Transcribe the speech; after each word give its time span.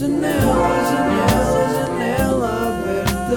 Janela, 0.00 0.32
janela, 0.88 1.68
janela 1.74 2.48
aberta. 2.68 3.36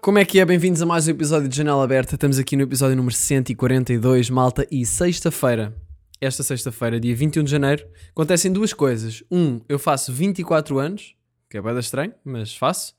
Como 0.00 0.18
é 0.18 0.24
que 0.24 0.40
é? 0.40 0.46
Bem-vindos 0.46 0.80
a 0.80 0.86
mais 0.86 1.06
um 1.06 1.10
episódio 1.10 1.46
de 1.46 1.54
Janela 1.54 1.84
Aberta. 1.84 2.14
Estamos 2.14 2.38
aqui 2.38 2.56
no 2.56 2.62
episódio 2.62 2.96
número 2.96 3.14
142, 3.14 4.30
malta, 4.30 4.66
e 4.70 4.86
sexta-feira, 4.86 5.76
esta 6.22 6.42
sexta-feira, 6.42 6.98
dia 6.98 7.14
21 7.14 7.44
de 7.44 7.50
janeiro, 7.50 7.86
acontecem 8.12 8.50
duas 8.50 8.72
coisas. 8.72 9.22
Um, 9.30 9.60
eu 9.68 9.78
faço 9.78 10.10
24 10.10 10.78
anos, 10.78 11.14
que 11.50 11.58
é 11.58 11.60
bem 11.60 11.78
estranho, 11.78 12.14
mas 12.24 12.56
faço. 12.56 12.94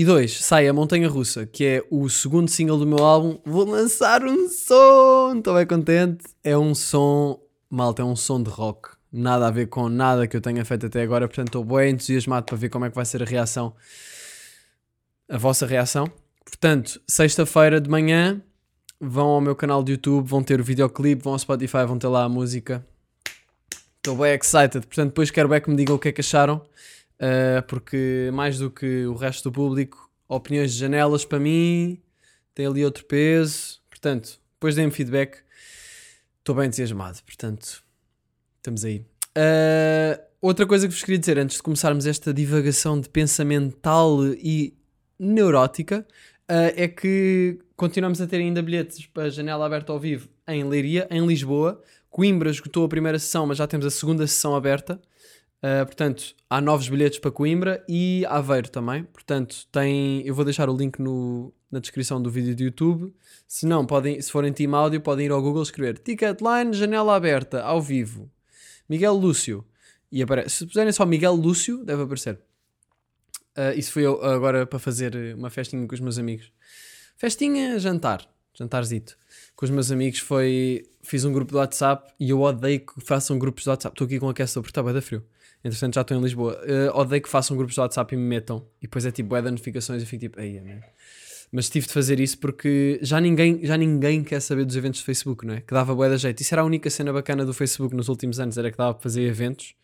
E 0.00 0.04
dois, 0.06 0.42
sai 0.42 0.66
a 0.66 0.72
Montanha 0.72 1.06
Russa, 1.06 1.44
que 1.44 1.62
é 1.62 1.84
o 1.90 2.08
segundo 2.08 2.48
single 2.48 2.78
do 2.78 2.86
meu 2.86 3.04
álbum. 3.04 3.38
Vou 3.44 3.66
lançar 3.66 4.24
um 4.24 4.48
som! 4.48 5.34
Estou 5.36 5.54
bem 5.54 5.66
contente. 5.66 6.24
É 6.42 6.56
um 6.56 6.74
som, 6.74 7.38
malta, 7.68 8.00
é 8.00 8.04
um 8.06 8.16
som 8.16 8.42
de 8.42 8.48
rock. 8.48 8.92
Nada 9.12 9.46
a 9.46 9.50
ver 9.50 9.66
com 9.66 9.90
nada 9.90 10.26
que 10.26 10.34
eu 10.34 10.40
tenha 10.40 10.64
feito 10.64 10.86
até 10.86 11.02
agora, 11.02 11.28
portanto 11.28 11.48
estou 11.48 11.62
bem 11.62 11.90
entusiasmado 11.92 12.46
para 12.46 12.56
ver 12.56 12.70
como 12.70 12.86
é 12.86 12.88
que 12.88 12.96
vai 12.96 13.04
ser 13.04 13.22
a 13.22 13.26
reação 13.26 13.74
a 15.28 15.36
vossa 15.36 15.66
reação. 15.66 16.10
Portanto, 16.46 16.98
sexta-feira 17.06 17.78
de 17.78 17.90
manhã 17.90 18.40
vão 18.98 19.28
ao 19.28 19.40
meu 19.42 19.54
canal 19.54 19.82
de 19.82 19.92
YouTube, 19.92 20.26
vão 20.26 20.42
ter 20.42 20.62
o 20.62 20.64
videoclipe, 20.64 21.22
vão 21.22 21.34
ao 21.34 21.38
Spotify, 21.38 21.84
vão 21.86 21.98
ter 21.98 22.08
lá 22.08 22.24
a 22.24 22.28
música. 22.30 22.82
Estou 23.98 24.16
bem 24.16 24.34
excited. 24.34 24.86
Portanto, 24.86 25.08
depois 25.08 25.30
quero 25.30 25.50
bem 25.50 25.60
que 25.60 25.68
me 25.68 25.76
digam 25.76 25.96
o 25.96 25.98
que 25.98 26.08
é 26.08 26.12
que 26.12 26.22
acharam, 26.22 26.62
uh, 27.20 27.62
porque 27.66 28.30
mais 28.32 28.58
do 28.58 28.70
que 28.70 29.06
o 29.06 29.14
resto 29.14 29.50
do 29.50 29.52
público, 29.52 30.10
opiniões 30.28 30.72
de 30.72 30.78
janelas 30.78 31.24
para 31.24 31.38
mim 31.38 32.00
tem 32.54 32.66
ali 32.66 32.84
outro 32.84 33.04
peso. 33.04 33.80
Portanto, 33.88 34.40
depois 34.54 34.74
deem-me 34.74 34.92
feedback. 34.92 35.38
Estou 36.38 36.54
bem 36.54 36.66
entusiasmado. 36.66 37.22
Portanto, 37.24 37.82
estamos 38.56 38.84
aí. 38.84 39.04
Uh, 39.36 40.20
outra 40.40 40.66
coisa 40.66 40.88
que 40.88 40.94
vos 40.94 41.02
queria 41.02 41.18
dizer 41.18 41.38
antes 41.38 41.56
de 41.56 41.62
começarmos 41.62 42.06
esta 42.06 42.32
divagação 42.34 43.00
de 43.00 43.08
pensamental 43.08 44.24
e 44.34 44.76
neurótica 45.18 46.06
uh, 46.50 46.72
é 46.74 46.88
que 46.88 47.58
continuamos 47.76 48.20
a 48.20 48.26
ter 48.26 48.36
ainda 48.36 48.62
bilhetes 48.62 49.06
para 49.06 49.30
janela 49.30 49.66
aberta 49.66 49.92
ao 49.92 50.00
vivo 50.00 50.28
em 50.48 50.64
Leiria, 50.64 51.06
em 51.10 51.24
Lisboa. 51.26 51.80
Coimbra 52.08 52.50
esgotou 52.50 52.84
a 52.84 52.88
primeira 52.88 53.18
sessão, 53.18 53.46
mas 53.46 53.58
já 53.58 53.66
temos 53.66 53.86
a 53.86 53.90
segunda 53.90 54.26
sessão 54.26 54.54
aberta. 54.54 55.00
Uh, 55.62 55.84
portanto, 55.84 56.34
há 56.48 56.58
novos 56.58 56.88
bilhetes 56.88 57.18
para 57.18 57.30
Coimbra 57.30 57.84
e 57.86 58.24
Aveiro 58.26 58.70
também. 58.70 59.04
Portanto, 59.04 59.66
tem, 59.70 60.26
eu 60.26 60.34
vou 60.34 60.44
deixar 60.44 60.70
o 60.70 60.76
link 60.76 60.98
no, 60.98 61.52
na 61.70 61.78
descrição 61.78 62.20
do 62.20 62.30
vídeo 62.30 62.56
do 62.56 62.62
YouTube. 62.62 63.14
Se 63.46 63.66
não, 63.66 63.84
podem, 63.84 64.20
se 64.20 64.30
forem 64.30 64.52
team 64.52 64.74
áudio, 64.74 65.00
podem 65.00 65.26
ir 65.26 65.32
ao 65.32 65.42
Google 65.42 65.62
escrever 65.62 65.98
Ticketline, 65.98 66.72
janela 66.72 67.14
aberta, 67.14 67.62
ao 67.62 67.80
vivo. 67.80 68.30
Miguel 68.88 69.14
Lúcio. 69.14 69.64
E 70.10 70.22
aparece, 70.22 70.56
se 70.56 70.66
puserem 70.66 70.92
só 70.92 71.04
Miguel 71.04 71.34
Lúcio, 71.34 71.84
deve 71.84 72.02
aparecer. 72.02 72.40
Uh, 73.56 73.76
isso 73.76 73.92
foi 73.92 74.02
eu 74.02 74.22
agora 74.24 74.66
para 74.66 74.78
fazer 74.78 75.34
uma 75.36 75.50
festinha 75.50 75.86
com 75.86 75.94
os 75.94 76.00
meus 76.00 76.18
amigos. 76.18 76.50
Festinha, 77.16 77.78
jantar. 77.78 78.26
Jantarzito. 78.54 79.16
Com 79.54 79.64
os 79.64 79.70
meus 79.70 79.90
amigos 79.90 80.20
foi. 80.20 80.84
Fiz 81.02 81.24
um 81.24 81.32
grupo 81.32 81.52
do 81.52 81.58
WhatsApp 81.58 82.12
e 82.18 82.30
eu 82.30 82.40
odeio 82.40 82.80
que 82.80 83.00
façam 83.00 83.38
grupos 83.38 83.64
de 83.64 83.70
WhatsApp. 83.70 83.94
Estou 83.94 84.06
aqui 84.06 84.18
com 84.18 84.28
aquecedor 84.28 84.62
porque 84.62 84.70
está 84.70 84.82
bem 84.82 84.92
da 84.92 85.02
frio. 85.02 85.24
Entretanto, 85.64 85.94
já 85.94 86.00
estou 86.00 86.16
em 86.16 86.22
Lisboa. 86.22 86.58
Uh, 86.64 86.98
odeio 86.98 87.22
que 87.22 87.28
façam 87.28 87.56
grupos 87.56 87.74
de 87.74 87.80
WhatsApp 87.80 88.14
e 88.14 88.18
me 88.18 88.24
metam. 88.24 88.66
E 88.78 88.82
depois 88.82 89.04
é 89.04 89.10
tipo, 89.10 89.34
é 89.36 89.42
de 89.42 89.50
notificações 89.50 90.02
e 90.02 90.06
fico 90.06 90.20
tipo, 90.20 90.40
aí, 90.40 90.60
man. 90.60 90.80
Mas 91.52 91.68
tive 91.68 91.86
de 91.86 91.92
fazer 91.92 92.20
isso 92.20 92.38
porque 92.38 93.00
já 93.02 93.20
ninguém, 93.20 93.64
já 93.64 93.76
ninguém 93.76 94.22
quer 94.22 94.40
saber 94.40 94.64
dos 94.64 94.76
eventos 94.76 95.00
do 95.00 95.04
Facebook, 95.04 95.44
não 95.44 95.54
é? 95.54 95.60
Que 95.60 95.74
dava 95.74 95.94
bué 95.94 96.08
da 96.08 96.16
jeito. 96.16 96.40
Isso 96.40 96.54
era 96.54 96.62
a 96.62 96.64
única 96.64 96.88
cena 96.88 97.12
bacana 97.12 97.44
do 97.44 97.52
Facebook 97.52 97.94
nos 97.94 98.08
últimos 98.08 98.38
anos, 98.38 98.56
era 98.56 98.70
que 98.70 98.78
dava 98.78 98.94
para 98.94 99.02
fazer 99.02 99.22
eventos 99.22 99.74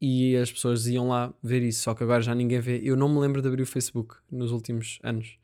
e 0.00 0.36
as 0.36 0.52
pessoas 0.52 0.86
iam 0.86 1.08
lá 1.08 1.32
ver 1.42 1.62
isso, 1.62 1.82
só 1.82 1.94
que 1.94 2.02
agora 2.02 2.20
já 2.20 2.34
ninguém 2.34 2.60
vê. 2.60 2.80
Eu 2.84 2.96
não 2.96 3.08
me 3.08 3.18
lembro 3.18 3.40
de 3.40 3.48
abrir 3.48 3.62
o 3.62 3.66
Facebook 3.66 4.16
nos 4.30 4.52
últimos 4.52 4.98
anos. 5.02 5.38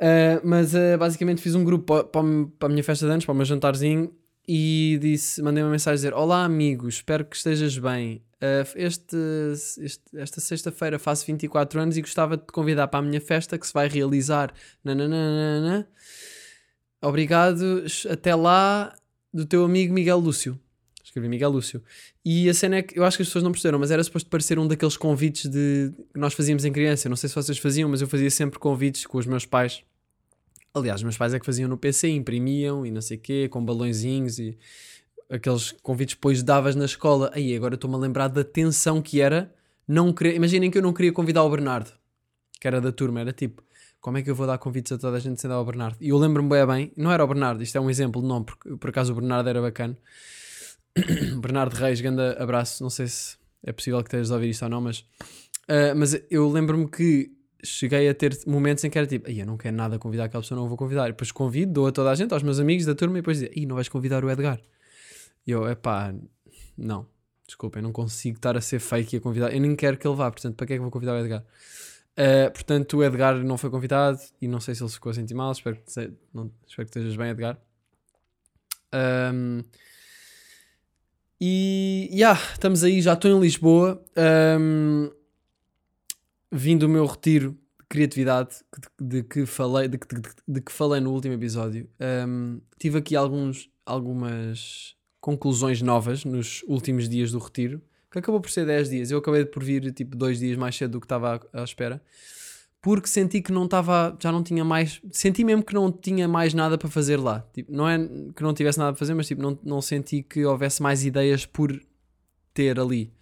Uh, 0.00 0.40
mas 0.42 0.74
uh, 0.74 0.96
basicamente 0.98 1.42
fiz 1.42 1.54
um 1.54 1.64
grupo 1.64 2.04
para, 2.04 2.22
para 2.58 2.66
a 2.66 2.68
minha 2.68 2.84
festa 2.84 3.06
de 3.06 3.12
anos, 3.12 3.24
para 3.24 3.32
o 3.32 3.36
meu 3.36 3.44
jantarzinho, 3.44 4.10
e 4.46 4.98
disse, 5.00 5.42
mandei 5.42 5.62
uma 5.62 5.70
mensagem 5.70 5.94
a 5.94 5.96
dizer: 5.96 6.14
Olá 6.14 6.44
amigo, 6.44 6.88
espero 6.88 7.24
que 7.24 7.36
estejas 7.36 7.76
bem. 7.78 8.22
Uh, 8.36 8.68
este, 8.76 9.16
este, 9.78 10.04
esta 10.14 10.40
sexta-feira 10.40 10.98
faço 10.98 11.24
24 11.26 11.80
anos 11.80 11.96
e 11.96 12.02
gostava 12.02 12.36
de 12.36 12.44
te 12.44 12.52
convidar 12.52 12.86
para 12.88 13.00
a 13.00 13.02
minha 13.02 13.20
festa 13.20 13.58
que 13.58 13.66
se 13.66 13.72
vai 13.72 13.88
realizar. 13.88 14.52
Nananana. 14.84 15.88
Obrigado, 17.02 17.84
até 18.10 18.34
lá, 18.34 18.94
do 19.32 19.44
teu 19.46 19.64
amigo 19.64 19.92
Miguel 19.92 20.18
Lúcio 20.18 20.58
escrevi 21.16 21.28
Miguel 21.28 21.50
Lúcio. 21.50 21.82
E 22.24 22.48
a 22.48 22.54
cena 22.54 22.76
é 22.76 22.82
que 22.82 22.98
eu 22.98 23.04
acho 23.04 23.16
que 23.16 23.22
as 23.22 23.28
pessoas 23.28 23.42
não 23.42 23.52
perceberam, 23.52 23.78
mas 23.78 23.90
era 23.90 24.02
suposto 24.04 24.28
parecer 24.28 24.58
um 24.58 24.66
daqueles 24.66 24.96
convites 24.96 25.50
de 25.50 25.92
que 26.12 26.20
nós 26.20 26.34
fazíamos 26.34 26.64
em 26.64 26.72
criança. 26.72 27.08
Não 27.08 27.16
sei 27.16 27.28
se 27.28 27.34
vocês 27.34 27.58
faziam, 27.58 27.88
mas 27.88 28.02
eu 28.02 28.08
fazia 28.08 28.30
sempre 28.30 28.58
convites 28.58 29.06
com 29.06 29.18
os 29.18 29.26
meus 29.26 29.46
pais. 29.46 29.82
Aliás, 30.76 31.02
meus 31.02 31.16
pais 31.16 31.32
é 31.32 31.40
que 31.40 31.46
faziam 31.46 31.70
no 31.70 31.78
PC, 31.78 32.10
imprimiam 32.10 32.84
e 32.84 32.90
não 32.90 33.00
sei 33.00 33.16
o 33.16 33.20
quê, 33.20 33.48
com 33.48 33.64
balõezinhos 33.64 34.38
e 34.38 34.58
aqueles 35.30 35.72
convites 35.82 36.14
depois 36.14 36.42
davas 36.42 36.76
na 36.76 36.84
escola. 36.84 37.30
Aí 37.32 37.56
agora 37.56 37.76
estou-me 37.76 37.96
a 37.96 37.98
lembrar 37.98 38.28
da 38.28 38.44
tensão 38.44 39.00
que 39.00 39.22
era 39.22 39.50
não 39.88 40.12
querer. 40.12 40.34
Imaginem 40.34 40.70
que 40.70 40.76
eu 40.76 40.82
não 40.82 40.92
queria 40.92 41.10
convidar 41.12 41.44
o 41.44 41.50
Bernardo, 41.50 41.90
que 42.60 42.68
era 42.68 42.78
da 42.78 42.92
turma, 42.92 43.20
era 43.20 43.32
tipo. 43.32 43.64
Como 44.02 44.18
é 44.18 44.22
que 44.22 44.28
eu 44.28 44.34
vou 44.34 44.46
dar 44.46 44.58
convites 44.58 44.92
a 44.92 44.98
toda 44.98 45.16
a 45.16 45.20
gente 45.20 45.40
sem 45.40 45.48
dar 45.48 45.56
ao 45.56 45.64
Bernardo? 45.64 45.96
E 45.98 46.10
eu 46.10 46.18
lembro-me 46.18 46.50
bem, 46.50 46.66
bem, 46.66 46.92
não 46.94 47.10
era 47.10 47.24
o 47.24 47.26
Bernardo, 47.26 47.62
isto 47.62 47.76
é 47.78 47.80
um 47.80 47.88
exemplo, 47.88 48.20
não, 48.20 48.44
porque 48.44 48.76
por 48.76 48.90
acaso 48.90 49.12
o 49.12 49.16
Bernardo 49.16 49.48
era 49.48 49.62
bacana. 49.62 49.96
Bernardo 51.40 51.72
Reis, 51.72 52.02
grande 52.02 52.20
abraço. 52.38 52.82
Não 52.82 52.90
sei 52.90 53.06
se 53.06 53.38
é 53.64 53.72
possível 53.72 53.98
que 54.00 54.08
estejas 54.08 54.30
a 54.30 54.34
ouvir 54.34 54.50
isto 54.50 54.62
ou 54.62 54.68
não, 54.68 54.82
mas, 54.82 54.98
uh, 54.98 55.96
mas 55.96 56.20
eu 56.30 56.46
lembro-me 56.50 56.86
que 56.86 57.35
cheguei 57.64 58.08
a 58.08 58.14
ter 58.14 58.38
momentos 58.46 58.84
em 58.84 58.90
que 58.90 58.98
era 58.98 59.06
tipo, 59.06 59.30
eu 59.30 59.46
não 59.46 59.56
quero 59.56 59.76
nada 59.76 59.98
convidar 59.98 60.24
aquela 60.24 60.42
pessoa, 60.42 60.60
não 60.60 60.68
vou 60.68 60.76
convidar. 60.76 61.08
E 61.08 61.12
depois 61.12 61.32
convido, 61.32 61.72
dou 61.72 61.86
a 61.86 61.92
toda 61.92 62.10
a 62.10 62.14
gente, 62.14 62.32
aos 62.32 62.42
meus 62.42 62.60
amigos 62.60 62.84
da 62.84 62.94
turma, 62.94 63.18
e 63.18 63.20
depois 63.20 63.40
dizia, 63.40 63.66
não 63.66 63.74
vais 63.74 63.88
convidar 63.88 64.24
o 64.24 64.30
Edgar. 64.30 64.60
E 65.46 65.50
eu, 65.50 65.68
epá, 65.68 66.14
não, 66.76 67.06
desculpa, 67.46 67.78
eu 67.78 67.82
não 67.82 67.92
consigo 67.92 68.36
estar 68.36 68.56
a 68.56 68.60
ser 68.60 68.80
fake 68.80 69.16
e 69.16 69.18
a 69.18 69.20
convidar, 69.20 69.52
eu 69.52 69.60
nem 69.60 69.74
quero 69.76 69.96
que 69.96 70.06
ele 70.06 70.16
vá, 70.16 70.30
portanto, 70.30 70.56
para 70.56 70.66
que 70.66 70.72
é 70.74 70.76
que 70.76 70.82
vou 70.82 70.90
convidar 70.90 71.14
o 71.14 71.18
Edgar? 71.18 71.44
Uh, 72.18 72.50
portanto, 72.50 72.96
o 72.96 73.04
Edgar 73.04 73.36
não 73.44 73.58
foi 73.58 73.70
convidado 73.70 74.18
e 74.40 74.48
não 74.48 74.58
sei 74.58 74.74
se 74.74 74.82
ele 74.82 74.90
ficou 74.90 75.10
a 75.10 75.14
sentir 75.14 75.34
mal, 75.34 75.52
espero 75.52 75.76
que, 75.76 76.12
não, 76.32 76.50
espero 76.66 76.88
que 76.88 76.98
estejas 76.98 77.16
bem, 77.16 77.30
Edgar. 77.30 77.58
Um, 78.92 79.62
e 81.40 82.08
já, 82.12 82.16
yeah, 82.16 82.40
estamos 82.52 82.82
aí, 82.82 83.02
já 83.02 83.12
estou 83.12 83.30
em 83.30 83.38
Lisboa. 83.38 84.02
Um, 84.58 85.10
vim 86.50 86.76
do 86.76 86.88
meu 86.88 87.06
retiro 87.06 87.52
de 87.52 87.86
criatividade 87.88 88.56
de, 89.00 89.20
de 89.20 89.22
que 89.22 89.46
falei, 89.46 89.88
de, 89.88 89.98
de, 89.98 90.22
de, 90.46 90.60
que 90.60 90.72
falei 90.72 91.00
no 91.00 91.12
último 91.12 91.34
episódio. 91.34 91.88
Um, 92.28 92.60
tive 92.78 92.98
aqui 92.98 93.16
alguns, 93.16 93.70
algumas 93.84 94.94
conclusões 95.20 95.82
novas 95.82 96.24
nos 96.24 96.62
últimos 96.66 97.08
dias 97.08 97.32
do 97.32 97.38
retiro, 97.38 97.82
que 98.10 98.18
acabou 98.18 98.40
por 98.40 98.50
ser 98.50 98.66
10 98.66 98.90
dias. 98.90 99.10
Eu 99.10 99.18
acabei 99.18 99.44
por 99.44 99.62
vir 99.62 99.92
tipo 99.92 100.16
dois 100.16 100.38
dias 100.38 100.56
mais 100.56 100.76
cedo 100.76 100.92
do 100.92 101.00
que 101.00 101.06
estava 101.06 101.40
à, 101.52 101.60
à 101.60 101.64
espera 101.64 102.02
porque 102.86 103.08
senti 103.08 103.42
que 103.42 103.50
não 103.50 103.64
estava, 103.64 104.16
já 104.22 104.30
não 104.30 104.44
tinha 104.44 104.64
mais, 104.64 105.00
senti 105.10 105.42
mesmo 105.42 105.64
que 105.64 105.74
não 105.74 105.90
tinha 105.90 106.28
mais 106.28 106.54
nada 106.54 106.78
para 106.78 106.88
fazer 106.88 107.16
lá. 107.16 107.44
Tipo, 107.52 107.72
não 107.72 107.88
é 107.88 107.98
que 108.32 108.44
não 108.44 108.54
tivesse 108.54 108.78
nada 108.78 108.92
para 108.92 108.98
fazer, 109.00 109.12
mas 109.12 109.26
tipo, 109.26 109.42
não, 109.42 109.58
não 109.64 109.82
senti 109.82 110.22
que 110.22 110.44
houvesse 110.44 110.80
mais 110.80 111.04
ideias 111.04 111.44
por 111.44 111.76
ter 112.54 112.78
ali. 112.78 113.12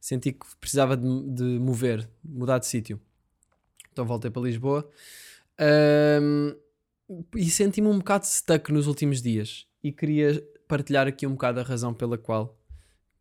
Senti 0.00 0.32
que 0.32 0.46
precisava 0.58 0.96
de, 0.96 1.06
de 1.30 1.58
mover, 1.58 2.08
mudar 2.24 2.58
de 2.58 2.66
sítio. 2.66 3.00
Então 3.92 4.06
voltei 4.06 4.30
para 4.30 4.42
Lisboa. 4.42 4.90
Um, 6.22 6.56
e 7.36 7.50
senti-me 7.50 7.88
um 7.88 7.98
bocado 7.98 8.26
stuck 8.26 8.72
nos 8.72 8.86
últimos 8.86 9.20
dias. 9.20 9.66
E 9.82 9.92
queria 9.92 10.42
partilhar 10.66 11.06
aqui 11.06 11.26
um 11.26 11.32
bocado 11.32 11.60
a 11.60 11.62
razão 11.62 11.92
pela 11.92 12.16
qual 12.16 12.58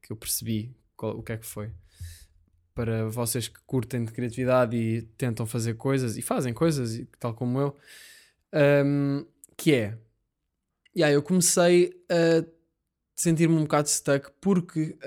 que 0.01 0.11
eu 0.11 0.15
percebi 0.15 0.73
qual, 0.95 1.17
o 1.17 1.23
que 1.23 1.31
é 1.31 1.37
que 1.37 1.45
foi. 1.45 1.71
Para 2.73 3.09
vocês 3.09 3.47
que 3.47 3.59
curtem 3.65 4.05
de 4.05 4.13
criatividade 4.13 4.77
e 4.77 5.01
tentam 5.17 5.45
fazer 5.45 5.73
coisas 5.73 6.17
e 6.17 6.21
fazem 6.21 6.53
coisas, 6.53 7.01
tal 7.19 7.33
como 7.33 7.59
eu, 7.59 7.75
um, 8.85 9.25
que 9.57 9.73
é, 9.73 9.97
yeah, 10.95 11.13
eu 11.13 11.21
comecei 11.21 11.91
a 12.09 12.45
sentir-me 13.15 13.55
um 13.55 13.63
bocado 13.63 13.89
stuck 13.89 14.31
porque 14.39 14.97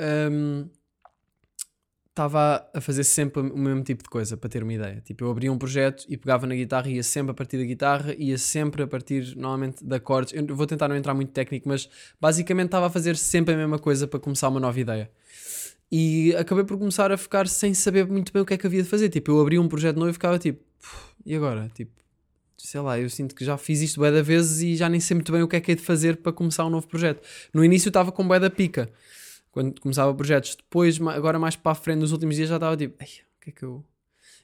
estava 2.12 2.69
a 2.75 2.81
fazer 2.81 3.05
sempre 3.05 3.41
o 3.41 3.56
mesmo 3.56 3.82
tipo 3.82 4.03
de 4.03 4.11
coisa, 4.11 4.37
para 4.37 4.49
ter 4.49 4.62
uma 4.62 4.73
ideia. 4.73 5.00
Tipo, 5.00 5.25
eu 5.25 5.31
abria 5.31 5.50
um 5.50 5.56
projeto 5.56 6.05
e 6.09 6.17
pegava 6.17 6.47
na 6.47 6.55
guitarra 6.55 6.88
e 6.91 6.97
ia 6.97 7.03
sempre 7.03 7.31
a 7.31 7.35
partir 7.35 7.56
da 7.56 7.64
guitarra, 7.64 8.14
ia 8.19 8.37
sempre 8.37 8.82
a 8.82 8.87
partir, 8.87 9.35
normalmente, 9.35 9.82
de 9.82 9.97
acordes. 9.97 10.35
Eu 10.35 10.55
vou 10.55 10.67
tentar 10.67 10.88
não 10.88 10.97
entrar 10.97 11.14
muito 11.14 11.32
técnico, 11.32 11.69
mas 11.69 11.88
basicamente 12.20 12.67
estava 12.67 12.87
a 12.87 12.91
fazer 12.91 13.17
sempre 13.17 13.55
a 13.55 13.56
mesma 13.56 13.79
coisa 13.79 14.06
para 14.06 14.20
começar 14.20 14.50
uma 14.50 14.61
nova 14.61 14.79
ideia. 14.79 15.11
E 15.91 16.35
acabei 16.37 16.64
por 16.64 16.79
começar 16.79 17.11
a 17.11 17.17
ficar 17.17 17.49
sem 17.49 17.73
saber 17.73 18.06
muito 18.06 18.31
bem 18.32 18.43
o 18.43 18.47
que 18.47 18.55
é 18.55 18.58
que 18.58 18.67
havia 18.67 18.82
de 18.82 18.88
fazer. 18.88 19.08
Tipo, 19.08 19.32
eu 19.32 19.41
abri 19.41 19.58
um 19.58 19.67
projeto 19.67 19.97
novo 19.97 20.11
e 20.11 20.12
ficava 20.12 20.38
tipo, 20.38 20.62
e 21.25 21.35
agora? 21.35 21.70
Tipo, 21.75 21.93
sei 22.58 22.81
lá, 22.81 22.99
eu 22.99 23.08
sinto 23.08 23.35
que 23.35 23.44
já 23.44 23.56
fiz 23.56 23.81
isto 23.81 24.00
bué 24.00 24.12
da 24.12 24.23
vezes 24.23 24.61
e 24.61 24.76
já 24.76 24.88
nem 24.88 25.00
sei 25.00 25.15
muito 25.15 25.32
bem 25.32 25.43
o 25.43 25.49
que 25.49 25.56
é 25.56 25.61
que 25.61 25.73
é 25.73 25.75
de 25.75 25.82
fazer 25.82 26.19
para 26.19 26.32
começar 26.32 26.65
um 26.67 26.70
novo 26.70 26.87
projeto. 26.87 27.23
No 27.55 27.65
início 27.65 27.88
estava 27.88 28.12
com 28.12 28.26
bué 28.26 28.38
da 28.38 28.50
pica, 28.50 28.91
quando 29.53 29.81
começava 29.81 30.13
projetos. 30.15 30.57
Depois, 30.57 31.01
agora 31.01 31.39
mais 31.39 31.55
para 31.55 31.73
a 31.73 31.75
frente, 31.77 32.01
nos 32.01 32.11
últimos 32.11 32.35
dias 32.35 32.49
já 32.49 32.57
estava 32.57 32.77
tipo, 32.77 33.01
"Ei, 33.01 33.09
o 33.37 33.41
que 33.41 33.51
é 33.51 33.53
que 33.53 33.63
eu... 33.63 33.85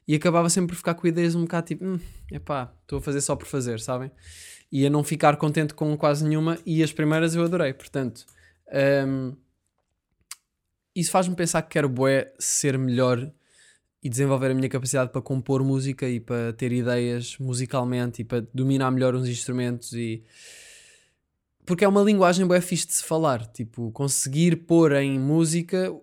E 0.07 0.15
acabava 0.15 0.49
sempre 0.49 0.69
por 0.69 0.77
ficar 0.77 0.95
com 0.95 1.07
ideias 1.07 1.35
um 1.35 1.43
bocado 1.43 1.67
tipo, 1.67 1.85
hum, 1.85 1.99
epá, 2.31 2.73
estou 2.83 2.99
a 2.99 3.03
fazer 3.03 3.21
só 3.21 3.35
por 3.35 3.47
fazer, 3.47 3.81
sabem? 3.81 4.11
E 4.71 4.87
a 4.87 4.91
não 4.91 5.03
ficar 5.03 5.37
contente 5.37 5.75
com 5.75 5.97
quase 5.97 6.25
nenhuma 6.25 6.59
e 6.65 6.83
as 6.83 6.93
primeiras 6.93 7.35
eu 7.35 7.43
adorei, 7.43 7.73
portanto... 7.73 8.25
hum, 9.07 9.35
isso 10.95 11.11
faz-me 11.13 11.37
pensar 11.37 11.63
que 11.63 11.71
quero 11.71 11.89
bué 11.89 12.33
ser 12.41 12.77
melhor 12.77 13.31
e 14.03 14.09
desenvolver 14.09 14.51
a 14.51 14.55
minha 14.55 14.69
capacidade 14.69 15.13
para 15.13 15.21
compor 15.23 15.63
música 15.63 16.09
e 16.09 16.19
para 16.19 16.53
ter 16.53 16.73
ideias 16.73 17.37
musicalmente 17.39 18.23
e 18.23 18.25
para 18.25 18.47
dominar 18.53 18.91
melhor 18.91 19.15
uns 19.15 19.29
instrumentos 19.29 19.93
e 19.93 20.25
porque 21.69 21.85
é 21.85 21.88
uma 21.88 22.03
linguagem 22.03 22.47
bué 22.47 22.62
fixe 22.62 22.87
de 22.87 22.94
se 22.94 23.05
falar, 23.05 23.47
tipo, 23.47 23.93
conseguir 23.93 24.56
pôr 24.56 24.91
em 24.93 25.19
música 25.19 25.94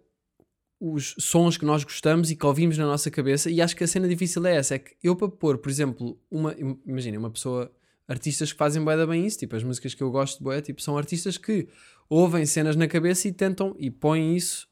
os 0.79 1.15
sons 1.17 1.57
que 1.57 1.65
nós 1.65 1.83
gostamos 1.83 2.29
e 2.29 2.35
que 2.35 2.45
ouvimos 2.45 2.77
na 2.77 2.85
nossa 2.85 3.09
cabeça 3.09 3.49
e 3.49 3.59
acho 3.59 3.75
que 3.75 3.83
a 3.83 3.87
cena 3.87 4.07
difícil 4.07 4.45
é 4.45 4.57
essa, 4.57 4.75
é 4.75 4.79
que 4.79 4.95
eu 5.01 5.15
para 5.15 5.27
pôr, 5.27 5.57
por 5.57 5.71
exemplo, 5.71 6.21
uma, 6.29 6.55
imagina, 6.85 7.17
uma 7.17 7.31
pessoa, 7.31 7.71
artistas 8.07 8.51
que 8.51 8.57
fazem 8.59 8.83
bué 8.83 8.95
da 8.95 9.07
bem 9.07 9.25
isso, 9.25 9.39
tipo, 9.39 9.55
as 9.55 9.63
músicas 9.63 9.95
que 9.95 10.03
eu 10.03 10.11
gosto 10.11 10.37
de 10.37 10.43
bué, 10.43 10.61
tipo, 10.61 10.79
são 10.83 10.99
artistas 10.99 11.35
que 11.35 11.67
ouvem 12.07 12.45
cenas 12.45 12.75
na 12.75 12.87
cabeça 12.87 13.27
e 13.27 13.31
tentam 13.31 13.75
e 13.79 13.89
põem 13.89 14.35
isso 14.35 14.69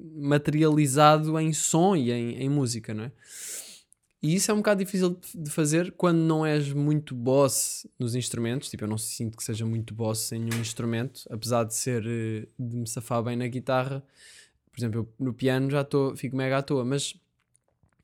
materializado 0.00 1.38
em 1.38 1.52
som 1.52 1.94
e 1.94 2.10
em, 2.10 2.36
em 2.36 2.48
música, 2.48 2.94
não 2.94 3.04
é? 3.04 3.12
E 4.24 4.36
isso 4.36 4.50
é 4.50 4.54
um 4.54 4.56
bocado 4.56 4.82
difícil 4.82 5.20
de 5.34 5.50
fazer 5.50 5.92
quando 5.92 6.16
não 6.16 6.46
és 6.46 6.72
muito 6.72 7.14
boss 7.14 7.86
nos 7.98 8.14
instrumentos. 8.14 8.70
Tipo, 8.70 8.84
eu 8.84 8.88
não 8.88 8.96
sinto 8.96 9.36
que 9.36 9.44
seja 9.44 9.66
muito 9.66 9.92
boss 9.92 10.32
em 10.32 10.38
nenhum 10.38 10.62
instrumento, 10.62 11.26
apesar 11.28 11.62
de 11.64 11.74
ser 11.74 12.06
eh, 12.06 12.48
de 12.58 12.74
me 12.74 12.88
safar 12.88 13.22
bem 13.22 13.36
na 13.36 13.46
guitarra. 13.46 14.02
Por 14.72 14.80
exemplo, 14.80 15.00
eu 15.00 15.26
no 15.26 15.34
piano 15.34 15.70
já 15.70 15.82
estou, 15.82 16.16
fico 16.16 16.34
mega 16.34 16.56
à 16.56 16.62
toa, 16.62 16.86
mas 16.86 17.14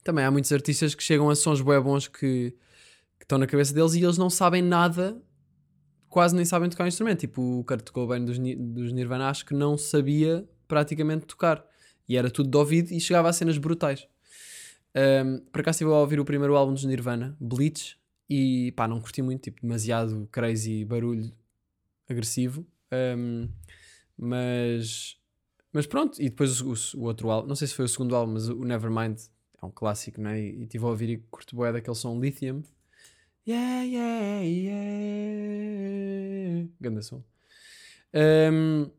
também 0.05 0.23
há 0.23 0.31
muitos 0.31 0.53
artistas 0.53 0.95
que 0.95 1.03
chegam 1.03 1.31
a 1.31 1.35
sons 1.35 1.63
bué 1.63 1.81
bons 1.81 2.07
que, 2.07 2.55
estão 3.19 3.39
na 3.39 3.47
cabeça 3.47 3.73
deles 3.73 3.95
e 3.95 4.05
eles 4.05 4.19
não 4.19 4.29
sabem 4.29 4.61
nada, 4.61 5.19
quase 6.07 6.37
nem 6.37 6.45
sabem 6.45 6.69
tocar 6.69 6.85
um 6.85 6.89
instrumento. 6.89 7.21
Tipo 7.21 7.61
o 7.61 7.65
Kurt 7.65 7.89
Cobain 7.93 8.27
dos, 8.27 8.39
dos 8.39 8.93
Nirvana, 8.93 9.31
acho 9.31 9.47
que 9.47 9.55
não 9.55 9.79
sabia 9.79 10.47
praticamente 10.69 11.25
tocar. 11.25 11.65
E 12.07 12.19
era 12.19 12.31
tudo 12.31 12.51
de 12.51 12.59
ouvido 12.59 12.93
e 12.93 13.01
chegava 13.01 13.31
a 13.31 13.33
cenas 13.33 13.57
brutais. 13.57 14.07
Um, 14.95 15.39
por 15.53 15.61
acaso 15.61 15.77
estive 15.77 15.91
a 15.91 15.95
ouvir 15.99 16.19
o 16.21 16.25
primeiro 16.25 16.57
álbum 16.57 16.75
dos 16.75 16.85
Nirvana, 16.85 17.37
Bleach, 17.41 17.97
e 18.29 18.73
pá, 18.73 18.87
não 18.89 19.01
curti 19.01 19.23
muito, 19.23 19.43
tipo, 19.43 19.61
demasiado 19.63 20.29
crazy 20.33 20.85
barulho 20.85 21.33
agressivo. 22.09 22.67
Um, 22.93 23.49
mas, 24.17 25.17
mas 25.73 25.87
pronto, 25.87 26.21
e 26.21 26.29
depois 26.29 26.61
o, 26.61 26.73
o- 26.73 27.01
o 27.03 27.05
outro 27.05 27.31
álbum, 27.31 27.49
não 27.49 27.57
sei 27.57 27.69
se 27.69 27.75
foi 27.75 27.85
o 27.85 27.89
segundo 27.89 28.15
álbum, 28.17 28.33
mas 28.35 28.49
o 28.49 28.65
Nevermind 28.65 29.19
é 29.63 29.67
um 29.67 29.71
clássico, 29.71 30.21
né? 30.21 30.41
E 30.41 30.63
estive 30.65 30.85
a 30.85 30.89
ouvir 30.89 31.09
e 31.11 31.19
curto 31.31 31.55
bué 31.57 31.73
daquele 31.73 31.97
som 31.97 32.19
Lithium. 32.21 32.63
Yeah, 33.47 33.83
yeah, 33.85 34.43
yeah. 35.41 36.69
Ganda 36.81 37.03
som. 37.03 37.23
Um, 38.15 38.91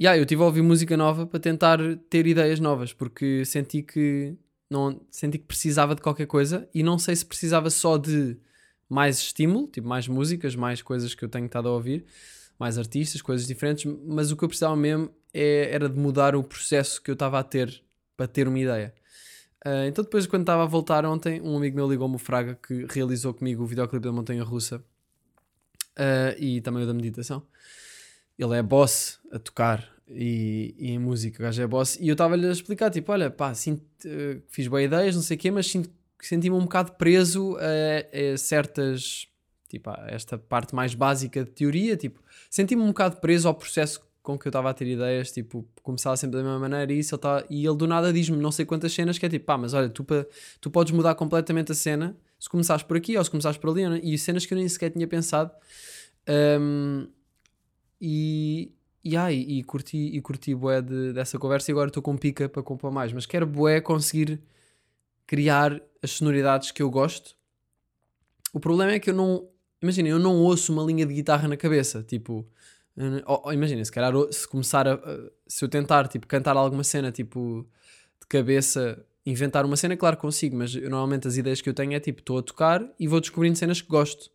yeah, 0.00 0.16
eu 0.18 0.22
estive 0.22 0.42
a 0.42 0.46
ouvir 0.46 0.62
música 0.62 0.96
nova 0.96 1.26
para 1.26 1.40
tentar 1.40 1.78
ter 2.10 2.26
ideias 2.26 2.60
novas, 2.60 2.92
porque 2.92 3.44
senti 3.44 3.82
que 3.82 4.36
não 4.72 5.00
senti 5.10 5.38
que 5.38 5.44
precisava 5.44 5.94
de 5.94 6.00
qualquer 6.02 6.26
coisa 6.26 6.68
e 6.74 6.82
não 6.82 6.98
sei 6.98 7.14
se 7.14 7.24
precisava 7.24 7.70
só 7.70 7.96
de 7.96 8.36
mais 8.88 9.18
estímulo, 9.18 9.68
tipo 9.68 9.86
mais 9.86 10.08
músicas, 10.08 10.56
mais 10.56 10.82
coisas 10.82 11.14
que 11.14 11.24
eu 11.24 11.28
tenho 11.28 11.46
estado 11.46 11.68
a 11.68 11.72
ouvir, 11.72 12.04
mais 12.58 12.78
artistas, 12.78 13.22
coisas 13.22 13.46
diferentes, 13.46 13.90
mas 14.06 14.30
o 14.30 14.36
que 14.36 14.44
eu 14.44 14.48
precisava 14.48 14.76
mesmo 14.76 15.10
é- 15.32 15.68
era 15.72 15.88
de 15.88 15.98
mudar 15.98 16.34
o 16.34 16.42
processo 16.42 17.00
que 17.00 17.10
eu 17.10 17.14
estava 17.14 17.38
a 17.38 17.42
ter 17.44 17.82
para 18.16 18.26
ter 18.26 18.48
uma 18.48 18.58
ideia. 18.58 18.94
Ah, 19.64 19.86
então 19.86 20.02
depois 20.02 20.26
quando 20.26 20.42
estava 20.42 20.64
a 20.64 20.66
voltar 20.66 21.04
ontem, 21.06 21.40
um 21.40 21.56
amigo 21.56 21.76
meu 21.76 21.88
ligou-me 21.88 22.16
o 22.16 22.18
Fraga 22.18 22.58
que 22.66 22.86
realizou 22.90 23.32
comigo 23.32 23.62
o 23.62 23.66
videoclipe 23.66 24.04
da 24.04 24.12
Montanha 24.12 24.42
Russa 24.42 24.82
ah, 25.96 26.34
e 26.38 26.60
também 26.60 26.82
o 26.82 26.86
da 26.86 26.94
meditação. 26.94 27.42
Ele 28.38 28.54
é 28.56 28.62
boss 28.62 29.20
a 29.30 29.38
tocar 29.38 29.91
e, 30.14 30.74
e 30.78 30.90
em 30.92 30.98
música, 30.98 31.42
o 31.42 31.46
gajo 31.46 31.62
é 31.62 31.66
boss. 31.66 31.98
E 32.00 32.08
eu 32.08 32.12
estava-lhe 32.12 32.46
a 32.46 32.50
explicar, 32.52 32.90
tipo, 32.90 33.10
olha, 33.12 33.30
pá, 33.30 33.54
sinto, 33.54 33.82
eh, 34.04 34.38
fiz 34.48 34.66
boas 34.68 34.84
ideias, 34.84 35.14
não 35.14 35.22
sei 35.22 35.36
o 35.36 35.40
quê, 35.40 35.50
mas 35.50 35.72
senti-me 36.20 36.56
um 36.56 36.60
bocado 36.62 36.92
preso 36.92 37.56
a, 37.58 38.32
a 38.34 38.36
certas, 38.36 39.26
tipo, 39.68 39.90
a 39.90 40.06
esta 40.08 40.36
parte 40.38 40.74
mais 40.74 40.94
básica 40.94 41.44
de 41.44 41.50
teoria, 41.50 41.96
tipo, 41.96 42.20
senti-me 42.50 42.82
um 42.82 42.88
bocado 42.88 43.16
preso 43.16 43.48
ao 43.48 43.54
processo 43.54 44.00
com 44.22 44.38
que 44.38 44.46
eu 44.46 44.50
estava 44.50 44.70
a 44.70 44.74
ter 44.74 44.86
ideias, 44.86 45.32
tipo, 45.32 45.66
começava 45.82 46.16
sempre 46.16 46.36
da 46.36 46.44
mesma 46.44 46.60
maneira 46.60 46.92
e 46.92 47.00
isso, 47.00 47.14
ele 47.16 47.20
tá, 47.22 47.44
e 47.50 47.66
ele 47.66 47.76
do 47.76 47.88
nada 47.88 48.12
diz-me 48.12 48.36
não 48.36 48.52
sei 48.52 48.64
quantas 48.64 48.92
cenas 48.92 49.18
que 49.18 49.26
é 49.26 49.28
tipo, 49.28 49.44
pá, 49.44 49.58
mas 49.58 49.74
olha, 49.74 49.88
tu, 49.88 50.04
pa- 50.04 50.24
tu 50.60 50.70
podes 50.70 50.92
mudar 50.92 51.16
completamente 51.16 51.72
a 51.72 51.74
cena 51.74 52.16
se 52.38 52.48
começares 52.48 52.84
por 52.84 52.96
aqui 52.96 53.16
ou 53.16 53.24
se 53.24 53.30
começares 53.30 53.58
por 53.58 53.70
ali, 53.70 53.82
e 54.02 54.16
cenas 54.18 54.46
que 54.46 54.54
eu 54.54 54.58
nem 54.58 54.68
sequer 54.68 54.90
tinha 54.90 55.06
pensado. 55.08 55.50
Ahm, 56.26 57.06
e, 58.00 58.72
e, 59.04 59.16
ai, 59.16 59.34
e 59.34 59.62
curti, 59.64 59.96
e 59.96 60.20
curti 60.20 60.54
bué 60.54 60.80
de- 60.80 61.12
dessa 61.12 61.38
conversa 61.38 61.70
e 61.70 61.72
agora 61.72 61.88
estou 61.88 62.02
com 62.02 62.16
pica 62.16 62.48
para 62.48 62.62
compor 62.62 62.90
mais, 62.92 63.12
mas 63.12 63.26
quero 63.26 63.46
bué 63.46 63.80
conseguir 63.80 64.40
criar 65.26 65.80
as 66.02 66.10
sonoridades 66.12 66.70
que 66.70 66.82
eu 66.82 66.90
gosto. 66.90 67.36
O 68.52 68.60
problema 68.60 68.92
é 68.92 69.00
que 69.00 69.10
eu 69.10 69.14
não, 69.14 69.48
imagina, 69.80 70.08
eu 70.08 70.18
não 70.18 70.36
ouço 70.36 70.72
uma 70.72 70.82
linha 70.84 71.06
de 71.06 71.14
guitarra 71.14 71.48
na 71.48 71.56
cabeça, 71.56 72.02
tipo, 72.02 72.46
imagina, 73.52 73.84
se 73.84 73.90
calhar 73.90 74.12
se 74.30 74.46
começar 74.46 74.86
a- 74.86 75.00
se 75.46 75.64
eu 75.64 75.68
tentar, 75.68 76.06
tipo, 76.08 76.26
cantar 76.26 76.56
alguma 76.56 76.84
cena, 76.84 77.10
tipo, 77.10 77.66
de 78.20 78.26
cabeça, 78.26 79.04
inventar 79.24 79.64
uma 79.64 79.76
cena, 79.76 79.96
claro 79.96 80.16
que 80.16 80.22
consigo, 80.22 80.56
mas 80.56 80.74
eu, 80.74 80.82
normalmente 80.90 81.26
as 81.26 81.36
ideias 81.36 81.60
que 81.60 81.68
eu 81.68 81.74
tenho 81.74 81.94
é 81.94 82.00
tipo, 82.00 82.20
estou 82.20 82.38
a 82.38 82.42
tocar 82.42 82.86
e 82.98 83.08
vou 83.08 83.20
descobrindo 83.20 83.56
cenas 83.56 83.80
que 83.80 83.88
gosto. 83.88 84.30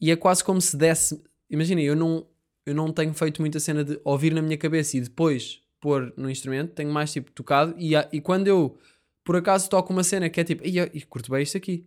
E 0.00 0.10
é 0.10 0.16
quase 0.16 0.42
como 0.44 0.60
se 0.60 0.76
desse, 0.76 1.22
imagina, 1.50 1.80
eu 1.82 1.94
não, 1.96 2.26
eu 2.66 2.74
não 2.74 2.92
tenho 2.92 3.14
feito 3.14 3.40
muita 3.40 3.60
cena 3.60 3.84
de 3.84 3.98
ouvir 4.04 4.34
na 4.34 4.42
minha 4.42 4.58
cabeça 4.58 4.96
e 4.96 5.00
depois 5.00 5.62
pôr 5.80 6.12
no 6.16 6.28
instrumento, 6.28 6.74
tenho 6.74 6.90
mais 6.90 7.12
tipo 7.12 7.30
tocado 7.30 7.74
e, 7.78 7.92
e 8.12 8.20
quando 8.20 8.48
eu 8.48 8.76
por 9.24 9.36
acaso 9.36 9.70
toco 9.70 9.92
uma 9.92 10.04
cena 10.04 10.28
que 10.28 10.40
é 10.40 10.44
tipo, 10.44 10.66
"Ia, 10.66 10.90
e 10.92 11.00
curto 11.02 11.30
bem 11.30 11.42
isto 11.42 11.56
aqui. 11.56 11.84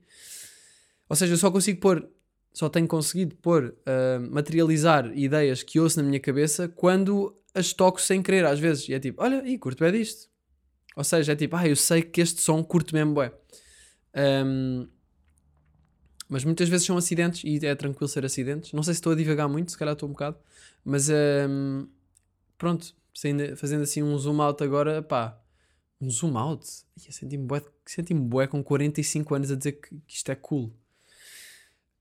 Ou 1.08 1.16
seja, 1.16 1.34
eu 1.34 1.38
só 1.38 1.50
consigo 1.50 1.80
pôr, 1.80 2.08
só 2.54 2.70
tenho 2.70 2.88
conseguido 2.88 3.36
pôr, 3.36 3.76
ah, 3.86 4.20
materializar 4.30 5.12
ideias 5.18 5.64
que 5.64 5.80
ouço 5.80 5.98
na 5.98 6.04
minha 6.04 6.20
cabeça 6.20 6.68
quando 6.68 7.34
as 7.54 7.74
toco 7.74 8.00
sem 8.02 8.22
querer, 8.22 8.46
às 8.46 8.60
vezes. 8.60 8.88
E 8.90 8.94
é 8.94 9.00
tipo, 9.00 9.24
olha, 9.24 9.42
e 9.48 9.58
curto 9.58 9.84
bem 9.84 9.92
disto. 9.92 10.30
Ou 10.96 11.04
seja, 11.04 11.32
é 11.32 11.36
tipo, 11.36 11.56
ah, 11.56 11.68
eu 11.68 11.76
sei 11.76 12.02
que 12.02 12.22
este 12.22 12.42
som 12.42 12.64
curto 12.64 12.94
mesmo 12.94 13.14
bué. 13.14 13.32
Ahm, 14.14 14.88
mas 16.30 16.46
muitas 16.46 16.70
vezes 16.70 16.86
são 16.86 16.96
acidentes 16.96 17.44
e 17.44 17.66
é 17.66 17.74
tranquilo 17.74 18.08
ser 18.08 18.24
acidentes. 18.24 18.72
Não 18.72 18.84
sei 18.84 18.94
se 18.94 19.00
estou 19.00 19.14
a 19.14 19.16
divagar 19.16 19.50
muito, 19.50 19.72
se 19.72 19.78
calhar 19.78 19.94
estou 19.94 20.08
um 20.08 20.12
bocado. 20.12 20.38
Mas 20.86 21.10
ahm, 21.10 21.88
pronto, 22.56 22.96
fazendo 23.58 23.82
assim 23.82 24.04
um 24.04 24.18
zoom 24.18 24.40
out 24.40 24.64
agora, 24.64 25.02
pá, 25.02 25.42
um 26.00 26.10
zoom 26.10 26.38
out. 26.38 26.66
Senti-me 26.96 27.46
bué, 27.46 27.62
senti-me 27.84 28.22
bué 28.22 28.46
com 28.46 28.64
45 28.64 29.36
anos 29.36 29.52
a 29.52 29.56
dizer 29.56 29.74
que, 29.74 29.90
que 29.90 30.16
isto 30.16 30.32
é 30.32 30.36
cool. 30.36 30.72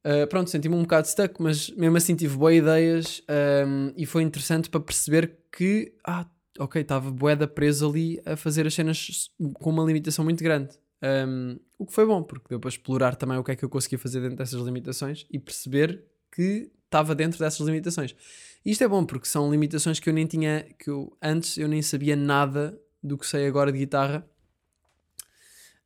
Uh, 0.05 0.27
pronto, 0.29 0.51
senti-me 0.51 0.75
um 0.75 0.83
bocado 0.83 1.09
stuck, 1.09 1.43
mas 1.43 1.71
mesmo 1.71 1.97
assim 1.97 2.15
tive 2.15 2.37
boas 2.37 2.55
ideias 2.55 3.23
um, 3.67 3.93
e 3.97 4.07
foi 4.07 4.23
interessante 4.23 4.71
para 4.71 4.81
perceber 4.81 5.39
que, 5.51 5.93
ah, 6.07 6.27
ok, 6.59 6.83
estava 6.83 7.11
boeda 7.11 7.49
preso 7.49 7.89
ali 7.89 8.21
a 8.25 8.37
fazer 8.37 8.67
as 8.67 8.75
cenas 8.75 9.31
com 9.55 9.71
uma 9.71 9.85
limitação 9.85 10.25
muito 10.25 10.45
grande. 10.45 10.79
Um, 11.03 11.59
o 11.79 11.87
que 11.87 11.93
foi 11.93 12.05
bom, 12.05 12.23
porque 12.23 12.49
deu 12.49 12.59
para 12.59 12.69
explorar 12.69 13.15
também 13.15 13.39
o 13.39 13.45
que 13.45 13.53
é 13.53 13.57
que 13.57 13.65
eu 13.65 13.69
conseguia 13.69 13.99
fazer 13.99 14.21
dentro 14.21 14.37
dessas 14.37 14.61
limitações 14.61 15.27
e 15.31 15.39
perceber 15.39 16.05
que 16.33 16.71
estava 16.85 17.15
dentro 17.15 17.39
dessas 17.39 17.65
limitações. 17.65 18.17
Isto 18.65 18.85
é 18.85 18.89
bom 18.89 19.05
porque 19.05 19.29
são 19.29 19.51
limitações 19.51 20.01
que 20.01 20.09
eu 20.09 20.13
nem 20.13 20.27
tinha, 20.27 20.67
que 20.79 20.91
eu 20.91 21.17
antes 21.23 21.57
eu 21.57 21.69
nem 21.69 21.81
sabia 21.83 22.17
nada 22.17 22.79
do 23.03 23.17
que 23.17 23.27
sei 23.27 23.47
agora 23.47 23.71
de 23.71 23.79
guitarra. 23.79 24.29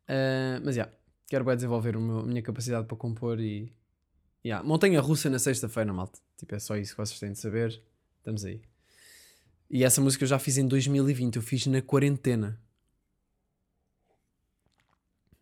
Uh, 0.09 0.61
mas 0.65 0.75
já, 0.77 0.91
quero 1.29 1.45
bem 1.45 1.55
desenvolver 1.55 1.97
meu- 1.99 2.21
a 2.21 2.27
minha 2.27 2.43
capacidade 2.43 2.87
para 2.87 2.97
compor 2.97 3.41
e. 3.41 3.73
Yeah. 4.45 4.67
Montanha 4.67 5.01
russa 5.01 5.31
na 5.31 5.39
sexta-feira, 5.39 5.93
malta. 5.93 6.19
Tipo, 6.37 6.55
é 6.55 6.59
só 6.59 6.77
isso 6.77 6.93
que 6.93 7.01
vocês 7.01 7.21
têm 7.21 7.33
de 7.33 7.39
saber. 7.39 7.81
Estamos 8.19 8.45
aí. 8.45 8.61
E 9.71 9.85
essa 9.85 10.01
música 10.01 10.25
eu 10.25 10.29
já 10.29 10.39
fiz 10.39 10.59
em 10.59 10.67
2020, 10.67 11.37
eu 11.37 11.43
fiz 11.43 11.67
na 11.67 11.81
quarentena. 11.81 12.61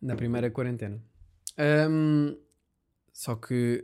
Na 0.01 0.15
primeira 0.15 0.49
quarentena. 0.49 1.01
Ahm, 1.57 2.35
só 3.13 3.35
que 3.35 3.83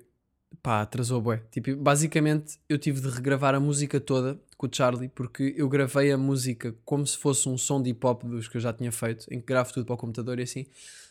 pá, 0.61 0.81
atrasou 0.81 1.21
bué. 1.21 1.43
Tipo, 1.51 1.75
basicamente 1.75 2.59
eu 2.67 2.77
tive 2.77 3.01
de 3.01 3.09
regravar 3.09 3.53
a 3.53 3.59
música 3.59 3.99
toda 3.99 4.39
com 4.57 4.65
o 4.65 4.69
Charlie, 4.71 5.09
porque 5.09 5.53
eu 5.55 5.69
gravei 5.69 6.11
a 6.11 6.17
música 6.17 6.75
como 6.83 7.05
se 7.05 7.17
fosse 7.17 7.47
um 7.47 7.57
som 7.57 7.81
de 7.81 7.91
hip 7.91 8.05
hop 8.05 8.23
dos 8.23 8.47
que 8.47 8.57
eu 8.57 8.61
já 8.61 8.73
tinha 8.73 8.91
feito, 8.91 9.31
em 9.31 9.39
que 9.39 9.45
gravo 9.45 9.71
tudo 9.71 9.85
para 9.85 9.93
o 9.93 9.97
computador 9.97 10.39
e 10.39 10.43
assim. 10.43 10.65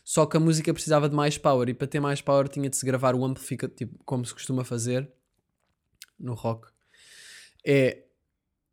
Só 0.05 0.27
que 0.27 0.37
a 0.37 0.41
música 0.41 0.73
precisava 0.73 1.09
de 1.09 1.15
mais 1.15 1.39
power 1.39 1.69
e 1.69 1.75
para 1.75 1.87
ter 1.87 2.01
mais 2.01 2.21
power 2.21 2.49
tinha 2.49 2.69
de 2.69 2.77
se 2.77 2.85
gravar 2.85 3.15
o 3.15 3.25
amplificador, 3.25 3.75
tipo, 3.77 3.99
como 4.05 4.25
se 4.25 4.33
costuma 4.33 4.65
fazer 4.65 5.09
no 6.19 6.35
rock. 6.35 6.69
É 7.65 8.03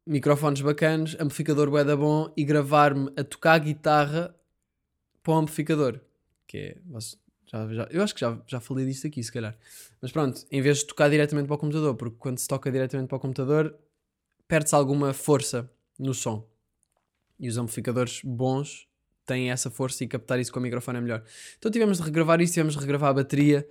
microfones 0.06 0.62
bacanos, 0.62 1.16
amplificador 1.20 1.70
bué 1.70 1.84
da 1.84 1.96
bom 1.96 2.32
e 2.36 2.44
gravar-me 2.44 3.12
a 3.18 3.24
tocar 3.24 3.60
guitarra 3.60 4.36
para 5.22 5.34
o 5.34 5.38
amplificador. 5.38 6.00
Que 6.54 6.58
é. 6.60 6.78
Já, 7.52 7.68
já- 7.74 7.88
eu 7.90 8.04
acho 8.04 8.14
que 8.14 8.22
já, 8.22 8.40
já 8.48 8.60
falei 8.60 8.86
disto 8.86 9.08
aqui, 9.08 9.24
se 9.24 9.32
calhar. 9.32 9.58
Mas 10.00 10.12
pronto, 10.12 10.46
em 10.52 10.62
vez 10.62 10.78
de 10.80 10.86
tocar 10.86 11.10
diretamente 11.10 11.48
para 11.48 11.56
o 11.56 11.58
computador, 11.58 11.96
porque 11.96 12.16
quando 12.20 12.38
se 12.38 12.48
toca 12.48 12.72
diretamente 12.72 13.08
para 13.10 13.16
o 13.18 13.20
computador, 13.20 13.76
perde-se 14.48 14.76
alguma 14.76 15.14
força 15.14 15.68
no 15.98 16.14
som. 16.14 16.48
E 17.40 17.50
os 17.50 17.58
amplificadores 17.58 18.22
bons 18.24 18.88
têm 19.26 19.50
essa 19.50 19.72
força 19.72 20.04
e 20.04 20.08
captar 20.08 20.40
isso 20.40 20.52
com 20.54 20.60
o 20.60 20.62
microfone 20.62 21.00
é 21.00 21.02
melhor. 21.02 21.24
Então 21.58 21.72
tivemos 21.72 21.98
de 21.98 22.04
regravar 22.04 22.40
isso, 22.40 22.54
tivemos 22.54 22.76
de 22.76 22.80
regravar 22.80 23.10
a 23.10 23.14
bateria. 23.16 23.68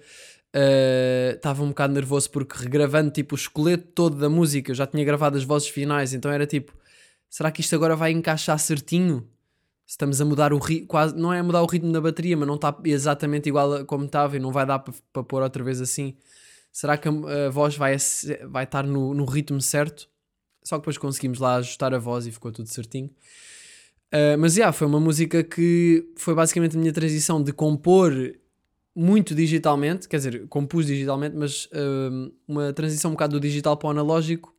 Uh, 0.55 1.37
Estava 1.37 1.63
um 1.63 1.69
bocado 1.69 1.95
nervoso 1.95 2.31
porque 2.31 2.57
regravando 2.59 3.11
tipo 3.13 3.35
o 3.35 3.39
esqueleto 3.39 3.87
todo 3.95 4.17
da 4.17 4.29
música, 4.29 4.73
eu 4.73 4.75
já 4.75 4.87
tinha 4.89 5.05
gravado 5.05 5.37
as 5.39 5.45
vozes 5.45 5.69
finais, 5.69 6.13
então 6.15 6.31
era 6.31 6.47
tipo, 6.47 6.77
será 7.31 7.51
que 7.51 7.61
isto 7.63 7.75
agora 7.77 7.95
vai 7.97 8.11
encaixar 8.13 8.59
certinho? 8.59 9.27
Estamos 9.87 10.21
a 10.21 10.25
mudar 10.25 10.53
o 10.53 10.59
ritmo, 10.59 10.87
quase, 10.87 11.15
não 11.15 11.33
é 11.33 11.41
a 11.41 11.43
mudar 11.43 11.63
o 11.63 11.67
ritmo 11.67 11.93
da 11.93 12.01
bateria, 12.01 12.37
mas 12.37 12.47
não 12.47 12.55
está 12.55 12.77
exatamente 12.85 13.49
igual 13.49 13.73
a 13.75 13.85
como 13.85 14.05
estava 14.07 14.37
e 14.37 14.41
não 14.41 14.51
vai 14.51 14.65
dar 14.65 14.79
para 14.79 14.95
para 15.13 15.23
pôr 15.23 15.43
outra 15.43 15.63
vez 15.63 15.81
assim. 15.81 16.17
Será 16.73 16.97
que 16.97 17.09
a, 17.09 17.13
a 17.47 17.51
voz 17.51 17.77
vai, 17.77 17.97
vai 18.49 18.65
estar 18.65 18.85
no, 18.85 19.13
no 19.13 19.25
ritmo 19.25 19.61
certo? 19.61 20.09
Só 20.65 20.77
que 20.77 20.83
depois 20.83 20.97
conseguimos 20.97 21.39
lá 21.39 21.57
ajustar 21.57 21.93
a 21.93 21.99
voz 21.99 22.27
e 22.27 22.33
ficou 22.33 22.53
tudo 22.53 22.69
certinho. 22.69 23.11
Uh, 24.13 24.39
mas 24.39 24.55
já, 24.55 24.71
foi 24.73 24.87
uma 24.87 25.01
música 25.01 25.43
que 25.43 26.07
foi 26.17 26.35
basicamente 26.35 26.77
a 26.77 26.81
minha 26.81 26.93
transição 26.93 27.43
de 27.43 27.53
compor 27.53 28.13
muito 28.95 29.35
digitalmente, 29.35 30.07
quer 30.07 30.19
dizer, 30.19 30.49
compus 30.49 30.87
digitalmente, 30.87 31.35
mas 31.35 31.69
um, 31.73 32.31
uma 32.47 32.73
transição 32.73 33.11
um 33.11 33.15
bocado 33.15 33.39
do 33.39 33.41
digital 33.41 33.77
para 33.77 33.89
o 33.89 33.91
analógico 33.91 34.55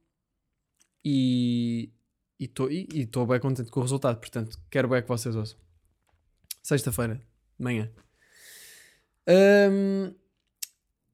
e 1.06 1.92
e, 2.40 2.88
e 2.94 3.06
tô 3.06 3.26
bem 3.26 3.40
contente 3.40 3.70
com 3.72 3.80
o 3.80 3.84
resultado, 3.84 4.20
portanto, 4.20 4.58
quero 4.70 4.88
bem 4.88 5.02
que 5.02 5.08
vocês 5.08 5.36
ouçam. 5.36 5.58
Sexta-feira, 6.62 7.16
de 7.16 7.64
manhã. 7.64 7.90
Um, 9.28 10.14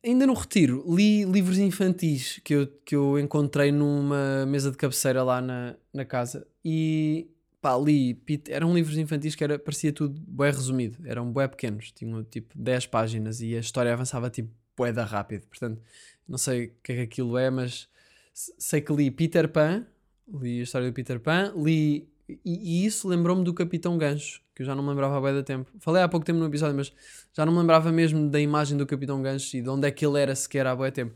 ainda 0.03 0.25
no 0.25 0.33
retiro, 0.33 0.83
li 0.87 1.23
livros 1.25 1.57
infantis 1.57 2.39
que 2.43 2.55
eu, 2.55 2.67
que 2.85 2.95
eu 2.95 3.19
encontrei 3.19 3.71
numa 3.71 4.45
mesa 4.45 4.71
de 4.71 4.77
cabeceira 4.77 5.23
lá 5.23 5.41
na, 5.41 5.75
na 5.93 6.05
casa 6.05 6.47
e 6.63 7.29
pá, 7.61 7.77
li, 7.77 8.19
eram 8.47 8.73
livros 8.73 8.97
infantis 8.97 9.35
que 9.35 9.43
era, 9.43 9.59
parecia 9.59 9.91
tudo 9.93 10.19
bué 10.27 10.49
resumido, 10.49 10.97
eram 11.07 11.31
bué 11.31 11.47
pequenos, 11.47 11.91
tinham 11.91 12.23
tipo 12.23 12.57
10 12.57 12.87
páginas 12.87 13.41
e 13.41 13.55
a 13.55 13.59
história 13.59 13.93
avançava 13.93 14.29
tipo 14.29 14.49
bué 14.75 14.91
rápido, 14.91 15.45
portanto, 15.47 15.81
não 16.27 16.37
sei 16.37 16.67
o 16.67 16.73
que 16.81 16.91
é 16.93 16.95
que 16.95 17.01
aquilo 17.01 17.37
é, 17.37 17.49
mas 17.49 17.87
se- 18.33 18.53
sei 18.57 18.81
que 18.81 18.93
li 18.93 19.11
Peter 19.11 19.47
Pan, 19.49 19.85
li 20.33 20.59
a 20.59 20.63
história 20.63 20.87
do 20.87 20.93
Peter 20.93 21.19
Pan, 21.19 21.53
li, 21.55 22.07
e, 22.27 22.39
e 22.45 22.85
isso 22.85 23.07
lembrou-me 23.07 23.43
do 23.43 23.53
Capitão 23.53 23.97
Gancho, 23.97 24.41
que 24.53 24.61
eu 24.61 24.65
já 24.65 24.75
não 24.75 24.83
me 24.83 24.89
lembrava 24.89 25.17
há 25.17 25.21
bué 25.21 25.33
da 25.33 25.43
tempo. 25.43 25.71
Falei 25.79 26.03
há 26.03 26.07
pouco 26.07 26.25
tempo 26.25 26.39
no 26.39 26.45
episódio, 26.45 26.75
mas 26.75 26.91
já 27.33 27.45
não 27.45 27.53
me 27.53 27.59
lembrava 27.59 27.91
mesmo 27.91 28.29
da 28.29 28.39
imagem 28.39 28.77
do 28.77 28.85
Capitão 28.85 29.21
Gancho 29.21 29.57
e 29.57 29.61
de 29.61 29.69
onde 29.69 29.87
é 29.87 29.91
que 29.91 30.05
ele 30.05 30.19
era 30.19 30.35
sequer 30.35 30.67
há 30.67 30.75
bué 30.75 30.91
tempo. 30.91 31.15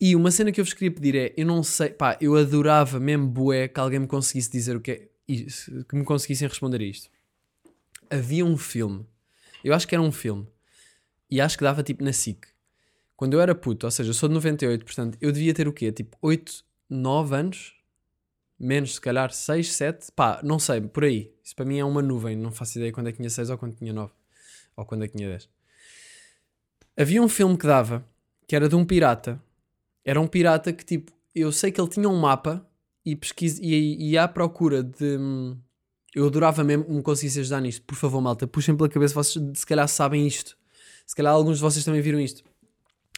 E 0.00 0.16
uma 0.16 0.30
cena 0.30 0.50
que 0.50 0.60
eu 0.60 0.64
vos 0.64 0.72
queria 0.72 0.90
pedir 0.90 1.14
é, 1.14 1.34
eu 1.36 1.46
não 1.46 1.62
sei, 1.62 1.90
pá, 1.90 2.16
eu 2.20 2.36
adorava 2.36 2.98
mesmo 2.98 3.28
bué 3.28 3.68
que 3.68 3.78
alguém 3.78 4.00
me 4.00 4.06
conseguisse 4.06 4.50
dizer 4.50 4.76
o 4.76 4.80
que 4.80 4.90
é, 4.90 5.08
isso, 5.28 5.84
que 5.84 5.94
me 5.94 6.04
conseguissem 6.04 6.48
responder 6.48 6.80
a 6.80 6.84
isto. 6.84 7.10
Havia 8.10 8.44
um 8.44 8.56
filme, 8.56 9.04
eu 9.62 9.74
acho 9.74 9.86
que 9.86 9.94
era 9.94 10.02
um 10.02 10.10
filme, 10.10 10.46
e 11.30 11.40
acho 11.40 11.58
que 11.58 11.64
dava 11.64 11.82
tipo 11.82 12.02
na 12.02 12.12
SIC. 12.12 12.46
Quando 13.14 13.34
eu 13.34 13.40
era 13.40 13.54
puto, 13.54 13.86
ou 13.86 13.90
seja, 13.90 14.10
eu 14.10 14.14
sou 14.14 14.28
de 14.28 14.34
98, 14.36 14.84
portanto, 14.84 15.18
eu 15.20 15.30
devia 15.30 15.52
ter 15.52 15.68
o 15.68 15.72
quê? 15.72 15.92
Tipo 15.92 16.16
8, 16.22 16.64
9 16.88 17.34
anos? 17.34 17.77
Menos, 18.58 18.94
se 18.94 19.00
calhar 19.00 19.30
6, 19.32 19.72
7, 19.72 20.12
pá, 20.12 20.40
não 20.42 20.58
sei, 20.58 20.80
por 20.80 21.04
aí. 21.04 21.32
Isso 21.44 21.54
para 21.54 21.64
mim 21.64 21.78
é 21.78 21.84
uma 21.84 22.02
nuvem, 22.02 22.36
não 22.36 22.50
faço 22.50 22.78
ideia 22.78 22.92
quando 22.92 23.08
é 23.08 23.12
que 23.12 23.18
tinha 23.18 23.30
6 23.30 23.50
ou 23.50 23.58
quando 23.58 23.76
tinha 23.76 23.92
9, 23.92 24.12
ou 24.76 24.84
quando 24.84 25.04
é 25.04 25.08
que 25.08 25.16
tinha 25.16 25.28
10. 25.28 25.48
Havia 26.96 27.22
um 27.22 27.28
filme 27.28 27.56
que 27.56 27.66
dava, 27.66 28.04
que 28.46 28.56
era 28.56 28.68
de 28.68 28.74
um 28.74 28.84
pirata. 28.84 29.40
Era 30.04 30.20
um 30.20 30.26
pirata 30.26 30.72
que, 30.72 30.84
tipo, 30.84 31.12
eu 31.34 31.52
sei 31.52 31.70
que 31.70 31.80
ele 31.80 31.88
tinha 31.88 32.08
um 32.08 32.18
mapa 32.18 32.66
e 33.04 33.14
pesquisa 33.14 33.60
e 33.62 34.10
ia 34.10 34.24
à 34.24 34.28
procura 34.28 34.82
de. 34.82 35.16
hum, 35.18 35.56
Eu 36.14 36.26
adorava 36.26 36.64
mesmo 36.64 36.84
me 36.88 37.02
conseguisse 37.02 37.38
ajudar 37.40 37.60
nisto. 37.60 37.82
Por 37.82 37.94
favor, 37.94 38.20
malta, 38.20 38.46
puxem 38.46 38.76
pela 38.76 38.88
cabeça, 38.88 39.14
vocês 39.14 39.44
se 39.54 39.66
calhar 39.66 39.86
sabem 39.86 40.26
isto. 40.26 40.56
Se 41.06 41.14
calhar 41.14 41.32
alguns 41.32 41.58
de 41.58 41.62
vocês 41.62 41.84
também 41.84 42.00
viram 42.00 42.18
isto. 42.20 42.42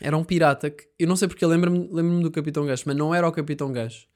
Era 0.03 0.17
um 0.17 0.25
pirata 0.25 0.71
que, 0.71 0.87
eu 0.99 1.09
não 1.09 1.17
sei 1.17 1.29
porque, 1.29 1.45
lembro-me 1.47 1.89
lembro 1.91 2.21
do 2.21 2.31
Capitão 2.31 2.67
Gancho, 2.67 2.85
mas 2.87 2.97
não 2.97 3.15
era 3.15 3.27
o 3.27 3.33
Capitão 3.33 3.73
Gancho. 3.73 4.07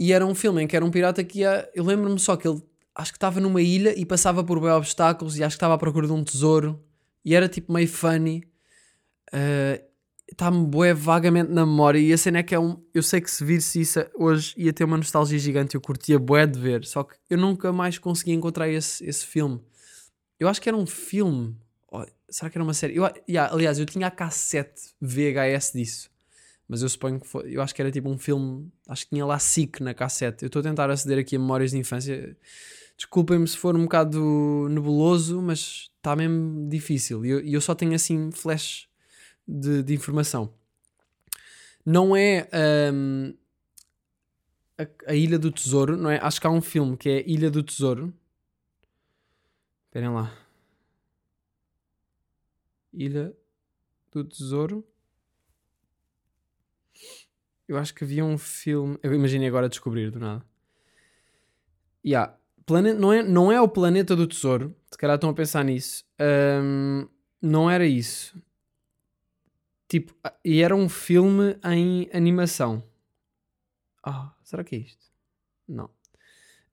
E 0.00 0.14
era 0.14 0.24
um 0.24 0.34
filme 0.34 0.62
em 0.62 0.66
que 0.66 0.74
era 0.74 0.82
um 0.82 0.90
pirata 0.90 1.22
que 1.22 1.40
ia. 1.40 1.68
Eu 1.74 1.84
lembro-me 1.84 2.18
só 2.18 2.34
que 2.34 2.48
ele 2.48 2.62
acho 2.94 3.12
que 3.12 3.18
estava 3.18 3.38
numa 3.38 3.60
ilha 3.60 3.92
e 3.94 4.06
passava 4.06 4.42
por 4.42 4.58
bem 4.58 4.70
obstáculos 4.70 5.38
e 5.38 5.44
acho 5.44 5.54
que 5.54 5.58
estava 5.58 5.74
à 5.74 5.78
procura 5.78 6.06
de 6.06 6.12
um 6.14 6.24
tesouro 6.24 6.82
e 7.22 7.34
era 7.34 7.46
tipo 7.46 7.70
meio 7.70 7.86
funny. 7.86 8.42
Uh, 9.32 9.90
Está-me 10.30 10.64
bué 10.64 10.94
vagamente 10.94 11.50
na 11.50 11.66
memória 11.66 11.98
e 11.98 12.12
a 12.12 12.16
cena 12.16 12.38
é 12.38 12.42
que 12.44 12.54
é 12.54 12.58
um. 12.58 12.80
Eu 12.94 13.02
sei 13.02 13.20
que 13.20 13.28
se 13.28 13.44
visse 13.44 13.80
isso 13.80 13.98
hoje 14.14 14.54
ia 14.56 14.72
ter 14.72 14.84
uma 14.84 14.96
nostalgia 14.96 15.38
gigante. 15.38 15.74
Eu 15.74 15.80
curtia 15.80 16.20
bué 16.20 16.46
de 16.46 16.58
ver, 16.58 16.84
só 16.84 17.02
que 17.02 17.16
eu 17.28 17.36
nunca 17.36 17.72
mais 17.72 17.98
consegui 17.98 18.32
encontrar 18.32 18.68
esse, 18.68 19.04
esse 19.04 19.26
filme. 19.26 19.60
Eu 20.38 20.48
acho 20.48 20.62
que 20.62 20.68
era 20.68 20.78
um 20.78 20.86
filme. 20.86 21.56
Oh, 21.90 22.06
será 22.28 22.48
que 22.48 22.56
era 22.56 22.62
uma 22.62 22.72
série? 22.72 22.94
Eu, 22.96 23.10
yeah, 23.28 23.52
aliás, 23.52 23.80
eu 23.80 23.86
tinha 23.86 24.06
a 24.06 24.10
cassete 24.10 24.94
VHS 25.00 25.72
disso. 25.74 26.09
Mas 26.70 26.82
eu 26.82 26.88
suponho 26.88 27.18
que 27.18 27.26
foi. 27.26 27.52
Eu 27.52 27.62
acho 27.62 27.74
que 27.74 27.82
era 27.82 27.90
tipo 27.90 28.08
um 28.08 28.16
filme. 28.16 28.70
Acho 28.86 29.02
que 29.02 29.10
tinha 29.10 29.26
lá 29.26 29.40
SIC 29.40 29.80
na 29.80 29.92
cassete. 29.92 30.44
Eu 30.44 30.46
estou 30.46 30.60
a 30.60 30.62
tentar 30.62 30.88
aceder 30.88 31.18
aqui 31.18 31.34
a 31.34 31.38
memórias 31.38 31.72
de 31.72 31.78
infância. 31.78 32.36
Desculpem-me 32.96 33.48
se 33.48 33.56
for 33.56 33.74
um 33.74 33.82
bocado 33.82 34.68
nebuloso, 34.70 35.42
mas 35.42 35.90
está 35.96 36.14
mesmo 36.14 36.68
difícil. 36.68 37.26
E 37.26 37.30
eu, 37.30 37.40
eu 37.40 37.60
só 37.60 37.74
tenho 37.74 37.92
assim 37.92 38.30
flash 38.30 38.88
de, 39.48 39.82
de 39.82 39.94
informação. 39.94 40.54
Não 41.84 42.14
é 42.14 42.48
hum, 42.94 43.34
a, 44.78 45.10
a 45.10 45.14
Ilha 45.16 45.40
do 45.40 45.50
Tesouro, 45.50 45.96
não 45.96 46.08
é? 46.08 46.20
Acho 46.22 46.40
que 46.40 46.46
há 46.46 46.50
um 46.50 46.62
filme 46.62 46.96
que 46.96 47.08
é 47.08 47.28
Ilha 47.28 47.50
do 47.50 47.64
Tesouro. 47.64 48.14
Esperem 49.86 50.10
lá. 50.10 50.32
Ilha 52.92 53.36
do 54.12 54.22
Tesouro. 54.22 54.86
Eu 57.70 57.78
acho 57.78 57.94
que 57.94 58.02
havia 58.02 58.24
um 58.24 58.36
filme. 58.36 58.98
Eu 59.00 59.14
imaginei 59.14 59.46
agora 59.46 59.68
descobrir 59.68 60.10
do 60.10 60.18
nada. 60.18 60.44
Yeah. 62.04 62.36
Plane... 62.66 62.94
Não, 62.94 63.12
é, 63.12 63.22
não 63.22 63.52
é 63.52 63.60
o 63.60 63.68
Planeta 63.68 64.16
do 64.16 64.26
Tesouro. 64.26 64.74
Se 64.90 64.98
calhar 64.98 65.14
estão 65.14 65.30
a 65.30 65.34
pensar 65.34 65.64
nisso. 65.64 66.04
Hum, 66.20 67.06
não 67.40 67.70
era 67.70 67.86
isso. 67.86 68.36
Tipo, 69.86 70.12
e 70.44 70.60
era 70.60 70.74
um 70.74 70.88
filme 70.88 71.56
em 71.64 72.10
animação. 72.12 72.82
Ah, 74.02 74.34
será 74.42 74.64
que 74.64 74.74
é 74.74 74.78
isto? 74.80 75.06
Não. 75.68 75.88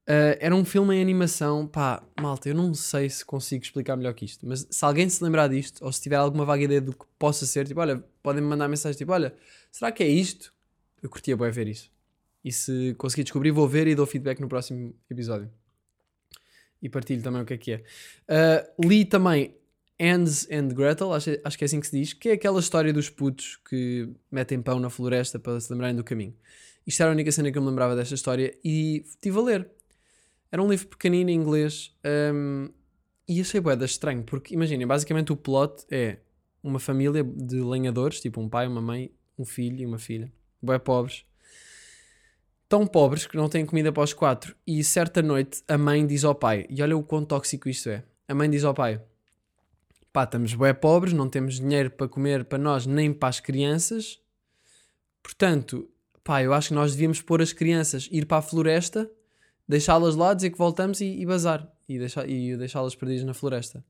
Ah, 0.07 0.35
era 0.39 0.55
um 0.55 0.65
filme 0.65 0.95
em 0.95 1.01
animação. 1.01 1.67
Pá, 1.67 2.01
malta, 2.19 2.49
eu 2.49 2.55
não 2.55 2.73
sei 2.73 3.07
se 3.07 3.23
consigo 3.23 3.63
explicar 3.63 3.95
melhor 3.95 4.15
que 4.15 4.25
isto. 4.25 4.47
Mas 4.47 4.67
se 4.67 4.83
alguém 4.83 5.07
se 5.07 5.23
lembrar 5.23 5.47
disto, 5.47 5.85
ou 5.85 5.93
se 5.93 6.01
tiver 6.01 6.15
alguma 6.15 6.43
vaga 6.43 6.63
ideia 6.63 6.81
do 6.81 6.93
que 6.93 7.05
possa 7.19 7.45
ser, 7.45 7.67
tipo, 7.67 7.79
olha, 7.79 8.03
podem-me 8.23 8.47
mandar 8.47 8.67
mensagem 8.67 8.97
tipo, 8.97 9.11
olha, 9.11 9.35
será 9.71 9.91
que 9.91 10.01
é 10.01 10.07
isto? 10.07 10.56
Eu 11.01 11.09
curtia 11.09 11.35
bem 11.37 11.51
ver 11.51 11.67
isso. 11.67 11.91
E 12.43 12.51
se 12.51 12.95
conseguir 12.97 13.23
descobrir, 13.23 13.51
vou 13.51 13.67
ver 13.67 13.87
e 13.87 13.95
dou 13.95 14.05
feedback 14.05 14.39
no 14.39 14.47
próximo 14.47 14.95
episódio. 15.09 15.51
E 16.81 16.89
partilho 16.89 17.21
também 17.21 17.41
o 17.41 17.45
que 17.45 17.53
é 17.53 17.57
que 17.57 17.71
é. 17.71 17.83
Uh, 18.29 18.87
li 18.87 19.03
também 19.05 19.55
Hans 19.99 20.47
and 20.51 20.69
Gretel, 20.69 21.11
acho, 21.11 21.31
acho 21.43 21.57
que 21.57 21.63
é 21.63 21.65
assim 21.65 21.79
que 21.79 21.87
se 21.87 21.99
diz, 21.99 22.13
que 22.13 22.29
é 22.29 22.31
aquela 22.33 22.59
história 22.59 22.93
dos 22.93 23.09
putos 23.09 23.57
que 23.67 24.07
metem 24.31 24.61
pão 24.61 24.79
na 24.79 24.89
floresta 24.89 25.39
para 25.39 25.59
se 25.59 25.71
lembrarem 25.71 25.95
do 25.95 26.03
caminho. 26.03 26.35
Isto 26.85 27.01
era 27.01 27.11
a 27.11 27.13
única 27.13 27.31
cena 27.31 27.51
que 27.51 27.57
eu 27.57 27.61
me 27.61 27.67
lembrava 27.67 27.95
desta 27.95 28.15
história 28.15 28.55
e 28.63 29.03
estive 29.05 29.37
a 29.39 29.41
ler. 29.41 29.69
Era 30.51 30.61
um 30.61 30.69
livro 30.69 30.87
pequenino 30.87 31.29
em 31.29 31.33
inglês 31.33 31.93
um, 32.33 32.69
e 33.27 33.41
achei 33.41 33.59
bué 33.59 33.75
estranho, 33.83 34.23
porque 34.23 34.53
imaginem, 34.53 34.87
basicamente 34.87 35.33
o 35.33 35.35
plot 35.35 35.83
é 35.91 36.19
uma 36.63 36.79
família 36.79 37.23
de 37.23 37.59
lenhadores, 37.61 38.21
tipo 38.21 38.39
um 38.39 38.47
pai, 38.47 38.67
uma 38.67 38.81
mãe, 38.81 39.11
um 39.37 39.43
filho 39.43 39.81
e 39.81 39.85
uma 39.85 39.99
filha, 39.99 40.31
bué 40.61 40.79
pobres, 40.79 41.25
tão 42.67 42.85
pobres 42.85 43.25
que 43.25 43.37
não 43.37 43.49
têm 43.49 43.65
comida 43.65 43.91
para 43.91 44.03
os 44.03 44.13
quatro. 44.13 44.55
E 44.65 44.83
certa 44.83 45.21
noite 45.21 45.63
a 45.67 45.77
mãe 45.77 46.05
diz 46.05 46.23
ao 46.23 46.35
pai, 46.35 46.65
e 46.69 46.81
olha 46.81 46.97
o 46.97 47.03
quão 47.03 47.23
tóxico 47.23 47.69
isto 47.69 47.89
é: 47.89 48.03
a 48.27 48.33
mãe 48.33 48.49
diz 48.49 48.63
ao 48.63 48.73
pai, 48.73 49.01
pá, 50.11 50.23
estamos 50.23 50.53
bué 50.53 50.73
pobres, 50.73 51.13
não 51.13 51.29
temos 51.29 51.59
dinheiro 51.59 51.91
para 51.91 52.07
comer 52.07 52.45
para 52.45 52.57
nós 52.57 52.85
nem 52.85 53.13
para 53.13 53.29
as 53.29 53.39
crianças. 53.39 54.19
Portanto, 55.21 55.89
pá, 56.23 56.41
eu 56.41 56.53
acho 56.53 56.69
que 56.69 56.73
nós 56.73 56.91
devíamos 56.93 57.21
pôr 57.21 57.41
as 57.41 57.53
crianças, 57.53 58.09
ir 58.11 58.25
para 58.25 58.37
a 58.37 58.41
floresta, 58.41 59.09
deixá-las 59.67 60.15
lá, 60.15 60.33
dizer 60.33 60.49
que 60.49 60.57
voltamos 60.57 61.01
e, 61.01 61.05
e 61.05 61.25
bazar. 61.25 61.71
E, 61.87 61.97
deixar, 61.97 62.29
e 62.29 62.57
deixá-las 62.57 62.95
perdidas 62.95 63.23
na 63.23 63.33
floresta. 63.33 63.83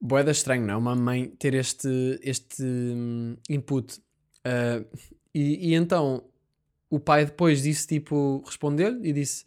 Boeda 0.00 0.30
estranho, 0.30 0.66
não 0.66 0.74
é? 0.74 0.76
Uma 0.76 0.94
mãe 0.94 1.28
ter 1.38 1.54
este, 1.54 2.18
este 2.22 2.62
hum, 2.62 3.36
input. 3.48 4.00
Ah, 4.46 4.84
e, 5.34 5.70
e 5.70 5.74
então 5.74 6.22
o 6.88 7.00
pai 7.00 7.24
depois 7.26 7.62
disse 7.62 7.86
tipo, 7.86 8.42
respondeu-lhe 8.46 9.08
e 9.08 9.12
disse: 9.12 9.44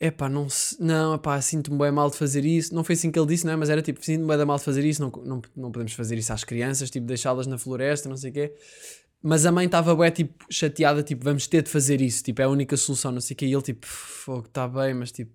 Epá, 0.00 0.28
não, 0.28 0.46
não 0.80 1.14
epá, 1.14 1.40
sinto-me 1.40 1.78
bem 1.78 1.92
mal 1.92 2.10
de 2.10 2.16
fazer 2.16 2.44
isso. 2.44 2.74
Não 2.74 2.84
foi 2.84 2.94
assim 2.94 3.10
que 3.10 3.18
ele 3.18 3.28
disse, 3.28 3.46
não 3.46 3.52
é? 3.52 3.56
Mas 3.56 3.70
era 3.70 3.82
tipo, 3.82 4.04
sinto-me 4.04 4.36
bem 4.36 4.44
mal 4.44 4.58
de 4.58 4.64
fazer 4.64 4.84
isso, 4.84 5.00
não, 5.02 5.10
não, 5.24 5.42
não 5.56 5.72
podemos 5.72 5.92
fazer 5.92 6.18
isso 6.18 6.32
às 6.32 6.44
crianças, 6.44 6.90
tipo, 6.90 7.06
deixá-las 7.06 7.46
na 7.46 7.58
floresta, 7.58 8.08
não 8.08 8.16
sei 8.16 8.30
o 8.30 8.34
quê. 8.34 8.54
Mas 9.22 9.46
a 9.46 9.52
mãe 9.52 9.66
estava 9.66 9.94
bué, 9.94 10.10
tipo, 10.10 10.44
chateada, 10.50 11.02
tipo, 11.02 11.24
vamos 11.24 11.46
ter 11.48 11.62
de 11.62 11.70
fazer 11.70 12.00
isso, 12.00 12.22
tipo, 12.22 12.40
é 12.40 12.44
a 12.44 12.48
única 12.48 12.76
solução, 12.76 13.10
não 13.12 13.20
sei 13.20 13.34
o 13.34 13.36
quê. 13.38 13.46
E 13.46 13.52
ele, 13.52 13.62
tipo, 13.62 13.86
fogo, 13.86 14.46
está 14.46 14.68
bem, 14.68 14.94
mas 14.94 15.12
tipo, 15.12 15.32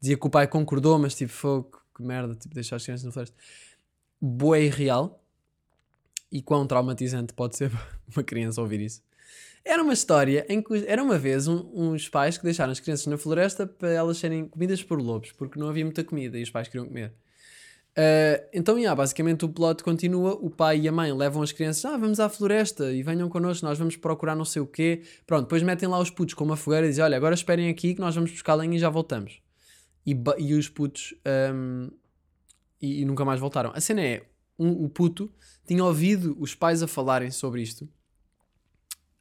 dizia 0.00 0.16
que 0.18 0.26
o 0.26 0.30
pai 0.30 0.46
concordou, 0.48 0.98
mas 0.98 1.14
tipo, 1.14 1.32
fogo, 1.32 1.70
que 1.94 2.02
merda, 2.02 2.34
tipo, 2.34 2.54
deixar 2.54 2.76
as 2.76 2.84
crianças 2.84 3.04
na 3.04 3.12
floresta. 3.12 3.36
Bué 4.20 4.64
irreal. 4.64 5.22
E 6.30 6.42
quão 6.42 6.66
traumatizante 6.66 7.32
pode 7.32 7.56
ser 7.56 7.70
uma 8.14 8.22
criança 8.22 8.60
ouvir 8.60 8.80
isso. 8.80 9.02
Era 9.64 9.82
uma 9.82 9.92
história 9.92 10.46
em 10.48 10.62
que 10.62 10.84
era 10.86 11.02
uma 11.02 11.18
vez 11.18 11.48
um- 11.48 11.68
uns 11.74 12.08
pais 12.08 12.38
que 12.38 12.44
deixaram 12.44 12.72
as 12.72 12.80
crianças 12.80 13.06
na 13.06 13.18
floresta 13.18 13.66
para 13.66 13.90
elas 13.90 14.16
serem 14.18 14.46
comidas 14.46 14.82
por 14.82 15.00
lobos, 15.00 15.32
porque 15.32 15.58
não 15.58 15.68
havia 15.68 15.84
muita 15.84 16.04
comida 16.04 16.38
e 16.38 16.42
os 16.42 16.50
pais 16.50 16.68
queriam 16.68 16.86
comer. 16.86 17.12
Ah, 17.96 18.40
então, 18.52 18.78
yeah, 18.78 18.94
basicamente 18.94 19.44
o 19.44 19.48
plot 19.48 19.82
continua, 19.82 20.34
o 20.34 20.48
pai 20.48 20.78
e 20.78 20.88
a 20.88 20.92
mãe 20.92 21.12
levam 21.12 21.42
as 21.42 21.50
crianças, 21.50 21.84
ah, 21.84 21.96
vamos 21.96 22.20
à 22.20 22.28
floresta 22.28 22.92
e 22.92 23.02
venham 23.02 23.28
connosco, 23.28 23.66
nós 23.66 23.76
vamos 23.76 23.96
procurar 23.96 24.36
não 24.36 24.44
sei 24.44 24.62
o 24.62 24.66
quê. 24.66 25.02
Pronto, 25.26 25.42
depois 25.42 25.64
metem 25.64 25.88
lá 25.88 25.98
os 25.98 26.08
putos 26.08 26.34
com 26.34 26.44
uma 26.44 26.56
fogueira 26.56 26.86
e 26.86 26.90
dizem, 26.90 27.04
olha, 27.04 27.16
agora 27.16 27.34
esperem 27.34 27.68
aqui 27.68 27.94
que 27.94 28.00
nós 28.00 28.14
vamos 28.14 28.30
buscar 28.30 28.54
lenha 28.54 28.76
e 28.76 28.78
já 28.78 28.88
voltamos. 28.88 29.40
E, 30.06 30.16
e 30.38 30.54
os 30.54 30.68
putos 30.68 31.12
ahm, 31.24 31.88
e, 32.80 33.02
e 33.02 33.04
nunca 33.04 33.24
mais 33.24 33.40
voltaram. 33.40 33.72
A 33.74 33.80
cena 33.80 34.00
é, 34.00 34.22
um- 34.58 34.84
o 34.84 34.88
puto 34.88 35.30
tinha 35.66 35.84
ouvido 35.84 36.36
os 36.38 36.54
pais 36.54 36.82
a 36.82 36.88
falarem 36.88 37.30
sobre 37.30 37.62
isto 37.62 37.88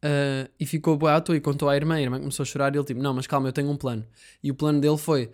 ah, 0.01 0.49
e 0.59 0.65
ficou 0.65 0.97
boato 0.97 1.35
e 1.35 1.41
contou 1.41 1.69
à 1.69 1.75
irmã. 1.75 1.95
A 1.95 2.01
irmã 2.01 2.19
começou 2.19 2.43
a 2.43 2.45
chorar 2.45 2.73
e 2.73 2.77
ele 2.77 2.85
tipo, 2.85 3.01
não, 3.01 3.13
mas 3.13 3.27
calma, 3.27 3.49
eu 3.49 3.53
tenho 3.53 3.69
um 3.69 3.77
plano. 3.77 4.05
E 4.43 4.51
o 4.51 4.55
plano 4.55 4.79
dele 4.79 4.97
foi, 4.97 5.31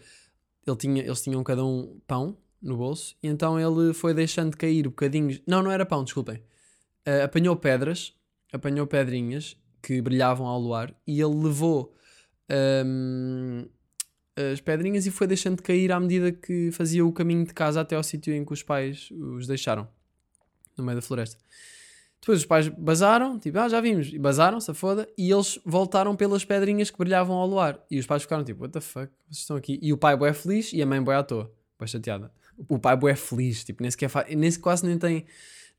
ele 0.66 0.78
tinha, 0.78 1.04
eles 1.04 1.22
tinham 1.22 1.44
cada 1.44 1.64
um 1.66 2.00
pão 2.08 2.38
no 2.62 2.78
bolso 2.78 3.16
e 3.22 3.28
então 3.28 3.60
ele 3.60 3.94
foi 3.94 4.14
deixando 4.14 4.56
cair 4.58 4.84
bocadinhos. 4.84 5.42
Não, 5.46 5.62
não 5.62 5.72
era 5.72 5.86
pão, 5.86 6.04
desculpem. 6.04 6.42
Ah, 7.06 7.26
apanhou 7.26 7.56
pedras, 7.56 8.14
apanhou 8.52 8.88
pedrinhas 8.88 9.58
que 9.82 10.02
brilhavam 10.02 10.48
ao 10.48 10.60
luar 10.60 10.96
e 11.06 11.20
ele 11.20 11.36
levou 11.36 11.94
ahm, 12.50 13.66
as 14.36 14.60
pedrinhas 14.62 15.06
e 15.06 15.12
foi 15.12 15.28
deixando 15.28 15.62
cair 15.62 15.92
à 15.92 16.00
medida 16.00 16.32
que 16.32 16.72
fazia 16.72 17.06
o 17.06 17.12
caminho 17.12 17.46
de 17.46 17.54
casa 17.54 17.82
até 17.82 17.96
ao 17.96 18.04
sítio 18.04 18.34
em 18.34 18.44
que 18.44 18.54
os 18.54 18.64
pais 18.64 19.10
os 19.12 19.46
deixaram, 19.48 19.88
no 20.78 20.84
meio 20.84 20.98
da 20.98 21.02
floresta. 21.02 21.38
Depois 22.20 22.40
os 22.40 22.46
pais 22.46 22.70
bazaram, 22.70 23.38
tipo, 23.38 23.60
ah, 23.60 23.68
já 23.68 23.82
vimos, 23.82 24.08
e 24.14 24.18
bazaram, 24.18 24.60
se 24.60 24.74
foda, 24.74 25.10
e 25.18 25.30
eles 25.30 25.60
voltaram 25.66 26.16
pelas 26.16 26.46
pedrinhas 26.46 26.90
que 26.90 26.98
brilhavam 26.98 27.36
ao 27.36 27.46
luar. 27.46 27.84
E 27.92 28.00
os 28.00 28.06
pais 28.06 28.22
ficaram 28.24 28.44
tipo, 28.46 28.62
what 28.62 28.72
the 28.72 28.80
fuck, 28.80 29.12
vocês 29.28 29.40
estão 29.40 29.58
aqui. 29.58 29.78
E 29.82 29.92
o 29.92 29.98
pai 29.98 30.16
bué 30.16 30.32
feliz 30.34 30.72
e 30.72 30.82
a 30.82 30.86
mãe 30.86 31.02
bué 31.04 31.16
à 31.18 31.24
toa, 31.24 31.52
bué 31.78 31.86
chateada. 31.86 32.32
O 32.70 32.80
pai 32.80 32.96
bué 32.96 33.14
feliz, 33.16 33.64
tipo, 33.66 33.82
nem 33.82 33.92
sequer 33.92 34.10
nem 34.38 34.50
se- 34.50 34.58
quase 34.60 34.86
nem 34.86 34.98
tem, 34.98 35.26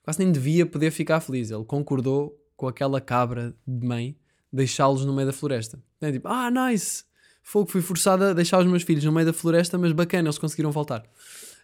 quase 0.02 0.18
nem 0.18 0.30
devia 0.30 0.66
poder 0.66 0.90
ficar 0.90 1.18
feliz. 1.20 1.50
Ele 1.50 1.64
concordou 1.64 2.38
com 2.56 2.68
aquela 2.68 3.00
cabra 3.00 3.56
de 3.66 3.86
mãe 3.86 4.14
deixá-los 4.52 5.04
no 5.06 5.14
meio 5.14 5.26
da 5.28 5.32
floresta. 5.32 5.82
É 6.00 6.12
tipo, 6.12 6.28
ah, 6.28 6.50
nice, 6.50 7.04
fogo, 7.44 7.70
fui 7.70 7.80
forçada 7.82 8.30
a 8.30 8.32
deixar 8.32 8.58
os 8.58 8.66
meus 8.66 8.82
filhos 8.82 9.04
no 9.04 9.12
meio 9.12 9.26
da 9.26 9.32
floresta, 9.32 9.78
mas 9.78 9.92
bacana, 9.92 10.26
eles 10.26 10.38
conseguiram 10.38 10.72
voltar. 10.72 11.04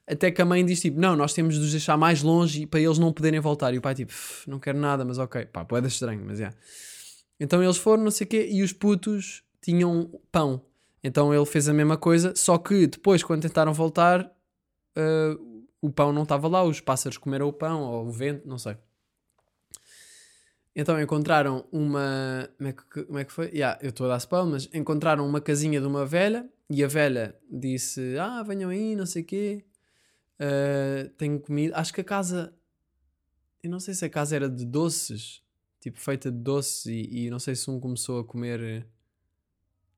Até 0.07 0.31
que 0.31 0.41
a 0.43 0.45
mãe 0.45 0.65
diz 0.65 0.81
tipo, 0.81 1.01
não, 1.01 1.17
nós 1.17 1.33
temos 1.33 1.55
de 1.55 1.61
os 1.65 1.71
deixar 1.71 1.97
mais 1.97 2.23
longe 2.23 2.67
para 2.67 2.81
eles 2.81 2.99
não 2.99 3.13
poderem 3.13 3.41
voltar. 3.41 3.73
E 3.75 3.79
o 3.79 3.81
pai 3.81 3.95
tipo, 3.95 4.13
"Pff, 4.13 4.49
não 4.49 4.59
quero 4.59 4.79
nada, 4.79 5.05
mas 5.05 5.19
ok. 5.19 5.47
Pá, 5.47 5.65
pode 5.65 5.89
estranho, 5.89 6.23
mas 6.25 6.41
é. 6.41 6.53
Então 7.39 7.63
eles 7.63 7.77
foram, 7.77 8.05
não 8.05 8.11
sei 8.11 8.27
o 8.27 8.29
quê, 8.29 8.49
e 8.51 8.63
os 8.63 8.73
putos 8.73 9.43
tinham 9.63 10.11
pão. 10.31 10.63
Então 11.03 11.33
ele 11.33 11.47
fez 11.47 11.69
a 11.69 11.73
mesma 11.73 11.97
coisa, 11.97 12.35
só 12.37 12.59
que 12.59 12.87
depois, 12.87 13.23
quando 13.23 13.43
tentaram 13.43 13.73
voltar, 13.73 14.31
ah, 14.97 15.37
o 15.81 15.91
pão 15.91 16.13
não 16.13 16.25
estava 16.25 16.47
lá, 16.49 16.63
os 16.63 16.81
pássaros 16.81 17.17
comeram 17.17 17.49
o 17.49 17.53
pão, 17.53 17.83
ou 17.83 18.07
o 18.07 18.11
vento, 18.11 18.47
não 18.47 18.59
sei. 18.59 18.77
Então 20.75 21.01
encontraram 21.01 21.67
uma. 21.73 22.49
Como 22.57 22.69
é 22.69 22.73
que, 22.73 23.05
como 23.05 23.19
é 23.19 23.25
que 23.25 23.33
foi? 23.33 23.47
Yeah, 23.47 23.79
eu 23.83 23.91
estou 23.91 24.07
a 24.07 24.11
dar 24.11 24.19
spam, 24.19 24.47
mas 24.47 24.69
encontraram 24.73 25.27
uma 25.27 25.41
casinha 25.41 25.81
de 25.81 25.87
uma 25.87 26.07
velha 26.07 26.49
e 26.69 26.85
a 26.85 26.87
velha 26.89 27.37
disse: 27.51 28.17
Ah, 28.19 28.43
venham 28.43 28.71
aí, 28.71 28.95
não 28.95 29.07
sei 29.07 29.23
o 29.23 29.25
quê. 29.25 29.65
ah, 30.39 31.11
tenho 31.19 31.41
comida. 31.41 31.77
Acho 31.77 31.93
que 31.93 32.01
a 32.01 32.05
casa. 32.05 32.55
Eu 33.63 33.71
não 33.71 33.81
sei 33.81 33.95
se 33.95 34.05
a 34.05 34.09
casa 34.09 34.37
era 34.37 34.49
de 34.49 34.65
doces, 34.65 35.43
tipo 35.81 36.01
feita 36.01 36.31
de 36.31 36.39
doces, 36.39 36.87
e, 36.87 37.27
e 37.27 37.31
não 37.31 37.39
sei 37.39 37.55
se 37.55 37.71
um 37.71 37.81
começou 37.81 38.21
a 38.21 38.25
comer. 38.25 38.87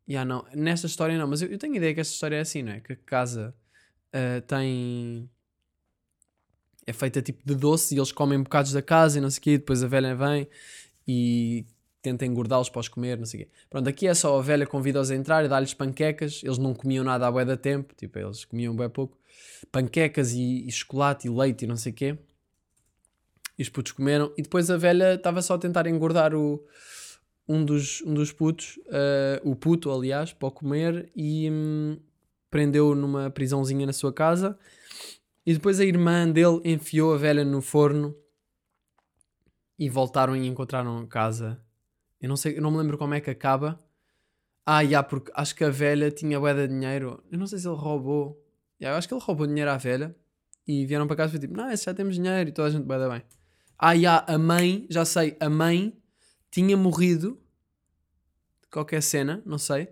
Yeah, 0.08 0.24
não. 0.28 0.44
Nesta 0.54 0.87
história 0.87 1.16
não, 1.16 1.28
mas 1.28 1.42
eu, 1.42 1.48
eu 1.48 1.58
tenho 1.58 1.74
a 1.74 1.76
ideia 1.76 1.94
que 1.94 2.00
esta 2.00 2.12
história 2.14 2.37
é 2.37 2.40
assim, 2.40 2.62
não 2.62 2.72
é? 2.72 2.80
Que 2.80 2.94
a 2.94 2.96
casa 2.96 3.54
ah, 4.12 4.40
tem. 4.46 5.28
É 6.87 6.92
feita 6.92 7.23
tipo 7.23 7.40
de 7.45 7.55
doce 7.55 7.95
e 7.95 7.99
eles 7.99 8.12
comem 8.12 8.42
bocados 8.42 8.73
da 8.73 8.83
casa 8.83 9.18
e 9.18 9.21
não 9.21 9.31
sei 9.31 9.38
o 9.38 9.42
quê, 9.42 9.59
depois 9.59 9.83
a 9.83 9.87
velha 9.87 10.14
vem 10.14 10.49
e 11.07 11.64
tenta 12.03 12.27
engordá-los 12.27 12.68
para 12.68 12.81
os 12.81 12.88
comer, 12.88 13.16
não 13.16 13.25
sei 13.25 13.42
o 13.42 13.45
quê. 13.45 13.51
Pronto, 13.71 13.88
aqui 13.88 14.09
é 14.09 14.14
só 14.14 14.37
a 14.38 14.42
velha 14.42 14.66
convida-os 14.66 15.11
a 15.11 15.14
entrar 15.14 15.45
e 15.45 15.49
dá-lhes 15.49 15.73
panquecas. 15.73 16.40
Eles 16.42 16.59
não 16.59 16.75
comiam 16.75 17.05
nada 17.05 17.27
há 17.27 17.31
bué 17.31 17.45
da 17.45 17.57
tempo, 17.57 17.95
tipo, 17.95 18.18
eles 18.18 18.45
comiam 18.45 18.75
bué 18.75 18.88
pouco. 18.88 19.16
Panquecas 19.71 20.33
e, 20.33 20.66
e 20.66 20.73
chocolate 20.73 21.29
e 21.29 21.31
leite 21.31 21.64
e 21.64 21.68
não 21.68 21.77
sei 21.77 21.92
o 21.92 21.95
quê. 21.95 22.18
E 23.57 23.62
os 23.62 23.68
putos 23.68 23.92
comeram. 23.92 24.33
E 24.37 24.42
depois 24.42 24.68
a 24.68 24.77
velha 24.77 25.14
estava 25.14 25.40
só 25.40 25.55
a 25.55 25.59
tentar 25.59 25.87
engordar 25.87 26.35
o, 26.35 26.64
um, 27.49 27.64
dos, 27.64 28.03
um 28.03 28.14
dos 28.14 28.33
putos, 28.33 28.81
eh, 28.88 29.40
o 29.45 29.55
puto, 29.55 29.90
aliás, 29.90 30.33
para 30.33 30.49
o 30.49 30.51
comer 30.51 31.11
e 31.14 31.49
hum, 31.51 31.99
prendeu 32.51 32.95
numa 32.95 33.31
prisãozinha 33.31 33.87
na 33.87 33.92
sua 33.92 34.12
casa. 34.12 34.59
E 35.44 35.55
depois 35.55 35.81
a 35.81 35.85
irmã 35.85 36.31
dele 36.31 36.61
enfiou 36.64 37.14
a 37.14 37.18
velha 37.18 37.44
no 37.44 37.61
forno 37.61 38.16
e 39.78 39.88
voltaram 39.88 40.37
e 40.37 40.46
encontraram 40.46 40.98
a 40.98 41.07
casa. 41.07 41.61
Eu 42.20 42.28
não 42.28 42.37
sei, 42.37 42.57
eu 42.57 42.62
não 42.62 42.70
me 42.70 42.78
lembro 42.78 42.96
como 42.96 43.14
é 43.14 43.20
que 43.20 43.31
acaba. 43.31 43.78
Ah, 44.64 44.85
já, 44.85 45.02
porque 45.02 45.33
acho 45.35 45.57
que 45.57 45.64
a 45.64 45.70
velha 45.70 46.11
tinha 46.11 46.38
bué 46.38 46.55
de 46.55 46.68
dinheiro. 46.68 47.22
Eu 47.31 47.38
não 47.38 47.48
sei 47.48 47.59
se 47.59 47.66
ele 47.66 47.76
roubou. 47.76 48.40
Já, 48.81 48.90
eu 48.90 48.94
acho 48.94 49.09
que 49.09 49.14
ele 49.14 49.22
roubou 49.22 49.46
dinheiro 49.46 49.70
à 49.70 49.76
velha 49.76 50.14
e 50.66 50.87
vieram 50.87 51.09
para 51.09 51.16
casa 51.16 51.31
e 51.31 51.33
foi 51.33 51.40
tipo, 51.40 51.57
não, 51.57 51.68
esse 51.70 51.85
já 51.85 51.92
temos 51.92 52.14
dinheiro 52.14 52.50
e 52.50 52.52
toda 52.52 52.68
a 52.68 52.70
gente 52.70 52.85
bué 52.85 52.98
da 52.98 53.09
bem. 53.09 53.22
Ah, 53.76 53.96
já, 53.96 54.24
a 54.28 54.38
mãe, 54.38 54.87
já 54.88 55.05
sei, 55.05 55.37
a 55.40 55.50
mãe 55.50 55.92
tinha 56.48 56.76
morrido 56.76 57.37
de 58.62 58.68
qualquer 58.68 59.02
cena, 59.02 59.42
não 59.44 59.59
sei. 59.59 59.88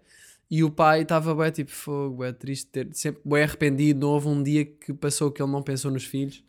E 0.50 0.64
o 0.64 0.70
pai 0.70 1.02
estava 1.02 1.34
bem 1.34 1.50
tipo, 1.50 1.70
fogo, 1.70 2.16
bué 2.16 2.32
triste, 2.32 2.66
ter, 2.66 2.88
sempre 2.92 3.22
bem 3.24 3.42
arrependido. 3.42 4.00
Não 4.00 4.08
houve 4.08 4.28
um 4.28 4.42
dia 4.42 4.64
que 4.64 4.92
passou 4.92 5.30
que 5.30 5.40
ele 5.40 5.52
não 5.52 5.62
pensou 5.62 5.90
nos 5.90 6.04
filhos. 6.04 6.42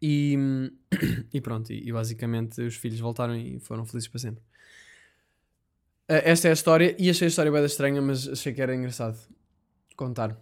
E, 0.00 0.36
e 1.32 1.40
pronto, 1.40 1.72
e, 1.72 1.88
e 1.88 1.92
basicamente 1.92 2.60
os 2.62 2.76
filhos 2.76 3.00
voltaram 3.00 3.36
e 3.36 3.58
foram 3.60 3.84
felizes 3.84 4.08
para 4.08 4.20
sempre. 4.20 4.42
Ah, 6.08 6.22
esta 6.24 6.48
é 6.48 6.50
a 6.50 6.54
história, 6.54 6.96
e 6.98 7.10
achei 7.10 7.26
a 7.26 7.28
história 7.28 7.52
bem 7.52 7.64
estranha, 7.64 8.00
mas 8.00 8.28
achei 8.28 8.52
que 8.52 8.62
era 8.62 8.74
engraçado 8.74 9.18
contar. 9.96 10.38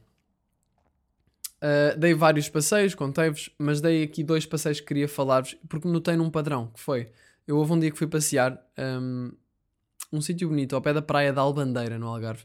Ah, 1.61 1.95
dei 1.97 2.13
vários 2.13 2.49
passeios, 2.49 2.95
contei-vos, 2.95 3.49
mas 3.59 3.81
dei 3.81 4.03
aqui 4.03 4.23
dois 4.23 4.45
passeios 4.45 4.81
que 4.81 4.87
queria 4.87 5.09
falar-vos, 5.09 5.57
porque 5.69 5.89
notei 5.89 6.15
num 6.15 6.31
padrão, 6.31 6.69
que 6.69 6.79
foi, 6.79 7.11
eu 7.47 7.57
houve 7.57 7.73
um 7.73 7.81
dia 7.81 7.91
que 7.91 7.97
fui 7.97 8.07
passear, 8.07 8.63
um, 8.79 9.33
um 10.15 10.21
sítio 10.21 10.49
bonito, 10.49 10.75
ao 10.77 10.83
pé 10.83 10.93
da 10.93 11.03
praia 11.03 11.33
da 11.33 11.41
Albandeira, 11.41 11.99
no 11.99 12.07
Algarve, 12.07 12.45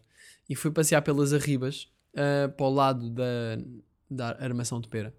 e 0.49 0.55
fui 0.55 0.71
passear 0.71 1.01
pelas 1.01 1.33
Arribas, 1.33 1.91
ah, 2.15 2.49
para 2.49 2.65
o 2.65 2.69
lado 2.69 3.09
da, 3.09 3.23
da 4.09 4.29
Armação 4.43 4.81
de 4.81 4.89
Pera. 4.89 5.13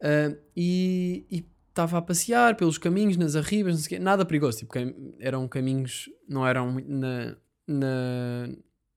Ah, 0.00 0.36
e 0.56 1.46
estava 1.68 1.98
a 1.98 2.02
passear 2.02 2.56
pelos 2.56 2.78
caminhos, 2.78 3.16
nas 3.16 3.34
Arribas, 3.34 3.74
não 3.74 3.80
sei 3.80 3.96
quê, 3.96 3.98
nada 3.98 4.24
perigoso, 4.24 4.58
tipo, 4.58 4.72
eram 5.18 5.48
caminhos, 5.48 6.10
não 6.28 6.46
eram 6.46 6.80
na, 6.86 7.36
na, 7.66 8.48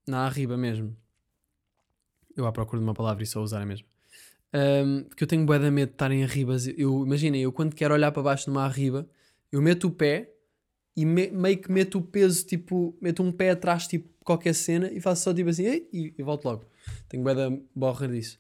na 0.06 0.26
Arriba 0.26 0.58
mesmo. 0.58 0.96
Eu 2.36 2.46
à 2.46 2.52
procura 2.52 2.80
de 2.80 2.84
uma 2.84 2.94
palavra 2.94 3.24
e 3.24 3.26
só 3.26 3.42
usar 3.42 3.62
a 3.62 3.66
mesma. 3.66 3.88
Um, 4.54 5.04
porque 5.04 5.24
eu 5.24 5.28
tenho 5.28 5.46
bué 5.46 5.58
de 5.58 5.72
medo 5.72 5.90
de 5.90 5.96
estar 5.96 6.12
em 6.12 6.24
arribas. 6.24 6.68
Eu, 6.68 7.04
imaginem, 7.04 7.42
eu 7.42 7.52
quando 7.52 7.76
quero 7.76 7.94
olhar 7.94 8.12
para 8.12 8.22
baixo 8.22 8.50
numa 8.50 8.64
arriba, 8.64 9.10
eu 9.52 9.62
meto 9.62 9.88
o 9.88 9.92
pé 9.92 10.37
e 10.98 11.06
me- 11.06 11.30
meio 11.30 11.58
que 11.60 11.72
meto 11.72 12.00
o 12.00 12.02
peso, 12.02 12.44
tipo, 12.44 12.98
meto 13.00 13.22
um 13.22 13.32
pé 13.32 13.52
atrás, 13.52 13.86
tipo, 13.88 14.10
qualquer 14.24 14.54
cena 14.54 14.92
e 14.92 15.00
faço 15.00 15.24
só 15.24 15.34
tipo 15.34 15.50
assim, 15.50 15.64
e, 15.94 16.14
e 16.18 16.24
volto 16.24 16.46
logo. 16.46 16.66
Tenho 17.08 17.24
bué 17.24 17.36
da 17.36 17.50
borra 17.76 18.08
disso. 18.08 18.40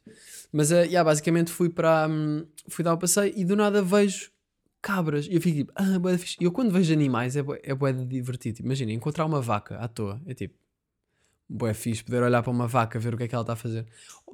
Mas, 0.52 0.72
uh, 0.72 0.78
yeah, 0.78 1.04
basicamente 1.04 1.52
fui 1.52 1.70
para... 1.70 2.08
hum, 2.10 2.46
fui 2.68 2.84
dar 2.84 2.94
o 2.94 2.98
passeio 2.98 3.32
e 3.38 3.46
do 3.46 3.56
nada 3.56 3.82
vejo 3.84 4.32
cabras. 4.82 5.28
E 5.28 5.36
eu 5.36 5.42
fico 5.42 5.58
tipo, 5.58 5.72
ah, 5.76 6.00
da 6.00 6.18
fixe. 6.18 6.38
E 6.42 6.46
eu 6.46 6.52
quando 6.52 6.72
vejo 6.72 6.92
animais 6.92 7.36
é 7.36 7.44
bué, 7.44 7.60
é 7.64 7.76
bué 7.76 7.94
divertido. 7.94 8.58
Tipo, 8.58 8.68
Imagina, 8.68 8.92
encontrar 8.92 9.26
uma 9.26 9.40
vaca 9.40 9.78
à 9.78 9.88
toa. 9.88 10.20
É 10.26 10.34
tipo, 10.34 10.56
bué 11.48 11.74
fixe 11.76 12.04
poder 12.04 12.24
olhar 12.24 12.42
para 12.42 12.52
uma 12.52 12.68
vaca, 12.68 12.98
ver 13.00 13.14
o 13.14 13.18
que 13.18 13.24
é 13.24 13.28
que 13.28 13.36
ela 13.36 13.44
está 13.44 13.54
a 13.54 13.58
fazer. 13.58 13.86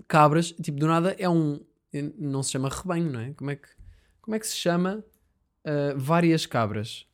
Cabras, 0.08 0.52
tipo, 0.52 0.80
do 0.80 0.88
nada 0.88 1.14
é 1.20 1.30
um... 1.30 1.60
Não 2.18 2.42
se 2.42 2.52
chama 2.52 2.70
rebanho, 2.70 3.12
não 3.12 3.20
é? 3.20 3.34
Como 3.34 3.52
é 3.52 3.56
que, 3.56 3.68
como 4.22 4.34
é 4.36 4.40
que 4.40 4.48
se 4.48 4.56
chama 4.56 5.04
uh, 5.66 5.98
várias 5.98 6.46
cabras? 6.46 7.06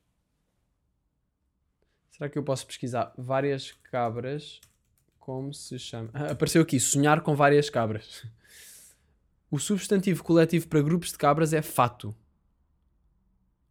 Será 2.19 2.29
que 2.29 2.37
eu 2.37 2.43
posso 2.43 2.67
pesquisar 2.67 3.13
várias 3.17 3.71
cabras? 3.71 4.59
Como 5.17 5.53
se 5.53 5.79
chama? 5.79 6.09
Ah, 6.13 6.31
apareceu 6.31 6.61
aqui, 6.61 6.77
sonhar 6.77 7.21
com 7.21 7.33
várias 7.33 7.69
cabras. 7.69 8.27
O 9.49 9.57
substantivo 9.57 10.21
coletivo 10.21 10.67
para 10.67 10.81
grupos 10.81 11.13
de 11.13 11.17
cabras 11.17 11.53
é 11.53 11.61
fato. 11.61 12.13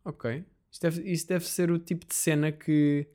Ok. 0.02 0.46
Isto 0.72 0.82
deve, 0.82 1.12
isso 1.12 1.28
deve 1.28 1.44
ser 1.44 1.70
o 1.70 1.78
tipo 1.78 2.06
de 2.06 2.14
cena 2.14 2.50
que, 2.50 3.06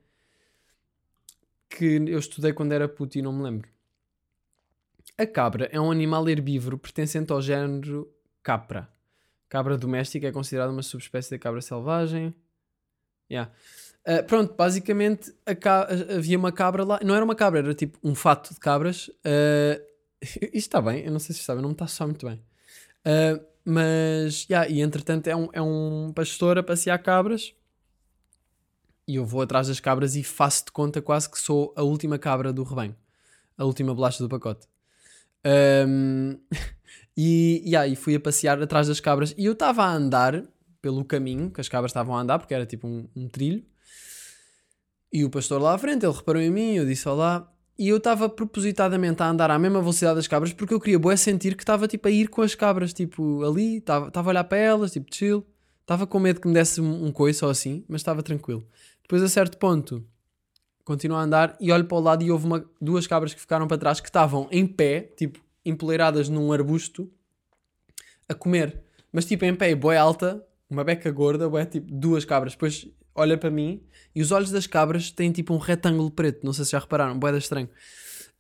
que 1.68 1.96
eu 1.96 2.20
estudei 2.20 2.54
quando 2.54 2.72
era 2.72 2.88
puto 2.88 3.18
e 3.18 3.22
não 3.24 3.34
me 3.34 3.42
lembro. 3.42 3.68
A 5.18 5.26
cabra 5.26 5.68
é 5.72 5.82
um 5.82 5.90
animal 5.90 6.30
herbívoro 6.30 6.78
pertencente 6.78 7.32
ao 7.32 7.42
género 7.42 8.08
capra. 8.44 8.88
Cabra 9.50 9.80
doméstica 9.80 10.28
é 10.28 10.32
considerada 10.32 10.72
uma 10.72 10.84
subespécie 10.84 11.32
da 11.32 11.40
cabra 11.40 11.60
selvagem. 11.60 12.36
Yeah. 13.32 13.52
Uh, 14.06 14.22
pronto, 14.28 14.54
basicamente 14.54 15.34
havia 16.18 16.38
uma 16.38 16.52
cabra 16.52 16.84
lá. 16.84 17.00
Não 17.04 17.16
era 17.16 17.24
uma 17.24 17.36
cabra, 17.36 17.60
era 17.60 17.74
tipo 17.74 17.98
um 18.04 18.14
fato 18.14 18.54
de 18.54 18.60
cabras. 18.60 19.08
Uh, 19.08 19.82
isto 20.22 20.56
está 20.56 20.82
bem, 20.82 21.06
eu 21.06 21.12
não 21.12 21.20
sei 21.20 21.34
se 21.34 21.42
está 21.42 21.54
bem, 21.54 21.62
não 21.62 21.70
me 21.70 21.76
está 21.76 21.88
só 21.88 22.06
muito 22.06 22.26
bem. 22.26 22.42
Uh, 23.06 23.44
mas, 23.66 24.46
yeah, 24.50 24.70
e 24.70 24.82
entretanto 24.82 25.28
é 25.28 25.36
um, 25.36 25.50
é 25.54 25.62
um 25.62 26.12
pastor 26.14 26.58
a 26.58 26.64
passear 26.64 27.02
cabras. 27.02 27.54
E 29.08 29.16
eu 29.16 29.26
vou 29.26 29.42
atrás 29.42 29.68
das 29.68 29.80
cabras 29.80 30.16
e 30.16 30.24
faço 30.24 30.66
de 30.66 30.72
conta 30.72 31.02
quase 31.02 31.30
que 31.30 31.40
sou 31.40 31.74
a 31.76 31.84
última 31.84 32.18
cabra 32.18 32.54
do 32.54 32.64
rebanho. 32.64 32.96
A 33.58 33.66
última 33.66 33.94
bolacha 33.94 34.24
do 34.24 34.30
pacote. 34.30 34.68
Um, 35.88 36.38
e, 37.16 37.62
yeah, 37.66 37.88
e 37.88 37.96
fui 37.96 38.16
a 38.16 38.20
passear 38.20 38.62
atrás 38.62 38.88
das 38.88 39.00
cabras. 39.00 39.34
E 39.38 39.46
eu 39.46 39.54
estava 39.54 39.84
a 39.84 39.94
andar 39.94 40.44
pelo 40.82 41.04
caminho 41.06 41.50
que 41.50 41.62
as 41.62 41.70
cabras 41.70 41.92
estavam 41.92 42.16
a 42.16 42.22
andar, 42.22 42.40
porque 42.40 42.54
era 42.54 42.66
tipo 42.66 42.88
um, 42.88 43.08
um 43.16 43.28
trilho. 43.28 43.64
E 45.14 45.24
o 45.24 45.30
pastor 45.30 45.62
lá 45.62 45.76
à 45.76 45.78
frente, 45.78 46.04
ele 46.04 46.12
reparou 46.12 46.42
em 46.42 46.50
mim, 46.50 46.74
eu 46.74 46.88
disse 46.88 47.08
olá. 47.08 47.48
E 47.78 47.88
eu 47.88 47.98
estava 47.98 48.28
propositadamente 48.28 49.22
a 49.22 49.30
andar 49.30 49.52
à 49.52 49.60
mesma 49.60 49.80
velocidade 49.80 50.16
das 50.16 50.28
cabras 50.28 50.52
porque 50.52 50.74
eu 50.74 50.80
queria 50.80 50.98
bué 50.98 51.16
sentir 51.16 51.56
que 51.56 51.62
estava 51.62 51.88
tipo 51.88 52.08
a 52.08 52.12
ir 52.12 52.30
com 52.30 52.42
as 52.42 52.56
cabras, 52.56 52.94
tipo 52.94 53.44
ali, 53.44 53.78
estava 53.78 54.12
a 54.12 54.28
olhar 54.28 54.44
para 54.44 54.58
elas, 54.58 54.92
tipo 54.92 55.14
chill. 55.14 55.46
Estava 55.82 56.08
com 56.08 56.20
medo 56.20 56.42
que 56.42 56.48
me 56.48 56.54
desse 56.56 56.82
um, 56.82 57.06
um 57.06 57.12
coice 57.12 57.46
assim, 57.46 57.84
mas 57.88 58.02
estava 58.02 58.24
tranquilo. 58.24 58.66
Depois 59.04 59.22
a 59.22 59.30
certo 59.30 59.58
ponto 59.60 60.04
continuo 60.84 61.16
a 61.18 61.22
andar 61.22 61.56
e 61.60 61.72
olho 61.72 61.86
para 61.86 61.98
o 61.98 62.02
lado 62.02 62.24
e 62.24 62.32
houve 62.32 62.48
uma, 62.48 62.66
duas 62.82 63.06
cabras 63.06 63.36
que 63.36 63.40
ficaram 63.40 63.68
para 63.68 63.78
trás 63.78 64.00
que 64.00 64.10
estavam 64.10 64.48
em 64.52 64.66
pé, 64.66 65.02
tipo 65.16 65.40
empoleiradas 65.64 66.28
num 66.28 66.52
arbusto, 66.52 67.12
a 68.28 68.34
comer. 68.34 68.82
Mas 69.12 69.26
tipo 69.26 69.46
em 69.46 69.54
pé 69.54 69.76
boé 69.76 69.98
alta, 69.98 70.44
uma 70.68 70.84
beca 70.84 71.12
gorda, 71.12 71.48
boé 71.48 71.66
tipo 71.66 71.92
duas 71.92 72.26
cabras. 72.26 72.54
Depois 72.54 72.88
olha 73.16 73.38
para 73.38 73.50
mim 73.50 73.84
e 74.16 74.22
os 74.22 74.32
olhos 74.32 74.52
das 74.52 74.68
cabras 74.68 75.12
têm 75.12 75.32
tipo 75.32 75.54
um 75.54 75.58
retângulo 75.58 76.12
preto. 76.12 76.44
Não 76.44 76.54
sei 76.54 76.66
se 76.66 76.72
já 76.72 76.80
repararam, 76.80 77.18
boé 77.18 77.32
da 77.32 77.38
estranho. 77.38 77.70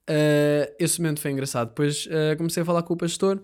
Uh, 0.09 0.73
esse 0.79 1.01
momento 1.01 1.21
foi 1.21 1.31
engraçado. 1.31 1.69
Depois 1.69 2.05
uh, 2.07 2.37
comecei 2.37 2.61
a 2.61 2.65
falar 2.65 2.83
com 2.83 2.93
o 2.93 2.97
pastor 2.97 3.43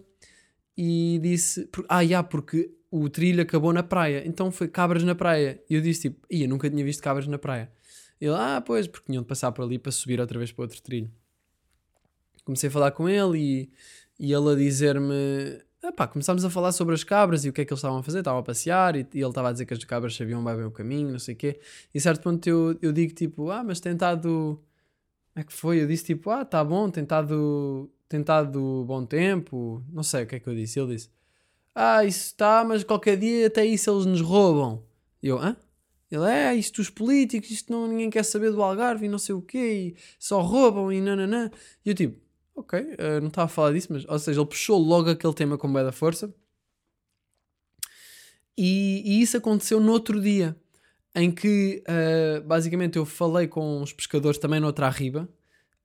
e 0.78 1.20
disse: 1.22 1.70
Ah, 1.88 2.06
já, 2.06 2.24
porque 2.24 2.72
o 2.92 3.10
trilho 3.10 3.42
acabou 3.42 3.72
na 3.72 3.84
praia, 3.84 4.24
então 4.26 4.52
foi 4.52 4.68
cabras 4.68 5.04
na 5.04 5.16
praia. 5.16 5.62
E 5.70 5.76
eu 5.76 5.82
disse: 5.82 6.10
tipo, 6.10 6.26
eu 6.30 6.48
nunca 6.48 6.70
tinha 6.70 6.84
visto 6.84 7.02
cabras 7.02 7.28
na 7.28 7.38
praia. 7.38 7.72
Ele, 8.20 8.34
ah, 8.36 8.62
pois, 8.66 8.88
porque 8.88 9.08
tinham 9.08 9.24
de 9.24 9.28
passar 9.28 9.52
por 9.52 9.64
ali 9.64 9.80
para 9.80 9.92
subir 9.92 10.20
outra 10.20 10.38
vez 10.38 10.52
para 10.52 10.64
outro 10.64 10.82
trilho. 10.82 11.10
Comecei 12.44 12.68
a 12.68 12.72
falar 12.72 12.92
com 12.92 13.08
ele 13.08 13.38
e, 13.38 13.72
e 14.20 14.34
ele 14.34 14.52
a 14.52 14.56
dizer-me: 14.56 15.62
Epá, 15.82 16.08
começámos 16.08 16.44
a 16.44 16.50
falar 16.50 16.74
sobre 16.74 16.94
as 16.94 17.06
cabras 17.06 17.46
e 17.46 17.50
o 17.50 17.54
que 17.54 17.62
é 17.62 17.66
que 17.66 17.72
eles 17.72 17.80
estavam 17.80 18.00
a 18.00 18.04
fazer. 18.04 18.20
Estavam 18.20 18.40
a 18.42 18.44
passear 18.44 18.96
e, 18.98 19.08
e 19.14 19.20
ele 19.20 19.30
estava 19.30 19.50
a 19.50 19.52
dizer 19.54 19.66
que 19.66 19.74
as 19.74 19.84
cabras 19.86 20.16
sabiam 20.16 20.44
bem, 20.44 20.64
o 20.66 20.72
caminho, 20.72 21.10
não 21.10 21.20
sei 21.20 21.36
o 21.36 21.38
quê. 21.38 21.60
E 21.94 21.98
a 21.98 22.02
certo 22.02 22.22
ponto 22.22 22.46
eu, 22.48 22.78
eu 22.82 22.92
digo 22.92 23.14
tipo: 23.14 23.50
Ah, 23.50 23.64
mas 23.64 23.80
tem 23.80 23.94
estado. 23.94 24.62
Como 25.34 25.42
é 25.42 25.44
que 25.44 25.54
foi? 25.54 25.82
Eu 25.82 25.88
disse 25.88 26.04
tipo: 26.06 26.30
Ah, 26.32 26.44
tá 26.44 26.64
bom, 26.64 26.90
tem 26.90 27.04
estado 27.04 28.84
bom 28.86 29.06
tempo. 29.06 29.84
Não 29.92 30.04
sei 30.04 30.24
o 30.24 30.28
que 30.28 30.36
é 30.36 30.40
que 30.40 30.48
eu 30.50 30.56
disse. 30.56 30.80
Ele 30.80 30.96
disse: 30.96 31.10
Ah, 31.74 32.04
isso 32.04 32.26
está, 32.28 32.64
mas 32.66 32.84
qualquer 32.84 33.18
dia 33.18 33.48
até 33.48 33.66
isso 33.66 33.90
eles 33.90 34.06
nos 34.06 34.22
roubam. 34.22 34.84
E 35.24 35.30
eu: 35.30 35.40
Hã? 35.40 35.56
Ele 36.12 36.26
é, 36.26 36.56
isto 36.56 36.82
os 36.82 36.90
políticos, 36.90 37.52
isto 37.52 37.72
não, 37.72 37.88
ninguém 37.88 38.10
quer 38.10 38.24
saber 38.24 38.52
do 38.52 38.64
Algarve 38.64 39.06
e 39.06 39.10
não 39.10 39.20
sei 39.20 39.36
o 39.36 39.42
quê, 39.44 39.94
e 39.96 39.96
só 40.18 40.42
roubam 40.42 40.92
e 40.92 41.00
nananã. 41.00 41.52
E 41.86 41.90
eu 41.90 41.96
tipo, 41.96 42.20
ok, 42.60 42.96
eh, 42.98 43.20
não 43.20 43.28
estava 43.30 43.46
a 43.46 43.50
falar 43.50 43.74
disso, 43.74 43.88
mas, 43.92 44.06
ou 44.08 44.20
seja, 44.20 44.40
ele 44.40 44.48
puxou 44.50 44.78
logo 44.80 45.10
aquele 45.10 45.34
tema 45.34 45.58
com 45.58 45.72
bem 45.72 45.84
da 45.84 45.92
força. 45.92 46.34
E, 48.58 49.02
e 49.06 49.22
isso 49.22 49.38
aconteceu 49.38 49.80
no 49.80 49.92
outro 49.92 50.20
dia, 50.22 50.56
em 51.16 51.32
que 51.32 51.84
eh, 51.88 52.42
basicamente 52.42 52.98
eu 52.98 53.06
falei 53.06 53.48
com 53.48 53.82
os 53.82 53.94
pescadores 53.94 54.38
também 54.40 54.60
noutra 54.60 54.88
arriba, 54.88 55.30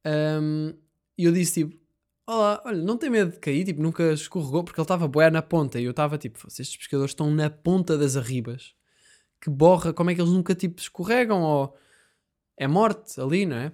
ehm, 0.05 0.75
e 1.19 1.25
eu 1.25 1.33
disse 1.33 1.65
tipo, 1.65 1.85
Olá, 2.27 2.63
olha, 2.65 2.83
não 2.83 2.97
tem 2.99 3.11
medo 3.11 3.33
de 3.33 3.39
cair, 3.41 3.65
tipo, 3.67 3.83
nunca 3.83 4.13
escorregou, 4.15 4.65
porque 4.65 4.81
ele 4.81 4.85
estava 4.85 5.07
boé 5.09 5.31
na 5.31 5.43
ponta, 5.43 5.79
e 5.81 5.85
eu 5.85 5.91
estava 5.93 6.17
tipo, 6.19 6.39
"Fosse, 6.39 6.63
estes 6.63 6.79
pescadores 6.79 7.11
estão 7.13 7.31
na 7.31 7.51
ponta 7.51 7.99
das 7.99 8.17
arribas, 8.17 8.75
que 9.41 9.51
borra, 9.51 9.93
como 9.95 10.11
é 10.11 10.15
que 10.15 10.21
eles 10.23 10.33
nunca 10.33 10.55
tipo 10.55 10.81
escorregam, 10.81 11.43
ou 11.43 11.77
é 12.59 12.67
morte 12.69 13.21
ali, 13.21 13.47
não 13.47 13.57
é? 13.57 13.73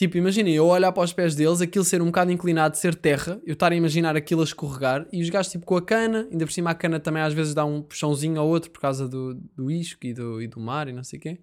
Tipo, 0.00 0.16
imaginem, 0.16 0.54
eu 0.54 0.64
olhar 0.64 0.90
para 0.92 1.02
os 1.02 1.12
pés 1.12 1.34
deles, 1.34 1.60
aquilo 1.60 1.84
ser 1.84 2.00
um 2.00 2.06
bocado 2.06 2.32
inclinado, 2.32 2.74
ser 2.74 2.94
terra, 2.94 3.38
eu 3.44 3.52
estar 3.52 3.70
a 3.70 3.76
imaginar 3.76 4.16
aquilo 4.16 4.40
a 4.40 4.44
escorregar, 4.44 5.06
e 5.12 5.20
os 5.20 5.28
gajos 5.28 5.52
tipo 5.52 5.66
com 5.66 5.76
a 5.76 5.82
cana, 5.82 6.26
ainda 6.32 6.46
por 6.46 6.52
cima 6.52 6.70
a 6.70 6.74
cana 6.74 6.98
também 6.98 7.22
às 7.22 7.34
vezes 7.34 7.52
dá 7.52 7.66
um 7.66 7.82
puxãozinho 7.82 8.40
ao 8.40 8.48
outro 8.48 8.70
por 8.70 8.80
causa 8.80 9.06
do, 9.06 9.34
do 9.34 9.70
isco 9.70 10.06
e 10.06 10.14
do, 10.14 10.40
e 10.40 10.46
do 10.46 10.58
mar 10.58 10.88
e 10.88 10.94
não 10.94 11.04
sei 11.04 11.18
o 11.18 11.20
quê. 11.20 11.38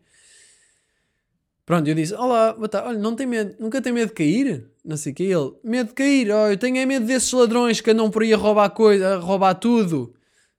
Pronto, 1.67 1.88
eu 1.88 1.93
disse, 1.93 2.15
olá, 2.15 2.52
boa 2.52 2.67
tarde, 2.67 2.88
olha, 2.88 2.98
não 2.98 3.15
tem 3.15 3.28
medo, 3.28 3.56
nunca 3.60 3.80
tem 3.80 3.93
medo 3.93 4.08
de 4.08 4.15
cair? 4.15 4.65
Não 4.84 4.98
sei 4.98 5.12
o 5.12 5.15
quê, 5.15 5.24
ele, 5.26 5.54
medo 5.63 5.89
de 5.89 5.93
cair, 5.93 6.32
oh, 6.32 6.48
eu 6.48 6.58
tenho 6.58 6.78
é 6.78 6.86
medo 6.88 7.06
desses 7.06 7.32
ladrões 7.32 7.80
que 7.80 7.91
andam 7.91 8.10
por 8.10 8.24
aí 8.24 8.34
a 8.34 8.38
roubar 8.38 8.72
coisa, 8.72 9.17
a 9.17 9.20
roubar 9.20 9.54
tudo. 9.54 10.15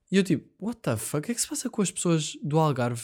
E 0.09 0.19
eu 0.19 0.23
tipo, 0.23 0.49
what 0.61 0.79
the 0.83 0.97
fuck, 0.97 1.19
o 1.19 1.23
que 1.23 1.33
é 1.33 1.35
que 1.35 1.41
se 1.41 1.49
passa 1.49 1.69
com 1.69 1.83
as 1.83 1.91
pessoas 1.91 2.39
do 2.45 2.61
Algarve 2.61 3.03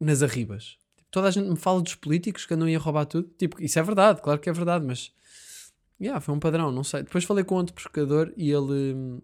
nas 0.00 0.22
arribas? 0.22 0.78
Toda 1.12 1.28
a 1.28 1.30
gente 1.30 1.46
me 1.46 1.56
fala 1.56 1.82
dos 1.82 1.94
políticos 1.94 2.46
que 2.46 2.54
andam 2.54 2.66
aí 2.66 2.74
a 2.74 2.78
roubar 2.78 3.04
tudo. 3.04 3.28
Tipo, 3.38 3.62
isso 3.62 3.78
é 3.78 3.82
verdade, 3.82 4.22
claro 4.22 4.40
que 4.40 4.48
é 4.48 4.52
verdade, 4.52 4.84
mas... 4.84 5.12
Yeah, 6.00 6.18
foi 6.20 6.34
um 6.34 6.40
padrão, 6.40 6.72
não 6.72 6.82
sei. 6.82 7.02
Depois 7.02 7.22
falei 7.22 7.44
com 7.44 7.54
outro 7.54 7.74
pescador 7.74 8.32
e 8.34 8.50
ele... 8.50 9.22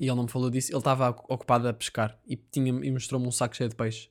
E 0.00 0.06
ele 0.06 0.16
não 0.16 0.24
me 0.24 0.30
falou 0.30 0.48
disso. 0.48 0.72
Ele 0.72 0.78
estava 0.78 1.10
ocupado 1.10 1.68
a 1.68 1.74
pescar 1.74 2.18
e, 2.26 2.36
tinha, 2.36 2.70
e 2.70 2.90
mostrou-me 2.90 3.26
um 3.26 3.30
saco 3.30 3.54
cheio 3.54 3.68
de 3.68 3.76
peixe. 3.76 4.08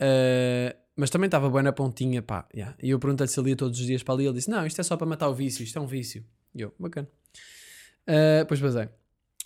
Uh, 0.00 0.76
mas 0.96 1.10
também 1.10 1.26
estava 1.26 1.48
bem 1.48 1.62
na 1.62 1.72
pontinha, 1.72 2.20
pá. 2.20 2.46
yeah. 2.52 2.76
E 2.82 2.90
eu 2.90 2.98
perguntei 2.98 3.26
se 3.28 3.38
ele 3.38 3.50
ia 3.50 3.56
todos 3.56 3.78
os 3.78 3.86
dias 3.86 4.02
para 4.02 4.14
ali. 4.14 4.24
Ele 4.24 4.34
disse: 4.34 4.50
Não, 4.50 4.66
isto 4.66 4.80
é 4.80 4.84
só 4.84 4.96
para 4.96 5.06
matar 5.06 5.28
o 5.28 5.34
vício, 5.34 5.62
isto 5.62 5.78
é 5.78 5.80
um 5.80 5.86
vício. 5.86 6.24
E 6.54 6.60
eu, 6.60 6.74
bacana. 6.78 7.08
Uh, 8.02 8.44
pois 8.46 8.60
basei. 8.60 8.88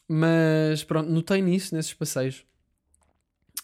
Mas 0.09 0.83
pronto, 0.83 1.11
notei 1.11 1.43
nisso, 1.43 1.75
nesses 1.75 1.95
passeios. 1.95 2.45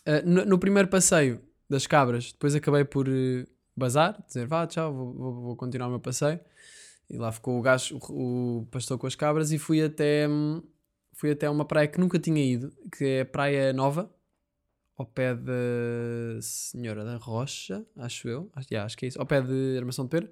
Uh, 0.06 0.24
no, 0.24 0.44
no 0.44 0.59
primeiro 0.59 0.88
passeio 0.88 1.42
das 1.70 1.87
cabras, 1.87 2.33
depois 2.33 2.54
acabei 2.54 2.85
por 2.85 3.09
uh, 3.09 3.46
bazar, 3.76 4.22
dizer 4.26 4.46
vá, 4.46 4.66
tchau, 4.66 4.92
vou, 4.92 5.14
vou, 5.14 5.35
vou 5.42 5.56
continuar 5.56 5.87
o 5.87 5.90
meu 5.90 6.00
passeio. 6.00 6.40
E 7.09 7.16
lá 7.16 7.33
ficou 7.33 7.59
o 7.59 7.62
gajo, 7.62 7.98
o, 8.11 8.59
o 8.59 8.66
pastor 8.66 8.98
com 8.98 9.06
as 9.06 9.14
cabras, 9.14 9.52
e 9.52 9.59
fui 9.59 9.83
até, 9.83 10.28
fui 11.14 11.30
até 11.30 11.48
uma 11.48 11.64
praia 11.64 11.88
que 11.88 11.98
nunca 11.98 12.18
tinha 12.18 12.44
ido, 12.44 12.72
que 12.96 13.04
é 13.04 13.20
a 13.22 13.26
Praia 13.26 13.72
Nova, 13.72 14.12
ao 14.96 15.06
pé 15.06 15.35
da 15.35 16.40
Senhora 16.42 17.04
da 17.04 17.16
Rocha, 17.16 17.85
acho 17.96 18.28
eu. 18.28 18.50
Acho, 18.54 18.68
yeah, 18.70 18.85
acho 18.85 18.98
que 18.98 19.06
é 19.06 19.09
isso. 19.09 19.18
Ao 19.18 19.26
pé 19.26 19.40
de 19.40 19.78
Armação 19.78 20.04
de 20.04 20.11
Pedro. 20.11 20.30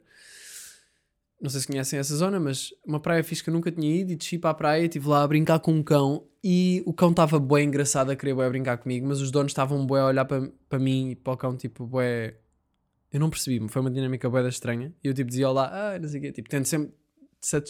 Não 1.40 1.48
sei 1.48 1.60
se 1.60 1.66
conhecem 1.66 1.98
essa 1.98 2.16
zona, 2.16 2.40
mas 2.40 2.70
uma 2.84 2.98
praia 2.98 3.22
fixe 3.22 3.42
que 3.42 3.50
eu 3.50 3.54
nunca 3.54 3.70
tinha 3.70 3.94
ido 3.94 4.10
e 4.12 4.16
desci 4.16 4.38
para 4.38 4.50
a 4.50 4.54
praia 4.54 4.82
e 4.82 4.86
estive 4.86 5.08
lá 5.08 5.22
a 5.22 5.28
brincar 5.28 5.60
com 5.60 5.72
um 5.72 5.82
cão 5.82 6.26
e 6.42 6.82
o 6.84 6.92
cão 6.92 7.10
estava 7.10 7.38
bem 7.38 7.68
engraçado 7.68 8.10
a 8.10 8.16
querer 8.16 8.34
bué 8.34 8.48
brincar 8.48 8.78
comigo, 8.78 9.06
mas 9.06 9.20
os 9.20 9.30
donos 9.30 9.52
estavam 9.52 9.86
bué 9.86 10.00
a 10.00 10.06
olhar 10.06 10.24
para, 10.24 10.50
para 10.68 10.78
mim 10.78 11.10
e 11.10 11.16
para 11.16 11.32
o 11.32 11.36
cão, 11.36 11.56
tipo, 11.56 11.86
bué... 11.86 12.36
Eu 13.12 13.20
não 13.20 13.30
percebi, 13.30 13.66
foi 13.68 13.80
uma 13.80 13.90
dinâmica 13.90 14.28
bué 14.28 14.46
estranha. 14.48 14.92
E 15.02 15.08
eu 15.08 15.14
tipo 15.14 15.30
dizia 15.30 15.48
olá, 15.48 15.70
ah, 15.72 15.98
não 15.98 16.08
sei 16.08 16.18
o 16.18 16.22
quê, 16.22 16.32
tipo, 16.32 16.48
tento 16.48 16.66
sempre 16.66 16.92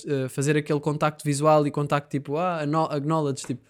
eh, 0.06 0.28
fazer 0.28 0.56
aquele 0.56 0.80
contacto 0.80 1.22
visual 1.24 1.66
e 1.66 1.70
contacto 1.70 2.10
tipo, 2.10 2.36
ah, 2.36 2.62
acknowledge, 2.90 3.46
tipo, 3.46 3.62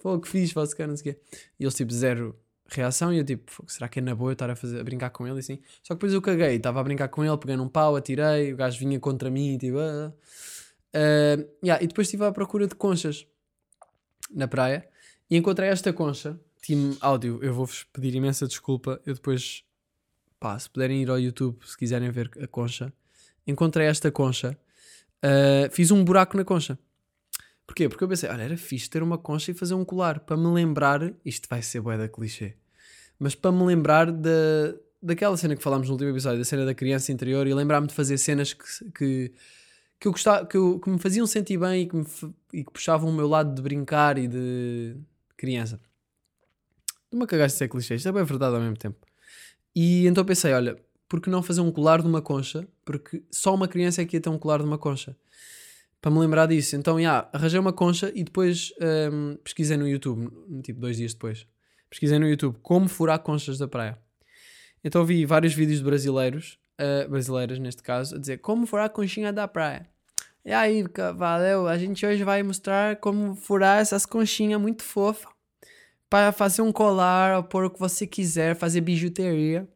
pô, 0.00 0.18
que 0.20 0.28
fixe, 0.28 0.54
vosso 0.54 0.76
cara, 0.76 0.88
não 0.88 0.96
sei 0.96 1.12
o 1.12 1.14
quê. 1.14 1.20
E 1.58 1.64
eles 1.64 1.74
tipo, 1.74 1.92
zero 1.92 2.38
reação 2.68 3.12
e 3.12 3.18
eu 3.18 3.24
tipo, 3.24 3.50
"Fogo, 3.50 3.70
será 3.70 3.88
que 3.88 3.98
é 3.98 4.02
na 4.02 4.14
boa 4.14 4.30
eu 4.30 4.32
estar 4.32 4.48
a, 4.50 4.56
fazer, 4.56 4.80
a 4.80 4.84
brincar 4.84 5.10
com 5.10 5.26
ele 5.26 5.36
e 5.36 5.40
assim? 5.40 5.58
Só 5.82 5.94
que 5.94 5.98
depois 5.98 6.12
eu 6.12 6.22
caguei, 6.22 6.56
estava 6.56 6.80
a 6.80 6.84
brincar 6.84 7.08
com 7.08 7.24
ele, 7.24 7.36
peguei 7.38 7.56
num 7.56 7.68
pau, 7.68 7.96
atirei, 7.96 8.52
o 8.52 8.56
gajo 8.56 8.78
vinha 8.78 8.98
contra 9.00 9.30
mim, 9.30 9.58
tipo, 9.58 9.78
ah. 9.78 10.12
Uh, 10.94 11.48
yeah, 11.64 11.82
e 11.82 11.86
depois 11.86 12.06
estive 12.06 12.24
à 12.24 12.32
procura 12.32 12.66
de 12.66 12.74
conchas 12.74 13.26
na 14.30 14.46
praia 14.46 14.86
e 15.30 15.36
encontrei 15.36 15.68
esta 15.70 15.92
concha. 15.92 16.38
Time 16.60 16.96
áudio, 17.00 17.40
eu 17.42 17.52
vou-vos 17.54 17.84
pedir 17.84 18.14
imensa 18.14 18.46
desculpa. 18.46 19.00
Eu 19.06 19.14
depois, 19.14 19.64
pá, 20.38 20.58
se 20.58 20.68
puderem 20.68 21.02
ir 21.02 21.10
ao 21.10 21.18
YouTube, 21.18 21.58
se 21.66 21.76
quiserem 21.76 22.10
ver 22.10 22.30
a 22.40 22.46
concha, 22.46 22.92
encontrei 23.46 23.86
esta 23.86 24.10
concha. 24.12 24.56
Uh, 25.24 25.70
fiz 25.72 25.90
um 25.90 26.04
buraco 26.04 26.36
na 26.36 26.44
concha. 26.44 26.78
Porquê? 27.66 27.88
Porque 27.88 28.02
eu 28.04 28.08
pensei, 28.08 28.28
olha, 28.28 28.42
era 28.42 28.56
fixe 28.56 28.90
ter 28.90 29.02
uma 29.02 29.16
concha 29.16 29.50
e 29.50 29.54
fazer 29.54 29.74
um 29.74 29.84
colar 29.84 30.20
para 30.20 30.36
me 30.36 30.46
lembrar. 30.48 31.12
Isto 31.24 31.48
vai 31.48 31.62
ser 31.62 31.80
bué 31.80 31.96
da 31.96 32.08
clichê, 32.08 32.54
mas 33.18 33.34
para 33.34 33.52
me 33.52 33.64
lembrar 33.64 34.10
da, 34.10 34.74
daquela 35.02 35.36
cena 35.36 35.56
que 35.56 35.62
falámos 35.62 35.88
no 35.88 35.94
último 35.94 36.10
episódio, 36.10 36.38
da 36.38 36.44
cena 36.44 36.64
da 36.64 36.74
criança 36.74 37.12
interior 37.12 37.46
e 37.46 37.54
lembrar-me 37.54 37.86
de 37.86 37.94
fazer 37.94 38.18
cenas 38.18 38.52
que, 38.52 38.64
que, 38.94 39.32
que 39.98 40.08
eu 40.08 40.12
gostava, 40.12 40.46
que, 40.46 40.56
eu, 40.56 40.78
que 40.78 40.90
me 40.90 40.98
faziam 40.98 41.26
sentir 41.26 41.58
bem 41.58 41.82
e 41.82 41.86
que, 41.86 41.96
me, 41.96 42.06
e 42.52 42.64
que 42.64 42.70
puxavam 42.70 43.10
o 43.10 43.12
meu 43.12 43.26
lado 43.26 43.54
de 43.54 43.62
brincar 43.62 44.18
e 44.18 44.28
de 44.28 44.96
criança. 45.36 45.80
Uma 47.10 47.26
cagaste 47.26 47.56
de 47.56 47.58
ser 47.58 47.68
clichê, 47.68 47.94
isto 47.96 48.08
é 48.08 48.12
bem 48.12 48.24
verdade 48.24 48.54
ao 48.54 48.60
mesmo 48.60 48.76
tempo. 48.76 49.06
E 49.74 50.06
então 50.06 50.24
pensei, 50.24 50.52
olha, 50.52 50.76
por 51.08 51.20
que 51.20 51.28
não 51.28 51.42
fazer 51.42 51.60
um 51.60 51.70
colar 51.70 52.00
de 52.00 52.08
uma 52.08 52.22
concha? 52.22 52.66
Porque 52.84 53.22
só 53.30 53.54
uma 53.54 53.68
criança 53.68 54.00
é 54.00 54.04
que 54.04 54.16
ia 54.16 54.20
ter 54.20 54.30
um 54.30 54.38
colar 54.38 54.58
de 54.58 54.64
uma 54.64 54.78
concha. 54.78 55.16
Para 56.02 56.10
me 56.10 56.18
lembrar 56.18 56.46
disso. 56.46 56.76
Então, 56.76 56.98
yeah, 56.98 57.28
arranjei 57.32 57.60
uma 57.60 57.72
concha 57.72 58.12
e 58.14 58.24
depois 58.24 58.74
um, 59.10 59.36
pesquisei 59.36 59.76
no 59.76 59.88
YouTube, 59.88 60.30
tipo 60.62 60.80
dois 60.80 60.96
dias 60.96 61.14
depois. 61.14 61.46
Pesquisei 61.88 62.18
no 62.18 62.28
YouTube 62.28 62.58
como 62.60 62.88
furar 62.88 63.20
conchas 63.20 63.56
da 63.56 63.68
praia. 63.68 63.96
Então 64.84 65.04
vi 65.04 65.24
vários 65.24 65.54
vídeos 65.54 65.78
de 65.78 65.84
brasileiros, 65.84 66.58
uh, 66.80 67.08
brasileiras 67.08 67.58
neste 67.60 67.82
caso, 67.84 68.16
a 68.16 68.18
dizer 68.18 68.38
como 68.38 68.66
furar 68.66 68.86
a 68.86 68.88
conchinha 68.88 69.32
da 69.32 69.46
praia. 69.46 69.88
E 70.44 70.52
aí, 70.52 70.84
valeu, 71.14 71.68
a 71.68 71.78
gente 71.78 72.04
hoje 72.04 72.24
vai 72.24 72.42
mostrar 72.42 72.96
como 72.96 73.36
furar 73.36 73.80
essas 73.80 74.04
conchinhas 74.04 74.60
muito 74.60 74.82
fofas 74.82 75.32
para 76.10 76.32
fazer 76.32 76.62
um 76.62 76.72
colar 76.72 77.36
ou 77.36 77.44
pôr 77.44 77.64
o 77.64 77.70
que 77.70 77.78
você 77.78 78.08
quiser, 78.08 78.56
fazer 78.56 78.80
bijuteria. 78.80 79.68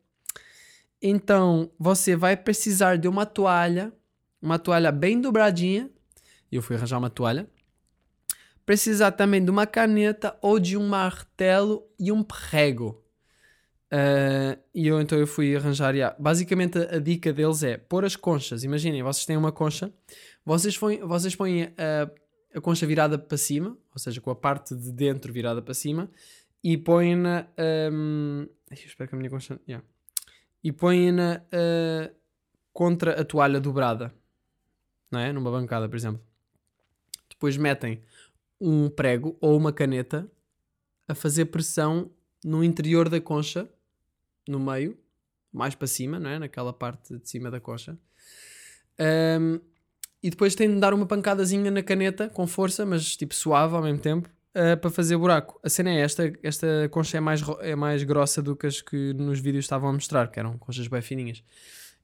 Então, 1.01 1.71
você 1.79 2.17
vai 2.17 2.37
precisar 2.37 2.99
de 2.99 3.07
uma 3.07 3.25
toalha, 3.25 3.93
uma 4.43 4.59
toalha 4.59 4.91
bem 4.91 5.21
dobradinha. 5.21 5.89
Eu 6.51 6.63
fui 6.63 6.77
arranjar 6.77 6.99
uma 6.99 7.11
toalha. 7.11 7.49
Precisar 8.65 9.13
também 9.13 9.45
de 9.45 9.51
uma 9.51 9.67
caneta 9.67 10.37
ou 10.43 10.59
de 10.59 10.77
um 10.77 10.89
martelo 10.89 11.87
e 11.99 12.11
um 12.11 12.23
prego. 12.23 13.03
Uh, 13.87 14.59
e 14.75 14.89
eu 14.89 15.01
então 15.01 15.17
eu 15.17 15.27
fui 15.27 15.55
arranjar. 15.55 15.95
Yeah. 15.95 16.17
Basicamente 16.19 16.79
a, 16.79 16.97
a, 16.97 16.99
dica 16.99 17.33
deles 17.33 17.63
é 17.63 17.77
pôr 17.77 18.05
as 18.05 18.17
conchas. 18.17 18.65
Imaginem, 18.65 19.03
vocês 19.03 19.25
têm 19.25 19.37
uma 19.37 19.53
concha, 19.53 19.93
vocês 20.45 20.77
põem, 20.77 20.99
vocês 21.01 21.37
põem 21.37 21.73
a, 21.79 22.11
a 22.55 22.61
concha 22.61 22.87
virada 22.87 23.17
para 23.17 23.37
cima, 23.37 23.79
ou 23.93 23.99
seja, 23.99 24.21
com 24.21 24.31
a 24.31 24.35
parte 24.35 24.75
de 24.75 24.91
dentro 24.91 25.33
virada 25.33 25.63
para 25.63 25.75
cima, 25.75 26.11
e 26.63 26.77
põem-na. 26.77 27.47
Um, 27.93 28.49
espero 28.73 29.09
que 29.09 29.15
a 29.15 29.19
minha 29.19 29.31
concha. 29.31 29.61
Yeah. 29.69 29.87
E 30.65 30.73
põem-na 30.73 31.43
uh, 31.47 32.13
contra 32.73 33.21
a 33.21 33.25
toalha 33.25 33.61
dobrada, 33.61 34.13
não 35.13 35.21
é? 35.21 35.33
Numa 35.33 35.51
bancada, 35.53 35.89
por 35.89 35.95
exemplo. 35.95 36.21
Depois 37.37 37.57
metem 37.57 38.03
um 38.61 38.89
prego 38.89 39.37
ou 39.41 39.57
uma 39.57 39.73
caneta 39.73 40.31
a 41.07 41.15
fazer 41.15 41.47
pressão 41.47 42.11
no 42.45 42.65
interior 42.65 43.09
da 43.09 43.21
concha 43.21 43.69
no 44.49 44.59
meio, 44.59 44.97
mais 45.53 45.75
para 45.75 45.87
cima, 45.87 46.19
não 46.19 46.31
é? 46.31 46.39
Naquela 46.39 46.73
parte 46.73 47.17
de 47.19 47.29
cima 47.29 47.51
da 47.51 47.61
coxa. 47.61 47.99
Um, 49.41 49.61
e 50.23 50.31
depois 50.31 50.55
tem 50.55 50.73
de 50.73 50.81
dar 50.81 50.95
uma 50.95 51.07
pancadazinha 51.07 51.71
na 51.71 51.83
caneta 51.83 52.29
com 52.29 52.47
força, 52.47 52.87
mas 52.87 53.17
tipo 53.17 53.35
suave 53.35 53.75
ao 53.75 53.83
mesmo 53.83 53.99
tempo, 53.99 54.29
uh, 54.55 54.77
para 54.77 54.91
fazer 54.91 55.17
buraco. 55.17 55.61
A 55.63 55.69
cena 55.69 55.91
é 55.91 56.01
esta: 56.01 56.33
esta 56.43 56.89
concha 56.91 57.19
é 57.19 57.21
mais, 57.21 57.43
é 57.61 57.77
mais 57.77 58.03
grossa 58.03 58.43
do 58.43 58.57
que 58.57 58.67
as 58.67 58.81
que 58.81 59.13
nos 59.15 59.41
vídeos 59.41 59.65
estavam 59.65 59.91
a 59.91 59.93
mostrar, 59.93 60.31
que 60.31 60.39
eram 60.39 60.57
conchas 60.59 60.89
bem 60.89 61.03
fininhas. 61.03 61.43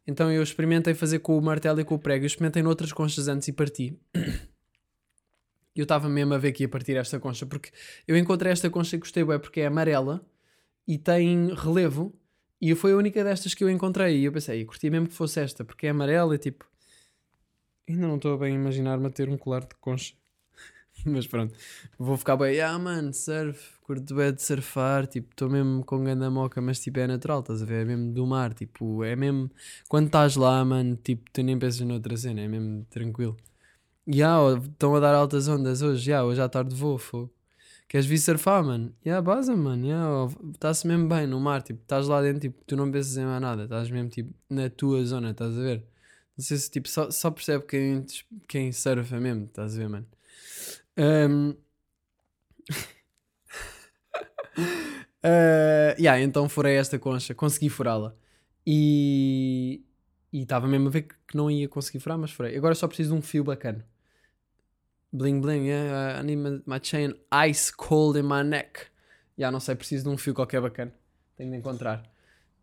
Então 0.06 0.30
eu 0.32 0.42
experimentei 0.42 0.94
fazer 0.94 1.20
com 1.20 1.38
o 1.38 1.42
martelo 1.42 1.80
e 1.80 1.84
com 1.84 1.94
o 1.94 1.98
prego. 1.98 2.24
Eu 2.24 2.26
experimentei 2.26 2.62
noutras 2.62 2.92
conchas 2.92 3.28
antes 3.28 3.48
e 3.48 3.52
parti. 3.52 3.96
Eu 5.74 5.84
estava 5.84 6.08
mesmo 6.08 6.34
a 6.34 6.38
ver 6.38 6.52
que 6.52 6.64
ia 6.64 6.68
partir 6.68 6.96
esta 6.96 7.18
concha, 7.18 7.46
porque 7.46 7.70
eu 8.06 8.16
encontrei 8.16 8.52
esta 8.52 8.68
concha 8.68 8.96
e 8.96 8.98
gostei 8.98 9.24
bem, 9.24 9.38
porque 9.38 9.60
é 9.60 9.66
amarela 9.66 10.24
e 10.86 10.98
tem 10.98 11.54
relevo 11.54 12.14
e 12.60 12.74
foi 12.76 12.92
a 12.92 12.96
única 12.96 13.24
destas 13.24 13.54
que 13.54 13.64
eu 13.64 13.70
encontrei. 13.70 14.18
E 14.18 14.24
eu 14.24 14.32
pensei, 14.32 14.64
curti 14.64 14.88
mesmo 14.88 15.08
que 15.08 15.14
fosse 15.14 15.40
esta, 15.40 15.64
porque 15.64 15.86
é 15.86 15.90
amarela 15.90 16.34
e 16.34 16.38
tipo. 16.38 16.64
Ainda 17.88 18.06
não 18.06 18.16
estou 18.16 18.34
a 18.34 18.38
bem 18.38 18.54
imaginar-me 18.54 19.06
a 19.06 19.10
ter 19.10 19.28
um 19.28 19.36
colar 19.36 19.60
de 19.62 19.74
concha. 19.80 20.14
Mas 21.04 21.26
pronto, 21.26 21.54
vou 21.98 22.16
ficar 22.16 22.36
bem. 22.36 22.60
Ah, 22.60 22.78
mano, 22.78 23.12
surf, 23.12 23.80
curto 23.82 24.14
bem 24.14 24.32
de 24.32 24.42
surfar. 24.42 25.06
Tipo, 25.06 25.30
estou 25.30 25.50
mesmo 25.50 25.84
com 25.84 26.04
ganda 26.04 26.30
moca, 26.30 26.60
mas 26.60 26.80
tipo, 26.80 27.00
é 27.00 27.06
natural, 27.06 27.40
estás 27.40 27.62
a 27.62 27.64
ver? 27.64 27.82
É 27.82 27.84
mesmo 27.84 28.12
do 28.12 28.26
mar. 28.26 28.54
Tipo, 28.54 29.02
é 29.02 29.16
mesmo. 29.16 29.50
Quando 29.88 30.06
estás 30.06 30.36
lá, 30.36 30.64
mano, 30.64 30.96
tipo, 30.96 31.30
tu 31.32 31.42
nem 31.42 31.58
pensas 31.58 31.80
noutra 31.80 32.16
cena, 32.16 32.42
é 32.42 32.48
mesmo 32.48 32.84
tranquilo. 32.90 33.36
E 34.06 34.16
yeah, 34.18 34.58
estão 34.58 34.94
a 34.96 35.00
dar 35.00 35.14
altas 35.14 35.46
ondas 35.48 35.80
hoje, 35.82 36.10
yeah, 36.10 36.26
hoje 36.26 36.40
à 36.40 36.48
tarde 36.48 36.74
vou, 36.74 36.98
fogo. 36.98 37.32
Queres 37.88 38.06
vir 38.06 38.18
surfar, 38.18 38.64
mano? 38.64 38.94
Yeah, 39.04 39.20
baza, 39.22 39.54
mano. 39.54 39.86
Yeah, 39.86 40.32
Está-se 40.54 40.86
mesmo 40.86 41.08
bem 41.08 41.26
no 41.26 41.38
mar. 41.38 41.62
Tipo, 41.62 41.82
estás 41.82 42.08
lá 42.08 42.22
dentro, 42.22 42.40
tipo, 42.40 42.64
tu 42.64 42.74
não 42.74 42.90
pensas 42.90 43.16
em 43.16 43.24
mais 43.26 43.40
nada. 43.40 43.64
Estás 43.64 43.90
mesmo, 43.90 44.08
tipo, 44.08 44.34
na 44.48 44.70
tua 44.70 45.04
zona, 45.04 45.30
estás 45.32 45.56
a 45.58 45.60
ver? 45.60 45.84
Não 46.36 46.42
sei 46.44 46.56
se, 46.56 46.70
tipo, 46.70 46.88
só, 46.88 47.10
só 47.10 47.30
percebe 47.30 47.66
quem, 47.66 48.04
quem 48.48 48.72
surfa 48.72 49.20
mesmo, 49.20 49.44
estás 49.44 49.74
a 49.76 49.78
ver, 49.78 49.88
mano? 49.88 50.06
Um... 50.96 51.50
uh, 55.24 55.94
yeah, 55.98 56.20
então 56.20 56.48
furei 56.48 56.76
esta 56.76 56.98
concha, 56.98 57.34
consegui 57.34 57.68
furá-la. 57.68 58.14
E 58.66 59.82
estava 60.32 60.66
mesmo 60.66 60.88
a 60.88 60.90
ver 60.90 61.02
que 61.02 61.36
não 61.36 61.50
ia 61.50 61.68
conseguir 61.68 62.00
furar, 62.00 62.18
mas 62.18 62.30
furei. 62.32 62.56
Agora 62.56 62.74
só 62.74 62.86
preciso 62.88 63.12
de 63.12 63.18
um 63.18 63.22
fio 63.22 63.44
bacana. 63.44 63.86
Bling 65.12 65.40
bling, 65.40 65.66
yeah, 65.66 66.20
I 66.20 66.22
need 66.24 66.62
my, 66.66 66.78
chain 66.80 67.14
ice 67.30 67.70
cold 67.70 68.18
in 68.18 68.22
my 68.22 68.42
neck. 68.42 68.86
Já 69.36 69.50
não 69.50 69.60
sei, 69.60 69.74
preciso 69.74 70.04
de 70.04 70.08
um 70.10 70.16
fio 70.16 70.32
qualquer 70.34 70.60
bacana. 70.60 70.92
Tenho 71.36 71.50
de 71.50 71.56
encontrar. 71.56 72.02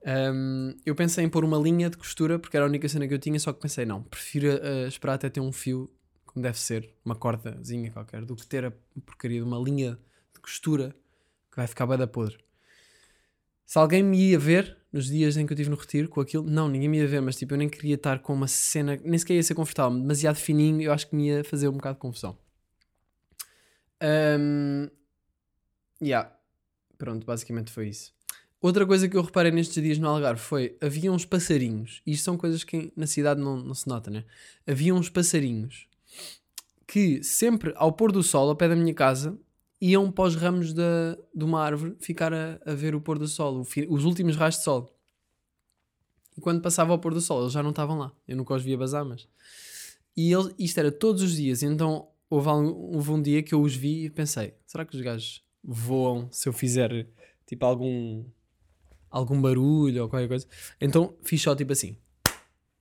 Um, 0.05 0.75
eu 0.85 0.95
pensei 0.95 1.25
em 1.25 1.29
pôr 1.29 1.43
uma 1.43 1.57
linha 1.57 1.89
de 1.89 1.97
costura 1.97 2.39
porque 2.39 2.55
era 2.55 2.65
a 2.65 2.69
única 2.69 2.87
cena 2.87 3.07
que 3.07 3.13
eu 3.13 3.19
tinha, 3.19 3.39
só 3.39 3.51
que 3.51 3.59
pensei, 3.59 3.85
não, 3.85 4.01
prefiro 4.01 4.47
uh, 4.47 4.87
esperar 4.87 5.15
até 5.15 5.29
ter 5.29 5.41
um 5.41 5.51
fio 5.51 5.89
como 6.25 6.43
deve 6.43 6.59
ser, 6.59 6.95
uma 7.03 7.15
cordazinha 7.15 7.91
qualquer, 7.91 8.23
do 8.23 8.35
que 8.35 8.45
ter 8.45 8.63
a 8.63 8.71
porcaria 9.05 9.39
de 9.39 9.45
uma 9.45 9.57
linha 9.57 9.97
de 10.33 10.39
costura 10.39 10.95
que 11.51 11.57
vai 11.57 11.65
ficar 11.65 11.87
bem 11.87 11.97
da 11.97 12.05
podre. 12.05 12.37
Se 13.65 13.77
alguém 13.79 14.03
me 14.03 14.17
ia 14.29 14.39
ver 14.39 14.77
nos 14.91 15.07
dias 15.07 15.37
em 15.37 15.45
que 15.45 15.53
eu 15.53 15.55
estive 15.55 15.69
no 15.69 15.75
retiro 15.75 16.09
com 16.09 16.19
aquilo, 16.19 16.43
não, 16.43 16.67
ninguém 16.67 16.89
me 16.89 16.97
ia 16.97 17.07
ver, 17.07 17.21
mas 17.21 17.35
tipo, 17.35 17.53
eu 17.53 17.57
nem 17.57 17.69
queria 17.69 17.95
estar 17.95 18.19
com 18.19 18.33
uma 18.33 18.47
cena, 18.47 18.99
nem 19.03 19.17
sequer 19.17 19.35
ia 19.35 19.43
ser 19.43 19.55
confortável, 19.55 19.97
demasiado 19.99 20.35
fininho, 20.35 20.81
eu 20.81 20.91
acho 20.91 21.07
que 21.07 21.15
me 21.15 21.27
ia 21.27 21.43
fazer 21.43 21.67
um 21.67 21.73
bocado 21.73 21.95
de 21.95 22.01
confusão. 22.01 22.37
Um, 24.01 24.89
yeah. 26.01 26.31
Pronto, 26.97 27.25
basicamente 27.25 27.71
foi 27.71 27.89
isso. 27.89 28.13
Outra 28.61 28.85
coisa 28.85 29.07
que 29.07 29.15
eu 29.15 29.21
reparei 29.21 29.51
nestes 29.51 29.81
dias 29.81 29.97
no 29.97 30.09
Algarve 30.09 30.41
foi, 30.41 30.77
havia 30.81 31.11
uns 31.11 31.23
passarinhos, 31.23 32.01
e 32.05 32.11
isto 32.11 32.25
são 32.25 32.35
coisas 32.35 32.63
que 32.63 32.91
na 32.95 33.07
cidade 33.07 33.39
não, 33.39 33.57
não 33.57 33.73
se 33.73 33.87
nota, 33.87 34.11
né? 34.11 34.25
Havia 34.67 34.93
uns 34.93 35.09
passarinhos 35.09 35.87
que 36.85 37.23
sempre 37.23 37.71
ao 37.75 37.93
pôr 37.93 38.11
do 38.11 38.21
sol, 38.21 38.49
ao 38.49 38.55
pé 38.55 38.67
da 38.67 38.75
minha 38.75 38.93
casa, 38.93 39.37
iam 39.81 40.11
para 40.11 40.25
os 40.25 40.35
ramos 40.35 40.73
da, 40.73 41.17
de 41.33 41.43
uma 41.43 41.61
árvore 41.61 41.95
ficar 41.99 42.33
a, 42.33 42.59
a 42.65 42.73
ver 42.73 42.95
o 42.95 43.01
pôr 43.01 43.17
do 43.17 43.27
sol, 43.27 43.61
o, 43.61 43.93
os 43.93 44.05
últimos 44.05 44.35
raios 44.35 44.57
de 44.57 44.63
sol. 44.63 44.93
E 46.37 46.41
quando 46.41 46.61
passava 46.61 46.91
ao 46.91 46.99
pôr 46.99 47.13
do 47.13 47.21
sol, 47.21 47.41
eles 47.41 47.53
já 47.53 47.63
não 47.63 47.71
estavam 47.71 47.97
lá. 47.97 48.11
Eu 48.27 48.37
nunca 48.37 48.53
os 48.53 48.63
via 48.63 48.77
bazar, 48.77 49.05
mas. 49.05 49.27
E 50.15 50.31
ele, 50.31 50.53
isto 50.57 50.77
era 50.77 50.91
todos 50.91 51.21
os 51.21 51.35
dias. 51.35 51.63
Então 51.63 52.07
houve 52.29 52.49
um, 52.49 52.95
houve 52.95 53.11
um 53.11 53.21
dia 53.21 53.41
que 53.43 53.53
eu 53.53 53.61
os 53.61 53.75
vi 53.75 54.05
e 54.05 54.09
pensei: 54.09 54.53
será 54.65 54.85
que 54.85 54.95
os 54.95 55.01
gajos 55.01 55.43
voam 55.63 56.29
se 56.31 56.47
eu 56.47 56.53
fizer 56.53 57.07
tipo 57.45 57.65
algum. 57.65 58.23
algum 59.09 59.41
barulho 59.41 60.03
ou 60.03 60.09
qualquer 60.09 60.27
coisa? 60.27 60.47
Então 60.79 61.13
fiz 61.23 61.41
só 61.41 61.55
tipo 61.55 61.73
assim: 61.73 61.97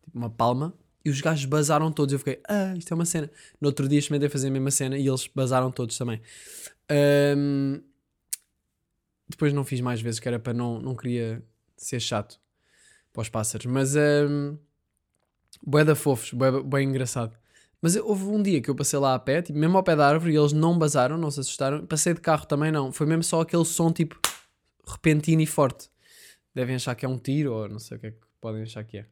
tipo 0.04 0.16
uma 0.18 0.30
palma. 0.30 0.74
E 1.04 1.10
os 1.10 1.20
gajos 1.20 1.44
bazaram 1.46 1.90
todos. 1.90 2.12
Eu 2.12 2.18
fiquei, 2.18 2.40
ah, 2.46 2.74
isto 2.76 2.92
é 2.92 2.94
uma 2.94 3.04
cena. 3.04 3.30
No 3.60 3.68
outro 3.68 3.88
dia 3.88 3.98
experimentei 3.98 4.28
fazer 4.28 4.48
a 4.48 4.50
mesma 4.50 4.70
cena 4.70 4.98
e 4.98 5.06
eles 5.06 5.28
bazaram 5.28 5.70
todos 5.70 5.96
também. 5.96 6.20
Um, 6.90 7.82
depois 9.28 9.52
não 9.52 9.64
fiz 9.64 9.80
mais 9.80 10.00
vezes, 10.00 10.18
que 10.20 10.28
era 10.28 10.38
para 10.38 10.54
não, 10.54 10.80
não 10.80 10.94
queria 10.94 11.42
ser 11.76 12.00
chato 12.00 12.40
para 13.12 13.22
os 13.22 13.28
pássaros. 13.28 13.66
Mas 13.66 13.94
um, 13.94 14.56
bué 15.62 15.84
da 15.84 15.94
fofos, 15.94 16.32
bué, 16.32 16.50
bué 16.62 16.82
engraçado. 16.82 17.36
Mas 17.80 17.94
houve 17.94 18.24
um 18.24 18.42
dia 18.42 18.60
que 18.60 18.68
eu 18.68 18.74
passei 18.74 18.98
lá 18.98 19.14
a 19.14 19.18
pé, 19.18 19.40
tipo, 19.40 19.58
mesmo 19.58 19.76
ao 19.76 19.84
pé 19.84 19.94
da 19.94 20.08
árvore, 20.08 20.32
e 20.32 20.36
eles 20.36 20.52
não 20.52 20.76
basaram, 20.76 21.16
não 21.16 21.30
se 21.30 21.40
assustaram. 21.40 21.86
Passei 21.86 22.12
de 22.12 22.20
carro 22.20 22.46
também, 22.46 22.72
não. 22.72 22.90
Foi 22.90 23.06
mesmo 23.06 23.22
só 23.22 23.42
aquele 23.42 23.64
som, 23.64 23.92
tipo, 23.92 24.18
repentino 24.86 25.42
e 25.42 25.46
forte. 25.46 25.88
Devem 26.54 26.74
achar 26.74 26.94
que 26.94 27.06
é 27.06 27.08
um 27.08 27.18
tiro, 27.18 27.52
ou 27.52 27.68
não 27.68 27.78
sei 27.78 27.96
o 27.96 28.00
que 28.00 28.06
é 28.08 28.10
que 28.10 28.18
podem 28.40 28.62
achar 28.62 28.82
que 28.82 28.98
é. 28.98 29.06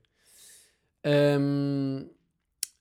Um, 1.39 2.09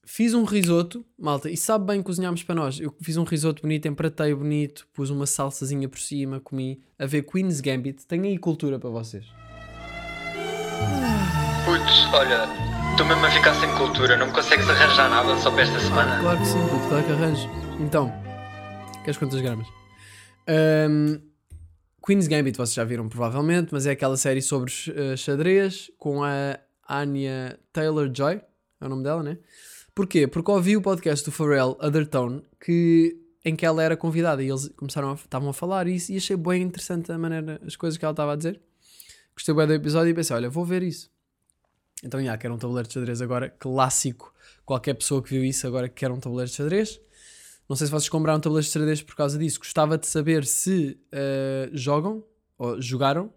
fiz 0.05 0.33
um 0.33 0.43
risoto, 0.43 1.03
malta, 1.17 1.49
e 1.49 1.57
sabe 1.57 1.87
bem 1.87 2.01
cozinhámos 2.01 2.43
para 2.43 2.55
nós. 2.55 2.79
Eu 2.79 2.95
fiz 3.01 3.17
um 3.17 3.23
risoto 3.23 3.63
bonito, 3.63 3.87
empratei 3.87 4.33
bonito, 4.33 4.87
pus 4.93 5.09
uma 5.09 5.25
salsazinha 5.25 5.89
por 5.89 5.99
cima, 5.99 6.39
comi 6.39 6.79
a 6.97 7.05
ver 7.05 7.23
Queen's 7.23 7.59
Gambit. 7.59 8.05
Tenho 8.05 8.23
aí 8.23 8.37
cultura 8.37 8.79
para 8.79 8.89
vocês. 8.89 9.25
Putz, 11.65 12.13
olha, 12.13 12.47
estou 12.91 13.05
mesmo 13.07 13.25
a 13.25 13.31
ficar 13.31 13.55
sem 13.55 13.69
cultura, 13.75 14.15
não 14.15 14.31
consegues 14.31 14.69
arranjar 14.69 15.09
nada 15.09 15.35
só 15.37 15.49
para 15.49 15.63
esta 15.63 15.79
semana. 15.79 16.19
Claro 16.19 16.39
que 16.39 16.45
sim, 16.45 16.67
puto, 16.69 16.87
claro 16.87 17.03
que 17.03 17.11
arranjo. 17.11 17.49
Então, 17.79 18.13
queres 19.03 19.17
quantas 19.17 19.41
gramas? 19.41 19.67
Ahm, 20.47 21.19
Queen's 22.05 22.27
Gambit 22.27 22.55
vocês 22.55 22.75
já 22.75 22.83
viram 22.83 23.09
provavelmente, 23.09 23.69
mas 23.71 23.87
é 23.87 23.91
aquela 23.91 24.15
série 24.15 24.41
sobre 24.41 24.71
eh, 24.95 25.17
xadrez 25.17 25.89
com 25.97 26.23
a 26.23 26.59
Anya 26.87 27.57
Taylor-Joy, 27.73 28.41
é 28.79 28.85
o 28.85 28.89
nome 28.89 29.03
dela, 29.03 29.23
né? 29.23 29.39
Porquê? 29.95 30.27
Porque 30.27 30.51
ouvi 30.51 30.75
o 30.75 30.81
podcast 30.81 31.23
do 31.23 31.31
Pharrell, 31.31 31.77
Other 31.81 32.05
Tone, 32.05 32.43
que, 32.60 33.17
em 33.45 33.55
que 33.55 33.65
ela 33.65 33.81
era 33.81 33.95
convidada 33.95 34.43
e 34.43 34.49
eles 34.49 34.67
começaram 34.75 35.12
a, 35.12 35.13
estavam 35.13 35.47
a 35.47 35.53
falar 35.53 35.88
isso 35.88 36.12
e 36.12 36.17
achei 36.17 36.36
bem 36.36 36.63
interessante 36.63 37.13
a 37.13 37.17
maneira, 37.17 37.62
as 37.65 37.77
coisas 37.77 37.97
que 37.97 38.03
ela 38.03 38.12
estava 38.12 38.34
a 38.34 38.36
dizer. 38.36 38.60
Gostei 39.34 39.55
bem 39.55 39.65
do 39.65 39.73
episódio 39.73 40.12
e 40.12 40.13
pensei, 40.13 40.36
olha, 40.36 40.49
vou 40.49 40.65
ver 40.65 40.84
isso. 40.84 41.10
Então, 42.03 42.21
já, 42.21 42.38
quero 42.38 42.53
um 42.53 42.58
tabuleiro 42.58 42.89
de 42.89 42.93
xadrez 42.93 43.21
agora, 43.21 43.49
clássico. 43.49 44.34
Qualquer 44.65 44.95
pessoa 44.95 45.23
que 45.23 45.29
viu 45.29 45.45
isso 45.45 45.65
agora 45.65 45.88
quer 45.88 46.12
um 46.12 46.19
tabuleiro 46.19 46.51
de 46.51 46.58
xadrez. 46.58 46.99
Não 47.67 47.77
sei 47.77 47.88
se 47.88 47.91
vocês 47.91 48.10
compraram 48.10 48.41
tabuleiros 48.41 48.67
de 48.67 48.73
xadrez 48.73 49.01
por 49.01 49.15
causa 49.15 49.39
disso. 49.39 49.60
Gostava 49.60 49.97
de 49.97 50.08
saber 50.08 50.45
se 50.45 50.99
eh, 51.10 51.69
jogam 51.71 52.21
ou 52.58 52.81
jogaram, 52.81 53.34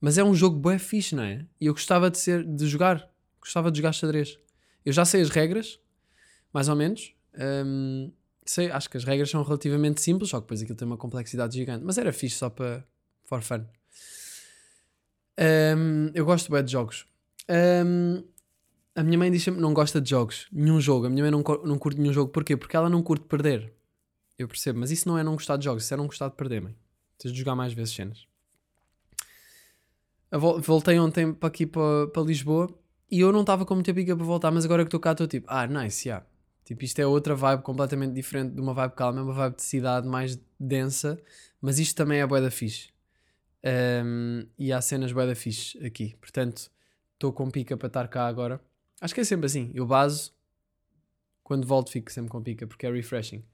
mas 0.00 0.16
é 0.16 0.22
um 0.22 0.34
jogo 0.34 0.56
bué 0.56 0.78
fixe, 0.78 1.16
não 1.16 1.24
é? 1.24 1.44
E 1.60 1.66
eu 1.66 1.72
gostava 1.74 2.08
de, 2.08 2.18
ser, 2.18 2.44
de 2.44 2.66
jogar. 2.68 3.10
Gostava 3.40 3.70
de 3.70 3.78
jogar 3.78 3.92
xadrez. 3.92 4.38
Eu 4.84 4.92
já 4.92 5.04
sei 5.04 5.22
as 5.22 5.30
regras, 5.30 5.78
mais 6.52 6.68
ou 6.68 6.76
menos. 6.76 7.14
Ahm, 7.34 8.10
sei, 8.44 8.70
acho 8.70 8.90
que 8.90 8.96
as 8.96 9.04
regras 9.04 9.30
são 9.30 9.42
relativamente 9.42 10.00
simples, 10.00 10.30
só 10.30 10.38
que 10.38 10.44
depois 10.44 10.62
aquilo 10.62 10.76
tem 10.76 10.86
uma 10.86 10.96
complexidade 10.96 11.54
gigante. 11.56 11.84
Mas 11.84 11.98
era 11.98 12.12
fixe 12.12 12.36
só 12.36 12.50
para 12.50 12.84
for 13.24 13.42
fun. 13.42 13.64
Ahm, 15.38 16.10
eu 16.14 16.24
gosto 16.24 16.50
bué 16.50 16.62
de 16.62 16.72
jogos. 16.72 17.06
Ahm, 17.48 18.22
a 18.94 19.02
minha 19.02 19.18
mãe 19.18 19.30
diz 19.30 19.42
sempre 19.42 19.60
não 19.60 19.72
gosta 19.72 20.00
de 20.00 20.10
jogos. 20.10 20.46
Nenhum 20.52 20.80
jogo. 20.80 21.06
A 21.06 21.10
minha 21.10 21.22
mãe 21.22 21.30
não, 21.30 21.42
não 21.64 21.78
curte 21.78 22.00
nenhum 22.00 22.12
jogo. 22.12 22.30
Porquê? 22.30 22.56
Porque 22.56 22.76
ela 22.76 22.90
não 22.90 23.02
curte 23.02 23.24
perder. 23.26 23.72
Eu 24.38 24.46
percebo. 24.48 24.80
Mas 24.80 24.90
isso 24.90 25.08
não 25.08 25.16
é 25.16 25.22
não 25.22 25.32
gostar 25.32 25.56
de 25.56 25.64
jogos. 25.64 25.84
Isso 25.84 25.94
é 25.94 25.96
não 25.96 26.06
gostar 26.06 26.28
de 26.28 26.36
perder, 26.36 26.60
mãe. 26.60 26.76
Tens 27.18 27.32
de 27.32 27.38
jogar 27.38 27.54
mais 27.54 27.72
vezes 27.72 27.94
cenas. 27.94 28.26
Voltei 30.62 30.98
ontem 30.98 31.32
para 31.32 31.48
aqui 31.48 31.66
para, 31.66 32.06
para 32.08 32.22
Lisboa 32.22 32.68
e 33.12 33.20
eu 33.20 33.30
não 33.30 33.42
estava 33.42 33.66
com 33.66 33.74
muita 33.74 33.92
pica 33.92 34.16
para 34.16 34.24
voltar, 34.24 34.50
mas 34.50 34.64
agora 34.64 34.84
que 34.84 34.88
estou 34.88 34.98
cá 34.98 35.12
estou 35.12 35.26
tipo, 35.26 35.46
ah, 35.50 35.66
nice, 35.66 36.08
yeah. 36.08 36.24
Tipo, 36.64 36.82
isto 36.82 36.98
é 36.98 37.06
outra 37.06 37.34
vibe 37.34 37.62
completamente 37.62 38.14
diferente 38.14 38.54
de 38.54 38.60
uma 38.62 38.72
vibe 38.72 38.94
calma, 38.94 39.20
é 39.20 39.22
uma 39.22 39.34
vibe 39.34 39.56
de 39.56 39.62
cidade 39.62 40.08
mais 40.08 40.40
densa, 40.58 41.20
mas 41.60 41.78
isto 41.78 41.94
também 41.94 42.20
é 42.20 42.26
bué 42.26 42.50
fixe. 42.50 42.88
Um, 44.02 44.46
e 44.58 44.72
há 44.72 44.80
cenas 44.80 45.12
bué 45.12 45.34
fixe 45.34 45.78
aqui, 45.84 46.16
portanto, 46.22 46.70
estou 47.12 47.34
com 47.34 47.50
pica 47.50 47.76
para 47.76 47.88
estar 47.88 48.08
cá 48.08 48.26
agora. 48.26 48.58
Acho 48.98 49.12
que 49.12 49.20
é 49.20 49.24
sempre 49.24 49.44
assim, 49.44 49.70
eu 49.74 49.84
baso, 49.84 50.32
quando 51.44 51.66
volto 51.66 51.90
fico 51.90 52.10
sempre 52.10 52.30
com 52.30 52.42
pica, 52.42 52.66
porque 52.66 52.86
é 52.86 52.90
refreshing. 52.90 53.44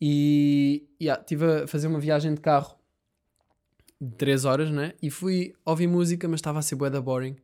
E 0.00 0.88
yeah, 1.00 1.22
estive 1.22 1.62
a 1.62 1.66
fazer 1.68 1.86
uma 1.86 2.00
viagem 2.00 2.34
de 2.34 2.40
carro 2.40 2.76
de 4.00 4.16
3 4.16 4.44
horas, 4.46 4.68
né? 4.68 4.94
E 5.00 5.10
fui 5.10 5.54
ouvir 5.64 5.86
música, 5.86 6.26
mas 6.26 6.38
estava 6.38 6.58
a 6.58 6.62
ser 6.62 6.74
bué 6.74 6.90
da 6.90 7.00
boring. 7.00 7.36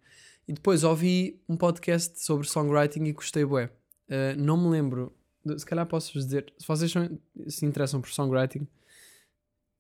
E 0.49 0.53
depois 0.53 0.85
ouvi 0.85 1.41
um 1.49 1.57
podcast 1.57 2.21
sobre 2.23 2.47
songwriting 2.49 3.05
e 3.05 3.13
gostei 3.13 3.45
bué. 3.45 3.67
Uh, 4.09 4.41
não 4.41 4.57
me 4.57 4.69
lembro, 4.69 5.13
se 5.57 5.67
calhar 5.67 5.85
posso-vos 5.87 6.25
dizer, 6.25 6.53
se 6.59 6.67
vocês 6.67 6.91
são- 6.91 7.19
se 7.49 7.67
interessam 7.67 8.01
por 8.01 8.11
songwriting, 8.11 8.67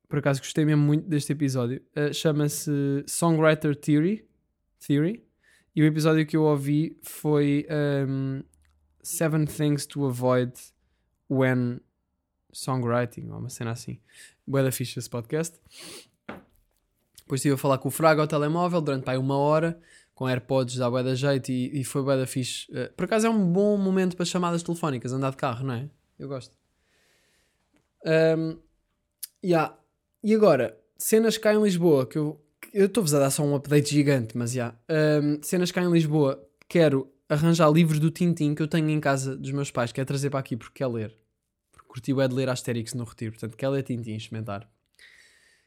por 0.08 0.18
acaso 0.18 0.40
gostei 0.40 0.64
mesmo 0.64 0.82
muito 0.82 1.08
deste 1.08 1.32
episódio. 1.32 1.80
Uh, 1.96 2.12
Chama-se 2.12 2.70
Songwriter 3.06 3.74
Theory, 3.76 4.26
Theory. 4.84 5.24
E 5.74 5.82
o 5.82 5.84
episódio 5.84 6.24
que 6.26 6.36
eu 6.36 6.42
ouvi 6.42 6.96
foi 7.02 7.66
um, 8.08 8.42
Seven 9.02 9.44
Things 9.44 9.84
to 9.86 10.06
Avoid 10.06 10.52
When 11.30 11.80
Songwriting, 12.52 13.28
ou 13.30 13.38
uma 13.40 13.50
cena 13.50 13.72
assim. 13.72 14.00
Bué 14.46 14.62
da 14.62 14.72
ficha 14.72 14.98
esse 14.98 15.10
podcast. 15.10 15.60
Depois 17.18 17.40
estive 17.40 17.54
a 17.54 17.58
falar 17.58 17.78
com 17.78 17.88
o 17.88 17.90
Fraga 17.90 18.22
ao 18.22 18.26
telemóvel 18.28 18.80
durante 18.80 19.04
pá, 19.04 19.16
uma 19.18 19.36
hora, 19.36 19.78
com 20.16 20.26
AirPods 20.26 20.76
da 20.76 20.90
bué 20.90 21.02
da 21.02 21.14
jeito 21.14 21.52
e, 21.52 21.78
e 21.78 21.84
foi 21.84 22.02
bué 22.02 22.16
da 22.16 22.26
fixe. 22.26 22.66
Eh, 22.72 22.90
por 22.96 23.04
acaso 23.04 23.26
é 23.26 23.30
um 23.30 23.52
bom 23.52 23.76
momento 23.76 24.16
para 24.16 24.24
chamadas 24.24 24.62
telefónicas, 24.62 25.12
andar 25.12 25.30
de 25.30 25.36
carro, 25.36 25.64
não 25.64 25.74
é? 25.74 25.90
Eu 26.18 26.26
gosto. 26.26 26.56
Ahm, 28.04 28.56
yeah. 29.44 29.78
E 30.24 30.34
agora, 30.34 30.74
cenas 30.96 31.36
cá 31.36 31.52
em 31.52 31.62
Lisboa, 31.62 32.06
que 32.06 32.16
eu 32.16 32.42
estou-vos 32.72 33.12
a 33.12 33.18
dar 33.18 33.30
só 33.30 33.42
um 33.44 33.54
update 33.54 33.90
gigante, 33.90 34.38
mas 34.38 34.52
já. 34.52 34.74
Ahm, 34.88 35.38
cenas 35.42 35.70
cá 35.70 35.82
em 35.82 35.92
Lisboa, 35.92 36.42
quero 36.66 37.12
arranjar 37.28 37.70
livros 37.70 37.98
do 37.98 38.10
Tintim 38.10 38.54
que 38.54 38.62
eu 38.62 38.68
tenho 38.68 38.88
em 38.88 38.98
casa 38.98 39.36
dos 39.36 39.52
meus 39.52 39.70
pais, 39.70 39.92
quero 39.92 40.06
trazer 40.06 40.30
para 40.30 40.40
aqui 40.40 40.56
porque 40.56 40.78
quer 40.78 40.86
ler. 40.86 41.14
Porque 41.70 41.88
curti 41.88 42.18
é 42.18 42.26
de 42.26 42.34
ler 42.34 42.48
Asterix 42.48 42.94
no 42.94 43.04
Retiro, 43.04 43.32
portanto 43.32 43.54
quer 43.54 43.68
ler 43.68 43.82
Tintim, 43.82 44.14
experimentar. 44.14 44.66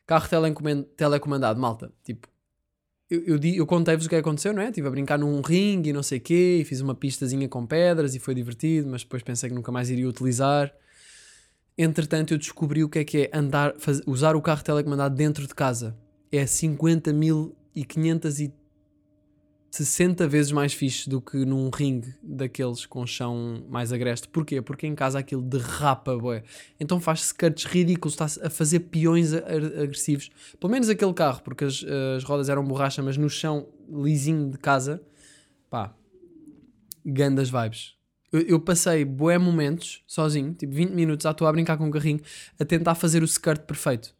Carro 0.08 0.28
telecomandado, 0.98 1.60
malta. 1.60 1.94
Tipo, 2.04 2.28
eu, 3.10 3.24
eu, 3.26 3.40
eu 3.44 3.66
contei-vos 3.66 4.06
o 4.06 4.10
que 4.10 4.16
aconteceu, 4.16 4.54
não 4.54 4.62
é? 4.62 4.68
Estive 4.68 4.88
a 4.88 4.92
brincar 4.92 5.18
num 5.18 5.42
ringue 5.42 5.90
e 5.90 5.94
não 5.94 6.04
sei 6.04 6.20
o 6.20 6.22
quê, 6.22 6.60
e 6.62 6.66
fiz 6.66 6.80
uma 6.80 6.94
pistazinha 6.94 7.48
com 7.50 7.66
pedras 7.66 8.14
e 8.14 8.20
foi 8.20 8.36
divertido, 8.36 8.88
mas 8.90 9.04
depois 9.04 9.24
pensei 9.24 9.50
que 9.50 9.56
nunca 9.56 9.72
mais 9.72 9.90
iria 9.90 10.08
utilizar. 10.08 10.72
Entretanto, 11.78 12.34
eu 12.34 12.38
descobri 12.38 12.84
o 12.84 12.90
que 12.90 13.00
é 13.00 13.04
que 13.04 13.18
é 13.18 13.30
andar, 13.34 13.74
usar 14.06 14.36
o 14.36 14.42
carro 14.42 14.64
telecomandado 14.64 15.16
dentro 15.16 15.48
de 15.48 15.56
casa. 15.56 15.98
É 16.32 16.46
50.560 19.72 20.28
vezes 20.28 20.52
mais 20.52 20.74
fixe 20.74 21.10
do 21.10 21.22
que 21.22 21.38
num 21.46 21.70
ringue 21.70 22.14
daqueles 22.22 22.86
com 22.86 23.06
chão 23.06 23.64
mais 23.70 23.94
agreste. 23.94 24.28
Porquê? 24.28 24.62
Porque 24.62 24.88
em 24.88 24.96
casa 24.96 25.20
aquilo 25.20 25.42
derrapa, 25.42 26.18
bué. 26.18 26.44
Então 26.80 27.00
faz 27.00 27.22
skirts 27.26 27.66
ridículos, 27.66 28.14
está 28.20 28.26
a 28.48 28.50
fazer 28.50 28.80
peões 28.82 29.34
agressivos. 29.34 30.30
Pelo 30.60 30.72
menos 30.72 30.90
aquele 30.90 31.14
carro, 31.14 31.42
porque 31.44 31.66
as, 31.66 31.86
as 32.18 32.24
rodas 32.24 32.50
eram 32.50 32.64
borracha, 32.64 33.02
mas 33.02 33.16
no 33.16 33.30
chão 33.30 33.68
lisinho 33.90 34.50
de 34.50 34.58
casa, 34.58 35.02
pá, 35.70 35.94
gandas 37.06 37.50
vibes. 37.50 37.94
Eu, 38.32 38.42
eu 38.42 38.60
passei 38.60 39.06
bué 39.06 39.38
momentos 39.38 40.04
sozinho, 40.08 40.54
tipo 40.54 40.74
20 40.74 40.92
minutos, 40.92 41.26
à 41.26 41.34
toa 41.34 41.50
a 41.50 41.52
brincar 41.52 41.78
com 41.78 41.86
um 41.86 41.92
carrinho, 41.92 42.22
a 42.60 42.66
tentar 42.66 42.96
fazer 42.96 43.22
o 43.22 43.26
skirt 43.26 43.62
perfeito. 43.62 44.16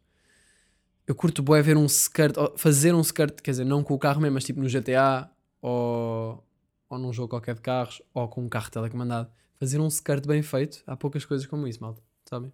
Eu 1.06 1.14
curto 1.14 1.42
bué 1.42 1.60
ver 1.60 1.76
um 1.76 1.86
skirt, 1.86 2.36
fazer 2.56 2.94
um 2.94 3.00
skirt, 3.00 3.40
quer 3.40 3.50
dizer, 3.50 3.64
não 3.64 3.82
com 3.82 3.94
o 3.94 3.98
carro 3.98 4.20
mesmo, 4.20 4.34
mas 4.34 4.44
tipo 4.44 4.60
no 4.60 4.68
GTA 4.68 5.28
ou, 5.60 6.44
ou 6.88 6.98
num 6.98 7.12
jogo 7.12 7.28
qualquer 7.28 7.54
de 7.54 7.60
carros 7.60 8.02
ou 8.14 8.28
com 8.28 8.42
um 8.42 8.48
carro 8.48 8.70
telecomandado. 8.70 9.30
Fazer 9.58 9.78
um 9.78 9.88
skirt 9.88 10.26
bem 10.26 10.42
feito, 10.42 10.82
há 10.86 10.96
poucas 10.96 11.24
coisas 11.24 11.46
como 11.46 11.66
isso, 11.66 11.80
malta, 11.82 12.02
sabem? 12.28 12.52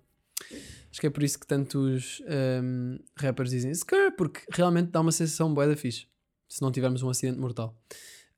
Acho 0.90 1.00
que 1.00 1.06
é 1.06 1.10
por 1.10 1.22
isso 1.22 1.38
que 1.38 1.46
tantos 1.46 2.22
hum, 2.62 2.98
rappers 3.16 3.50
dizem 3.50 3.70
skirt, 3.72 4.14
porque 4.16 4.40
realmente 4.50 4.90
dá 4.90 5.00
uma 5.00 5.12
sensação 5.12 5.52
bué 5.52 5.66
da 5.66 5.76
fixe, 5.76 6.06
se 6.48 6.62
não 6.62 6.72
tivermos 6.72 7.02
um 7.02 7.08
acidente 7.08 7.38
mortal. 7.38 7.76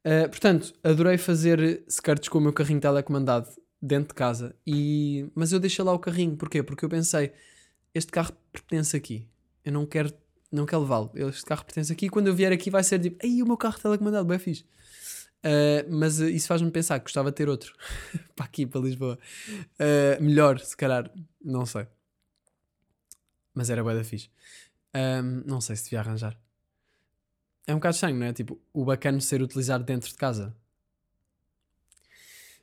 Uh, 0.05 0.29
portanto, 0.29 0.73
adorei 0.83 1.19
fazer 1.19 1.85
skirts 1.89 2.29
com 2.29 2.39
o 2.39 2.41
meu 2.41 2.53
carrinho 2.53 2.81
telecomandado 2.81 3.49
dentro 3.81 4.09
de 4.09 4.15
casa, 4.15 4.57
e... 4.67 5.31
mas 5.35 5.53
eu 5.53 5.61
deixei 5.61 5.85
lá 5.85 5.93
o 5.93 5.99
carrinho, 5.99 6.37
porquê? 6.37 6.63
Porque 6.63 6.85
eu 6.85 6.89
pensei, 6.89 7.33
este 7.95 8.11
carro 8.11 8.33
pertence 8.53 8.97
aqui, 8.97 9.29
eu 9.65 9.73
não 9.73 9.87
quero, 9.87 10.13
não 10.51 10.67
quero 10.67 10.83
levá-lo, 10.83 11.11
este 11.15 11.45
carro 11.45 11.65
pertence 11.65 11.93
aqui, 11.93 12.09
quando 12.09 12.29
eu 12.29 12.35
vier 12.35 12.53
aqui 12.53 12.71
vai 12.71 12.83
ser 12.83 12.99
tipo, 12.99 13.25
ei, 13.25 13.43
o 13.43 13.47
meu 13.47 13.57
carro 13.57 13.79
telecomandado, 13.79 14.27
bem 14.27 14.39
fixe. 14.39 14.65
Uh, 15.39 15.87
mas 15.89 16.19
uh, 16.19 16.29
isso 16.29 16.49
faz-me 16.49 16.71
pensar 16.71 16.99
que 16.99 17.05
gostava 17.05 17.31
de 17.31 17.37
ter 17.37 17.49
outro 17.49 17.73
para 18.35 18.47
aqui, 18.47 18.67
para 18.67 18.81
Lisboa. 18.81 19.19
Uh, 19.75 20.23
melhor, 20.23 20.59
se 20.59 20.77
calhar, 20.77 21.11
não 21.43 21.65
sei. 21.65 21.87
Mas 23.55 23.71
era 23.71 23.83
bué 23.83 23.95
da 23.95 24.05
fixe. 24.05 24.31
Um, 24.95 25.43
não 25.47 25.61
sei 25.61 25.77
se 25.77 25.85
devia 25.85 26.01
arranjar. 26.01 26.39
É 27.67 27.73
um 27.73 27.77
bocado 27.77 27.95
estranho, 27.95 28.17
não 28.17 28.27
é? 28.27 28.33
Tipo, 28.33 28.59
o 28.73 28.85
bacana 28.85 29.21
ser 29.21 29.43
utilizado 29.43 29.85
dentro 29.85 30.09
de 30.09 30.17
casa. 30.17 30.57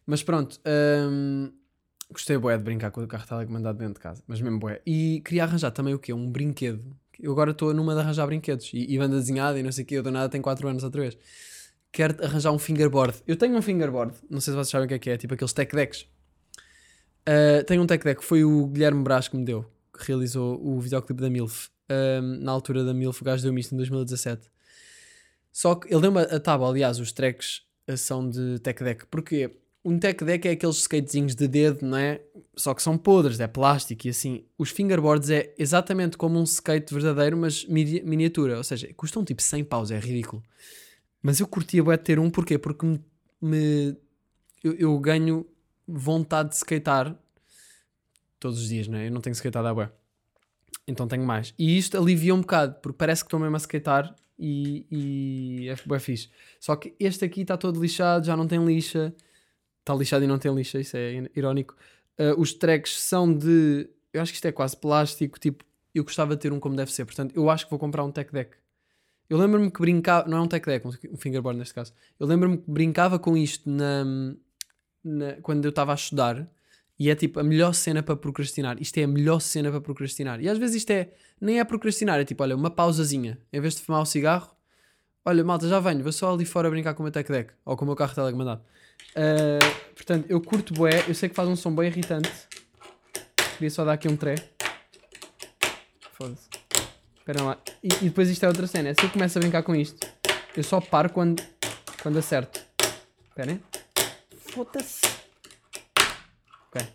Mas 0.06 0.24
pronto, 0.24 0.60
hum, 0.66 1.52
gostei 2.12 2.38
bué 2.38 2.58
de 2.58 2.64
brincar 2.64 2.92
com 2.92 3.04
o 3.04 3.08
carro 3.08 3.26
telecomandado 3.28 3.78
dentro 3.78 3.96
de 3.96 4.00
casa, 4.00 4.24
mas 4.28 4.42
mesmo 4.42 4.60
bué. 4.60 4.82
E 4.86 5.22
queria 5.26 5.44
arranjar 5.44 5.72
também 5.72 5.94
o 5.94 6.00
quê? 6.00 6.14
Um 6.14 6.30
brinquedo. 6.32 6.96
Eu 7.20 7.32
agora 7.32 7.52
estou 7.52 7.74
numa 7.74 7.94
de 7.94 8.00
arranjar 8.02 8.26
brinquedos 8.26 8.72
e, 8.74 8.94
e 8.94 8.98
banda 8.98 9.18
desenhada 9.18 9.60
e 9.60 9.64
não 9.64 9.72
sei 9.72 9.84
o 9.84 9.88
quê, 9.88 9.96
eu 9.96 10.04
do 10.04 10.12
nada 10.12 10.30
tenho 10.30 10.44
4 10.44 10.68
anos 10.68 10.84
outra 10.84 11.02
vez. 11.02 11.18
Quero 11.92 12.24
arranjar 12.24 12.52
um 12.52 12.60
fingerboard. 12.60 13.16
Eu 13.26 13.36
tenho 13.36 13.56
um 13.56 13.62
fingerboard, 13.62 14.14
não 14.30 14.42
sei 14.42 14.52
se 14.52 14.58
vocês 14.58 14.70
sabem 14.70 14.86
o 14.86 14.88
que 14.88 14.94
é 14.96 15.00
que 15.00 15.10
é, 15.10 15.18
tipo 15.18 15.34
aqueles 15.34 15.54
tech 15.54 15.74
decks. 15.76 16.06
Uh, 17.28 17.64
tenho 17.66 17.82
um 17.82 17.88
tech 17.88 18.04
deck, 18.04 18.24
foi 18.24 18.44
o 18.44 18.68
Guilherme 18.68 19.04
Brás 19.04 19.28
que 19.28 19.36
me 19.36 19.44
deu, 19.44 19.66
que 19.98 20.06
realizou 20.06 20.60
o 20.64 20.80
videoclipe 20.80 21.22
da 21.22 21.30
MILF. 21.30 21.70
Um, 21.90 22.44
na 22.44 22.52
altura 22.52 22.84
da 22.84 22.94
MILF, 22.94 23.22
o 23.22 23.26
gajo 23.26 23.44
deu-me 23.44 23.62
isto 23.62 23.74
em 23.74 23.78
2017. 23.78 24.50
Só 25.52 25.76
que 25.76 25.92
ele 25.92 26.02
deu-me 26.02 26.22
a 26.22 26.40
tábua, 26.40 26.70
aliás, 26.70 27.00
os 27.00 27.12
tracks 27.12 27.62
uh, 27.90 27.98
são 27.98 28.30
de 28.30 28.60
tech 28.60 28.84
deck. 28.84 29.06
Porquê? 29.08 29.58
Um 29.86 30.00
tech 30.00 30.24
deck 30.26 30.48
é 30.48 30.52
aqueles 30.52 30.78
skatezinhos 30.78 31.36
de 31.36 31.48
dedo, 31.48 31.86
não 31.86 31.98
é? 31.98 32.20
Só 32.56 32.74
que 32.74 32.82
são 32.82 32.98
podres, 32.98 33.40
é 33.40 33.48
plástico 33.48 34.08
e 34.08 34.10
assim. 34.10 34.44
Os 34.58 34.70
fingerboards 34.72 35.30
é 35.30 35.54
exatamente 35.58 36.18
como 36.18 36.40
um 36.40 36.44
skate 36.44 36.94
verdadeiro, 36.94 37.38
mas 37.38 37.64
mini- 37.66 38.02
miniatura. 38.02 38.58
Ou 38.58 38.64
seja, 38.64 38.92
custam 38.96 39.24
tipo 39.24 39.42
100 39.42 39.64
paus, 39.64 39.92
é 39.92 40.00
ridículo. 40.00 40.44
Mas 41.22 41.40
eu 41.40 41.48
curtia 41.48 41.84
bué 41.84 41.96
ter 41.98 42.18
um, 42.20 42.30
porquê? 42.30 42.58
Porque 42.58 42.86
me, 42.86 43.00
me- 43.42 43.96
eu, 44.64 44.74
eu 44.74 45.00
ganho 45.00 45.46
vontade 45.88 46.50
de 46.50 46.56
skatear 46.56 47.16
todos 48.40 48.60
os 48.62 48.70
dias, 48.70 48.88
não 48.88 48.98
é? 48.98 49.08
Eu 49.08 49.12
não 49.12 49.22
tenho 49.22 49.34
skateado 49.34 49.68
à 49.68 49.74
bué. 49.74 49.92
Então 50.88 51.08
tenho 51.08 51.24
mais. 51.26 51.54
E 51.58 51.78
isto 51.78 51.98
alivia 51.98 52.34
um 52.34 52.42
bocado, 52.42 52.76
porque 52.82 52.98
parece 52.98 53.24
que 53.24 53.28
estou 53.28 53.40
mesmo 53.40 53.56
a 53.56 53.60
skatear 53.60 54.16
e, 54.38 54.86
e 54.92 55.70
é 55.70 55.76
bué 55.86 56.00
fixe. 56.00 56.30
Só 56.60 56.76
que 56.76 56.94
este 57.00 57.26
aqui 57.26 57.42
está 57.42 57.58
todo 57.58 57.82
lixado, 57.82 58.26
já 58.26 58.36
não 58.36 58.48
tem 58.48 58.64
lixa. 58.66 59.14
Está 59.86 59.94
lixado 59.94 60.24
e 60.26 60.28
não 60.28 60.40
tem 60.40 60.52
lixa, 60.52 60.80
isso 60.80 60.98
é 60.98 61.30
irónico. 61.36 61.76
Uh, 62.20 62.42
os 62.42 62.52
tracks 62.54 63.00
são 63.00 63.32
de. 63.32 63.88
Eu 64.12 64.20
acho 64.20 64.32
que 64.32 64.38
isto 64.38 64.48
é 64.48 64.52
quase 64.52 64.76
plástico. 64.76 65.40
Tipo, 65.40 65.64
eu 65.94 66.04
gostava 66.04 66.36
de 66.36 66.42
ter 66.42 66.52
um 66.52 66.60
como 66.60 66.76
deve 66.76 66.92
ser. 66.92 67.06
Portanto, 67.06 67.36
eu 67.36 67.48
acho 67.52 67.66
que 67.66 67.70
vou 67.70 67.78
comprar 67.78 68.04
um 68.04 68.12
tech 68.12 68.32
deck. 68.34 68.58
Eu 69.30 69.38
lembro-me 69.38 69.70
que 69.70 69.80
brincava. 69.80 70.28
Não 70.28 70.40
é 70.40 70.42
um 70.42 70.48
tech 70.48 70.66
deck, 70.66 70.88
um 70.88 71.18
fingerboard 71.18 71.60
neste 71.60 71.76
caso. 71.76 71.94
Eu 72.20 72.26
lembro-me 72.26 72.58
que 72.58 72.70
brincava 72.70 73.20
com 73.20 73.38
isto 73.38 73.70
na, 73.70 74.04
na- 75.04 75.34
quando 75.44 75.66
eu 75.66 75.70
estava 75.70 75.92
a 75.92 75.96
estudar. 75.96 76.50
E 76.98 77.10
é 77.10 77.16
tipo 77.16 77.40
a 77.40 77.44
melhor 77.44 77.74
cena 77.76 78.02
para 78.02 78.16
procrastinar. 78.16 78.82
Isto 78.82 78.98
é 78.98 79.04
a 79.04 79.08
melhor 79.08 79.40
cena 79.40 79.70
para 79.70 79.82
procrastinar. 79.82 80.42
E 80.42 80.50
às 80.50 80.58
vezes 80.58 80.78
isto 80.78 80.90
é. 80.92 81.12
Nem 81.40 81.60
é 81.60 81.64
procrastinar, 81.64 82.20
é 82.20 82.24
tipo, 82.26 82.42
olha, 82.42 82.56
uma 82.56 82.72
pausazinha. 82.72 83.38
Em 83.54 83.60
vez 83.60 83.76
de 83.76 83.82
fumar 83.82 84.02
o 84.02 84.06
cigarro, 84.06 84.55
olha, 85.26 85.44
malta, 85.44 85.68
já 85.68 85.80
venho, 85.80 86.04
vou 86.04 86.12
só 86.12 86.34
ali 86.34 86.46
fora 86.46 86.70
brincar 86.70 86.94
com 86.94 87.02
o 87.02 87.06
meu 87.06 87.12
tech 87.12 87.30
deck. 87.32 87.52
Ou 87.66 87.76
com 87.76 87.84
o 87.84 87.88
meu 87.88 87.96
carro 87.96 88.14
telecomandado. 88.14 88.62
Uh, 89.12 89.94
portanto, 89.96 90.26
eu 90.30 90.40
curto 90.40 90.74
bué, 90.74 91.04
eu 91.08 91.16
sei 91.16 91.28
que 91.28 91.36
faz 91.36 91.50
um 91.50 91.56
som 91.56 91.74
bem 91.74 91.88
irritante. 91.88 92.32
Queria 93.54 93.70
só 93.70 93.84
dar 93.84 93.94
aqui 93.94 94.08
um 94.08 94.16
tré. 94.16 94.36
Foda-se. 96.14 96.48
Espera 97.18 97.42
lá. 97.42 97.58
E, 97.84 97.88
e 97.88 98.10
depois 98.10 98.30
isto 98.30 98.44
é 98.44 98.48
outra 98.48 98.68
cena. 98.68 98.90
É 98.90 98.94
se 98.94 99.04
eu 99.04 99.10
começo 99.10 99.38
a 99.38 99.42
brincar 99.42 99.64
com 99.64 99.76
isto, 99.76 100.08
eu 100.56 100.64
só 100.64 100.80
paro 100.80 101.10
quando, 101.10 101.42
quando 102.02 102.20
acerto. 102.20 102.62
Esperem. 103.30 103.62
Foda-se. 104.38 105.02
Ok. 106.68 106.88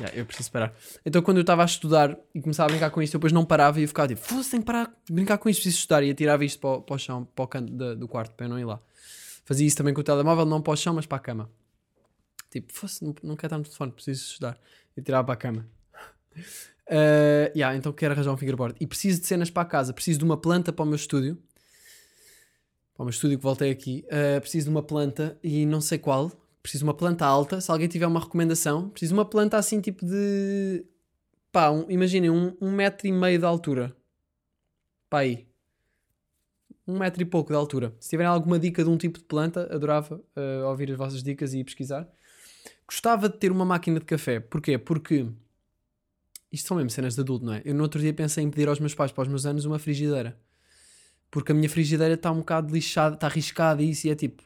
Yeah, 0.00 0.16
eu 0.18 0.24
preciso 0.24 0.50
parar. 0.50 0.74
Então, 1.04 1.20
quando 1.20 1.36
eu 1.36 1.42
estava 1.42 1.62
a 1.62 1.64
estudar 1.66 2.16
e 2.34 2.40
começava 2.40 2.68
a 2.68 2.70
brincar 2.72 2.90
com 2.90 3.02
isto, 3.02 3.14
eu 3.14 3.18
depois 3.18 3.32
não 3.32 3.44
parava 3.44 3.78
e 3.78 3.82
eu 3.82 3.88
ficava 3.88 4.08
tipo, 4.08 4.20
foda-se, 4.20 4.50
tenho 4.50 4.62
que 4.62 4.66
parar 4.66 4.86
de 5.04 5.12
brincar 5.12 5.36
com 5.38 5.48
isto, 5.48 5.60
preciso 5.60 5.78
estudar. 5.78 6.02
E 6.02 6.10
atirava 6.10 6.44
isto 6.44 6.58
para, 6.58 6.70
o- 6.70 6.82
para 6.82 6.94
o 6.94 6.98
chão, 6.98 7.24
para 7.34 7.44
o 7.44 7.48
canto 7.48 7.72
da- 7.72 7.94
do 7.94 8.08
quarto, 8.08 8.34
para 8.34 8.46
eu 8.46 8.50
não 8.50 8.58
ir 8.58 8.64
lá. 8.64 8.80
Fazia 9.44 9.66
isso 9.66 9.76
também 9.76 9.92
com 9.92 10.00
o 10.00 10.04
telemóvel, 10.04 10.46
não 10.46 10.62
para 10.62 10.72
o 10.72 10.76
chão, 10.76 10.94
mas 10.94 11.04
para 11.06 11.16
a 11.18 11.20
cama. 11.20 11.50
Tipo, 12.50 12.72
fosse, 12.72 13.04
não, 13.04 13.14
não 13.22 13.36
quero 13.36 13.46
estar 13.48 13.58
no 13.58 13.64
telefone, 13.64 13.92
preciso 13.92 14.22
estudar. 14.24 14.58
E 14.96 15.02
tirava 15.02 15.24
para 15.24 15.34
a 15.34 15.36
cama. 15.36 15.66
Uh, 16.86 17.50
yeah, 17.54 17.76
então 17.76 17.92
quero 17.92 18.14
arranjar 18.14 18.32
um 18.32 18.36
fingerboard. 18.36 18.76
E 18.80 18.86
preciso 18.86 19.20
de 19.20 19.26
cenas 19.26 19.50
para 19.50 19.62
a 19.62 19.66
casa. 19.66 19.92
Preciso 19.92 20.18
de 20.18 20.24
uma 20.24 20.36
planta 20.36 20.72
para 20.72 20.82
o 20.82 20.86
meu 20.86 20.96
estúdio. 20.96 21.36
Para 22.94 23.02
o 23.02 23.04
meu 23.04 23.10
estúdio 23.10 23.36
que 23.38 23.42
voltei 23.42 23.70
aqui. 23.70 24.04
Uh, 24.06 24.40
preciso 24.40 24.64
de 24.64 24.70
uma 24.70 24.82
planta 24.82 25.38
e 25.42 25.64
não 25.66 25.80
sei 25.80 25.98
qual. 25.98 26.32
Preciso 26.62 26.84
uma 26.84 26.94
planta 26.94 27.24
alta. 27.24 27.60
Se 27.60 27.70
alguém 27.70 27.88
tiver 27.88 28.06
uma 28.06 28.20
recomendação, 28.20 28.90
preciso 28.90 29.14
uma 29.14 29.24
planta 29.24 29.56
assim 29.56 29.80
tipo 29.80 30.04
de. 30.04 30.84
Pá, 31.50 31.70
um, 31.70 31.90
imaginem, 31.90 32.30
um, 32.30 32.56
um 32.60 32.70
metro 32.70 33.06
e 33.06 33.12
meio 33.12 33.38
de 33.38 33.44
altura. 33.44 33.96
Pá, 35.08 35.20
aí. 35.20 35.48
Um 36.86 36.98
metro 36.98 37.22
e 37.22 37.24
pouco 37.24 37.50
de 37.50 37.56
altura. 37.56 37.94
Se 38.00 38.10
tiverem 38.10 38.30
alguma 38.30 38.58
dica 38.58 38.82
de 38.82 38.90
um 38.90 38.96
tipo 38.96 39.18
de 39.18 39.24
planta, 39.24 39.72
adorava 39.72 40.16
uh, 40.16 40.66
ouvir 40.66 40.90
as 40.90 40.98
vossas 40.98 41.22
dicas 41.22 41.54
e 41.54 41.62
pesquisar. 41.64 42.08
Gostava 42.86 43.28
de 43.28 43.38
ter 43.38 43.52
uma 43.52 43.64
máquina 43.64 44.00
de 44.00 44.06
café. 44.06 44.40
Porquê? 44.40 44.76
Porque 44.76 45.28
isto 46.52 46.66
são 46.66 46.76
mesmo 46.76 46.90
cenas 46.90 47.14
de 47.14 47.20
adulto, 47.20 47.44
não 47.44 47.54
é? 47.54 47.62
Eu 47.64 47.74
no 47.74 47.82
outro 47.82 48.00
dia 48.00 48.12
pensei 48.12 48.42
em 48.42 48.50
pedir 48.50 48.68
aos 48.68 48.80
meus 48.80 48.94
pais 48.94 49.12
para 49.12 49.22
os 49.22 49.28
meus 49.28 49.46
anos 49.46 49.64
uma 49.64 49.78
frigideira. 49.78 50.38
Porque 51.30 51.52
a 51.52 51.54
minha 51.54 51.68
frigideira 51.68 52.14
está 52.14 52.30
um 52.32 52.38
bocado 52.38 52.74
lixada, 52.74 53.14
está 53.14 53.28
arriscada 53.28 53.82
e 53.82 53.90
isso 53.90 54.08
e 54.08 54.10
é 54.10 54.16
tipo, 54.16 54.42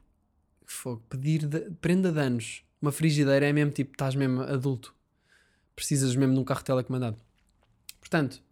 fogo, 0.67 1.03
pedir 1.09 1.47
de, 1.47 1.71
prenda 1.81 2.11
de 2.13 2.21
anos 2.21 2.65
uma 2.85 2.93
frigideira 2.93 3.47
é 3.47 3.53
mesmo 3.53 3.73
tipo, 3.73 3.93
estás 3.93 4.15
mesmo 4.15 4.43
adulto. 4.43 4.95
Precisas 5.75 6.15
mesmo 6.15 6.35
de 6.35 6.41
um 6.41 6.45
carro 6.45 6.63
telecomandado. 6.63 7.17
Portanto, 7.99 8.43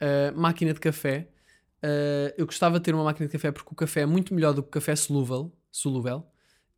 uh, 0.00 0.38
máquina 0.38 0.72
de 0.72 0.78
café. 0.78 1.28
Uh, 1.82 2.32
eu 2.38 2.46
gostava 2.46 2.78
de 2.78 2.84
ter 2.84 2.94
uma 2.94 3.04
máquina 3.04 3.26
de 3.26 3.32
café 3.32 3.50
porque 3.50 3.70
o 3.70 3.74
café 3.74 4.02
é 4.02 4.06
muito 4.06 4.32
melhor 4.32 4.54
do 4.54 4.62
que 4.62 4.68
o 4.68 4.70
café 4.70 4.94
solúvel. 4.94 5.52
solúvel. 5.70 6.24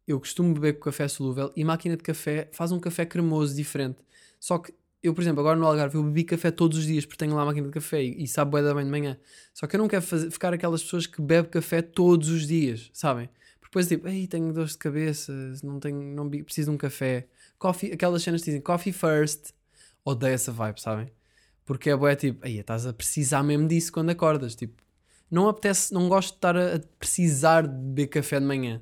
Eu 0.06 0.18
costumo 0.18 0.54
beber 0.54 0.74
com 0.74 0.84
café 0.84 1.06
solúvel 1.06 1.52
e 1.54 1.62
máquina 1.62 1.94
de 1.94 2.02
café 2.02 2.48
faz 2.52 2.72
um 2.72 2.80
café 2.80 3.04
cremoso 3.04 3.54
diferente. 3.54 3.98
Só 4.40 4.58
que 4.58 4.72
eu, 5.02 5.12
por 5.14 5.20
exemplo, 5.20 5.40
agora 5.40 5.58
no 5.58 5.66
Algarve 5.66 5.96
eu 5.96 6.02
bebi 6.02 6.24
café 6.24 6.50
todos 6.50 6.78
os 6.78 6.86
dias 6.86 7.04
porque 7.04 7.18
tenho 7.18 7.34
lá 7.36 7.42
a 7.42 7.44
máquina 7.44 7.66
de 7.66 7.72
café 7.72 8.02
e, 8.02 8.24
e 8.24 8.26
sabe 8.26 8.50
bué 8.50 8.62
da 8.62 8.74
bem 8.74 8.84
de 8.84 8.90
manhã. 8.90 9.18
Só 9.52 9.66
que 9.66 9.76
eu 9.76 9.78
não 9.78 9.86
quero 9.88 10.02
fazer- 10.02 10.30
ficar 10.30 10.52
aquelas 10.54 10.82
pessoas 10.82 11.06
que 11.06 11.20
bebem 11.20 11.50
café 11.50 11.82
todos 11.82 12.30
os 12.30 12.46
dias, 12.46 12.90
sabem? 12.94 13.28
Depois 13.68 13.86
tipo, 13.86 14.08
ei, 14.08 14.26
tenho 14.26 14.50
dores 14.52 14.72
de 14.72 14.78
cabeça, 14.78 15.30
não 15.62 15.78
tenho, 15.78 16.00
não 16.00 16.28
preciso 16.30 16.70
de 16.70 16.74
um 16.74 16.78
café. 16.78 17.28
Coffee, 17.58 17.92
aquelas 17.92 18.22
cenas 18.22 18.40
que 18.40 18.46
dizem 18.46 18.62
coffee 18.62 18.92
first. 18.92 19.50
Odeio 20.04 20.32
essa 20.32 20.50
vibe, 20.50 20.80
sabem? 20.80 21.12
Porque 21.66 21.90
é 21.90 21.96
bué 21.96 22.16
tipo, 22.16 22.46
ei, 22.46 22.58
estás 22.58 22.86
a 22.86 22.94
precisar 22.94 23.42
mesmo 23.42 23.68
disso 23.68 23.92
quando 23.92 24.08
acordas, 24.08 24.54
tipo, 24.54 24.82
não 25.30 25.48
apetece, 25.48 25.92
não 25.92 26.08
gosto 26.08 26.30
de 26.30 26.36
estar 26.36 26.56
a, 26.56 26.76
a 26.76 26.80
precisar 26.98 27.66
de 27.66 27.74
beber 27.74 28.06
café 28.06 28.40
de 28.40 28.46
manhã. 28.46 28.80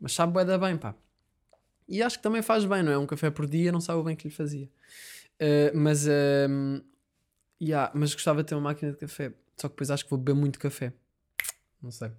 Mas 0.00 0.12
sabe 0.12 0.32
bué 0.32 0.44
da 0.44 0.58
bem, 0.58 0.76
pá. 0.76 0.96
E 1.88 2.02
acho 2.02 2.16
que 2.16 2.22
também 2.22 2.42
faz 2.42 2.64
bem, 2.64 2.82
não 2.82 2.90
é? 2.90 2.98
Um 2.98 3.06
café 3.06 3.30
por 3.30 3.46
dia, 3.46 3.70
não 3.70 3.80
sabe 3.80 4.00
o 4.00 4.02
bem 4.02 4.16
que 4.16 4.26
lhe 4.26 4.34
fazia. 4.34 4.68
Uh, 5.40 5.76
mas, 5.76 6.06
um, 6.08 6.80
yeah, 7.62 7.92
mas 7.94 8.12
gostava 8.12 8.42
de 8.42 8.48
ter 8.48 8.54
uma 8.56 8.62
máquina 8.62 8.90
de 8.90 8.98
café. 8.98 9.32
Só 9.56 9.68
que 9.68 9.74
depois 9.74 9.90
acho 9.90 10.02
que 10.04 10.10
vou 10.10 10.18
beber 10.18 10.38
muito 10.38 10.58
café. 10.58 10.92
Não 11.80 11.92
sei. 11.92 12.10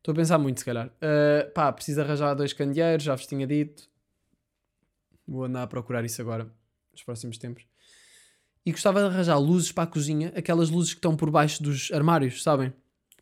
Estou 0.00 0.12
a 0.12 0.14
pensar 0.14 0.38
muito, 0.38 0.60
se 0.60 0.64
calhar. 0.64 0.86
Uh, 0.88 1.52
pá, 1.52 1.70
preciso 1.70 2.00
arranjar 2.00 2.32
dois 2.34 2.54
candeeiros, 2.54 3.04
já 3.04 3.14
vos 3.14 3.26
tinha 3.26 3.46
dito. 3.46 3.88
Vou 5.28 5.44
andar 5.44 5.62
a 5.62 5.66
procurar 5.66 6.02
isso 6.04 6.20
agora, 6.22 6.50
nos 6.90 7.02
próximos 7.02 7.36
tempos. 7.36 7.64
E 8.64 8.72
gostava 8.72 9.00
de 9.00 9.06
arranjar 9.06 9.38
luzes 9.38 9.72
para 9.72 9.84
a 9.84 9.86
cozinha, 9.86 10.32
aquelas 10.34 10.70
luzes 10.70 10.94
que 10.94 10.98
estão 10.98 11.14
por 11.14 11.30
baixo 11.30 11.62
dos 11.62 11.92
armários, 11.92 12.42
sabem? 12.42 12.72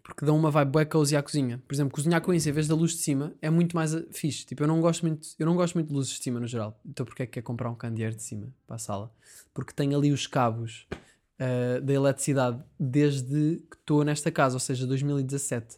Porque 0.04 0.24
dão 0.24 0.36
uma 0.36 0.52
vibe 0.52 0.70
bué 0.70 0.84
cozy 0.84 1.16
à 1.16 1.22
cozinha. 1.22 1.62
Por 1.66 1.74
exemplo, 1.74 1.92
cozinhar 1.92 2.20
com 2.22 2.32
isso 2.32 2.48
em 2.48 2.52
vez 2.52 2.68
da 2.68 2.76
luz 2.76 2.92
de 2.92 2.98
cima 2.98 3.34
é 3.42 3.50
muito 3.50 3.74
mais 3.74 3.92
uh, 3.92 4.06
fixe. 4.12 4.46
Tipo, 4.46 4.62
eu 4.62 4.68
não 4.68 4.80
gosto 4.80 5.04
muito, 5.04 5.28
eu 5.36 5.46
não 5.46 5.56
gosto 5.56 5.74
muito 5.74 5.88
de 5.88 5.94
luzes 5.94 6.12
de 6.12 6.22
cima 6.22 6.38
no 6.38 6.46
geral. 6.46 6.80
Então 6.86 7.04
porque 7.04 7.24
é 7.24 7.26
que 7.26 7.32
quer 7.32 7.42
comprar 7.42 7.70
um 7.70 7.74
candeeiro 7.74 8.14
de 8.14 8.22
cima 8.22 8.54
para 8.66 8.76
a 8.76 8.78
sala? 8.78 9.12
Porque 9.52 9.72
tem 9.72 9.94
ali 9.94 10.12
os 10.12 10.28
cabos 10.28 10.86
uh, 10.92 11.80
da 11.82 11.92
eletricidade 11.92 12.62
desde 12.78 13.62
que 13.68 13.76
estou 13.76 14.04
nesta 14.04 14.30
casa, 14.30 14.54
ou 14.56 14.60
seja, 14.60 14.86
2017. 14.86 15.76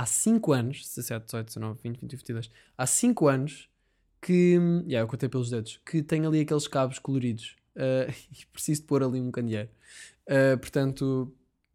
Há 0.00 0.06
5 0.06 0.52
anos, 0.54 0.78
17, 0.96 1.26
18, 1.26 1.46
19, 1.48 1.78
20, 1.82 2.00
21, 2.00 2.16
22, 2.16 2.50
há 2.78 2.86
5 2.86 3.28
anos 3.28 3.68
que, 4.18 4.54
yeah, 4.86 5.00
eu 5.00 5.06
contei 5.06 5.28
pelos 5.28 5.50
dedos, 5.50 5.78
que 5.84 6.02
tem 6.02 6.24
ali 6.24 6.40
aqueles 6.40 6.66
cabos 6.66 6.98
coloridos 6.98 7.54
uh, 7.76 8.10
e 8.32 8.46
preciso 8.46 8.80
de 8.80 8.86
pôr 8.86 9.02
ali 9.02 9.20
um 9.20 9.30
candeeiro. 9.30 9.68
Uh, 10.26 10.56
portanto, 10.58 11.30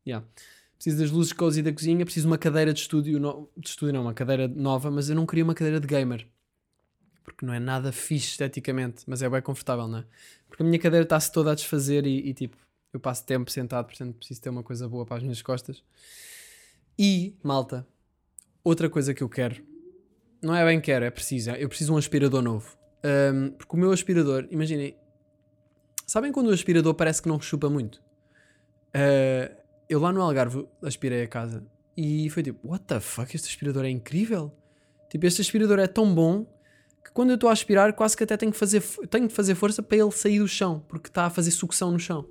yeah. 0.07 0.25
preciso 0.75 0.97
das 1.03 1.11
luzes 1.11 1.33
cozy 1.33 1.61
da 1.61 1.71
cozinha, 1.71 2.03
preciso 2.03 2.25
de 2.25 2.31
uma 2.31 2.39
cadeira 2.39 2.73
de 2.73 2.79
estúdio, 2.79 3.19
no, 3.19 3.47
de 3.55 3.69
estúdio 3.69 3.93
não, 3.93 4.01
uma 4.01 4.13
cadeira 4.15 4.47
nova, 4.47 4.89
mas 4.89 5.07
eu 5.07 5.15
não 5.15 5.27
queria 5.27 5.43
uma 5.43 5.53
cadeira 5.53 5.79
de 5.79 5.85
gamer. 5.85 6.27
Porque 7.23 7.45
não 7.45 7.53
é 7.53 7.59
nada 7.59 7.91
fixe 7.91 8.29
esteticamente, 8.29 9.03
mas 9.05 9.21
é 9.21 9.29
bem 9.29 9.41
confortável, 9.43 9.87
não 9.87 9.99
é? 9.99 10.05
Porque 10.47 10.63
a 10.63 10.65
minha 10.65 10.79
cadeira 10.79 11.03
está-se 11.03 11.31
toda 11.31 11.51
a 11.51 11.53
desfazer 11.53 12.07
e, 12.07 12.27
e, 12.27 12.33
tipo, 12.33 12.57
eu 12.91 12.99
passo 12.99 13.23
tempo 13.23 13.51
sentado, 13.51 13.85
portanto 13.85 14.15
preciso 14.15 14.41
ter 14.41 14.49
uma 14.49 14.63
coisa 14.63 14.89
boa 14.89 15.05
para 15.05 15.17
as 15.17 15.21
minhas 15.21 15.43
costas. 15.43 15.83
E, 16.97 17.35
malta, 17.43 17.85
outra 18.65 18.89
coisa 18.89 19.13
que 19.13 19.21
eu 19.21 19.29
quero, 19.29 19.63
não 20.41 20.55
é 20.55 20.65
bem 20.65 20.81
quero, 20.81 21.05
é 21.05 21.09
preciso, 21.09 21.51
eu 21.51 21.69
preciso 21.69 21.93
um 21.93 21.97
aspirador 21.97 22.41
novo. 22.41 22.75
Um, 23.05 23.51
porque 23.51 23.75
o 23.75 23.79
meu 23.79 23.91
aspirador, 23.91 24.47
imaginem, 24.49 24.97
sabem 26.05 26.31
quando 26.31 26.47
o 26.47 26.53
aspirador 26.53 26.93
parece 26.95 27.21
que 27.21 27.29
não 27.29 27.39
chupa 27.39 27.69
muito? 27.69 28.03
Uh, 28.87 29.55
eu 29.87 29.99
lá 29.99 30.11
no 30.11 30.21
Algarve 30.21 30.67
aspirei 30.81 31.21
a 31.23 31.27
casa 31.27 31.63
e 31.95 32.29
foi 32.31 32.41
tipo, 32.41 32.67
what 32.67 32.83
the 32.85 32.99
fuck, 32.99 33.33
este 33.35 33.47
aspirador 33.47 33.85
é 33.85 33.89
incrível. 33.89 34.51
Tipo, 35.09 35.27
este 35.27 35.41
aspirador 35.41 35.77
é 35.77 35.87
tão 35.87 36.13
bom 36.13 36.45
que 37.03 37.11
quando 37.11 37.29
eu 37.29 37.35
estou 37.35 37.49
a 37.49 37.53
aspirar, 37.53 37.93
quase 37.93 38.17
que 38.17 38.23
até 38.23 38.35
tenho 38.35 38.51
que 38.51 38.57
fazer, 38.57 38.81
tenho 39.09 39.27
de 39.27 39.33
fazer 39.33 39.53
força 39.53 39.83
para 39.83 39.97
ele 39.97 40.11
sair 40.11 40.39
do 40.39 40.47
chão, 40.47 40.83
porque 40.87 41.07
está 41.07 41.25
a 41.25 41.29
fazer 41.29 41.51
sucção 41.51 41.91
no 41.91 41.99
chão. 41.99 42.27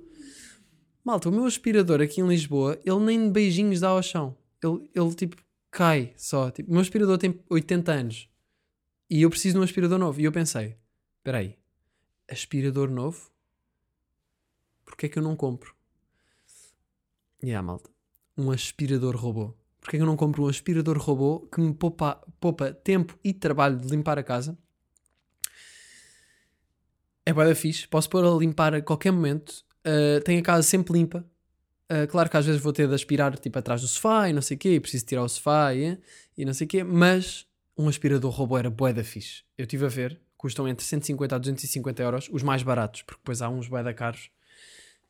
Malta, 1.03 1.29
o 1.29 1.31
meu 1.31 1.45
aspirador 1.45 2.01
aqui 2.01 2.19
em 2.19 2.27
Lisboa, 2.27 2.77
ele 2.83 2.99
nem 2.99 3.31
beijinhos 3.31 3.79
dá 3.79 3.89
ao 3.89 4.03
chão. 4.03 4.35
Ele, 4.61 4.89
ele 4.93 5.13
tipo, 5.13 5.37
cai 5.75 6.13
só. 6.15 6.49
Tipo, 6.49 6.71
meu 6.71 6.79
aspirador 6.79 7.17
tem 7.17 7.37
80 7.49 7.91
anos 7.91 8.29
e 9.09 9.21
eu 9.21 9.29
preciso 9.29 9.55
de 9.55 9.59
um 9.59 9.63
aspirador 9.63 9.99
novo. 9.99 10.21
E 10.21 10.23
eu 10.23 10.31
pensei, 10.31 10.77
espera 11.17 11.39
aí, 11.39 11.59
aspirador 12.29 12.89
novo? 12.89 13.29
Porquê 14.85 15.07
é 15.07 15.09
que 15.09 15.19
eu 15.19 15.23
não 15.23 15.35
compro? 15.35 15.75
E 17.43 17.47
yeah, 17.47 17.61
malta, 17.61 17.89
um 18.37 18.49
aspirador 18.51 19.17
robô. 19.17 19.53
porque 19.81 19.97
é 19.97 19.99
que 19.99 20.03
eu 20.03 20.07
não 20.07 20.15
compro 20.15 20.43
um 20.43 20.47
aspirador 20.47 20.97
robô 20.97 21.41
que 21.41 21.59
me 21.59 21.73
poupa, 21.73 22.23
poupa 22.39 22.73
tempo 22.73 23.19
e 23.21 23.33
trabalho 23.33 23.77
de 23.77 23.87
limpar 23.89 24.17
a 24.17 24.23
casa? 24.23 24.57
É 27.25 27.33
bué 27.33 27.45
da 27.45 27.55
fixe, 27.55 27.87
posso 27.87 28.09
pôr 28.09 28.23
a 28.23 28.37
limpar 28.37 28.73
a 28.73 28.81
qualquer 28.81 29.11
momento, 29.11 29.65
uh, 29.85 30.23
tenho 30.23 30.39
a 30.39 30.43
casa 30.43 30.63
sempre 30.63 30.93
limpa. 30.93 31.25
Uh, 31.91 32.07
claro 32.07 32.29
que 32.29 32.37
às 32.37 32.45
vezes 32.45 32.61
vou 32.61 32.73
ter 32.73 32.87
de 32.87 32.95
aspirar 32.95 33.37
tipo 33.37 33.59
atrás 33.59 33.81
do 33.81 33.87
sofá 33.87 34.27
e 34.27 34.33
não 34.33 34.41
sei 34.41 34.55
o 34.55 34.59
quê, 34.59 34.75
e 34.75 34.79
preciso 34.79 35.05
tirar 35.05 35.23
o 35.23 35.29
sofá 35.29 35.73
e, 35.73 35.97
e 36.35 36.43
não 36.43 36.53
sei 36.53 36.65
o 36.65 36.67
quê, 36.67 36.83
mas 36.83 37.45
um 37.77 37.87
aspirador 37.87 38.31
robô 38.31 38.57
era 38.57 38.69
bué 38.69 38.91
da 38.91 39.03
fixe. 39.03 39.43
Eu 39.57 39.63
estive 39.63 39.85
a 39.85 39.89
ver, 39.89 40.19
custam 40.37 40.67
entre 40.67 40.83
150 40.83 41.35
a 41.35 41.37
250 41.37 42.01
euros, 42.03 42.29
os 42.31 42.41
mais 42.41 42.63
baratos, 42.63 43.03
porque 43.03 43.19
depois 43.19 43.41
há 43.41 43.49
uns 43.49 43.67
bué 43.67 43.83
da 43.83 43.93
caros 43.93 44.31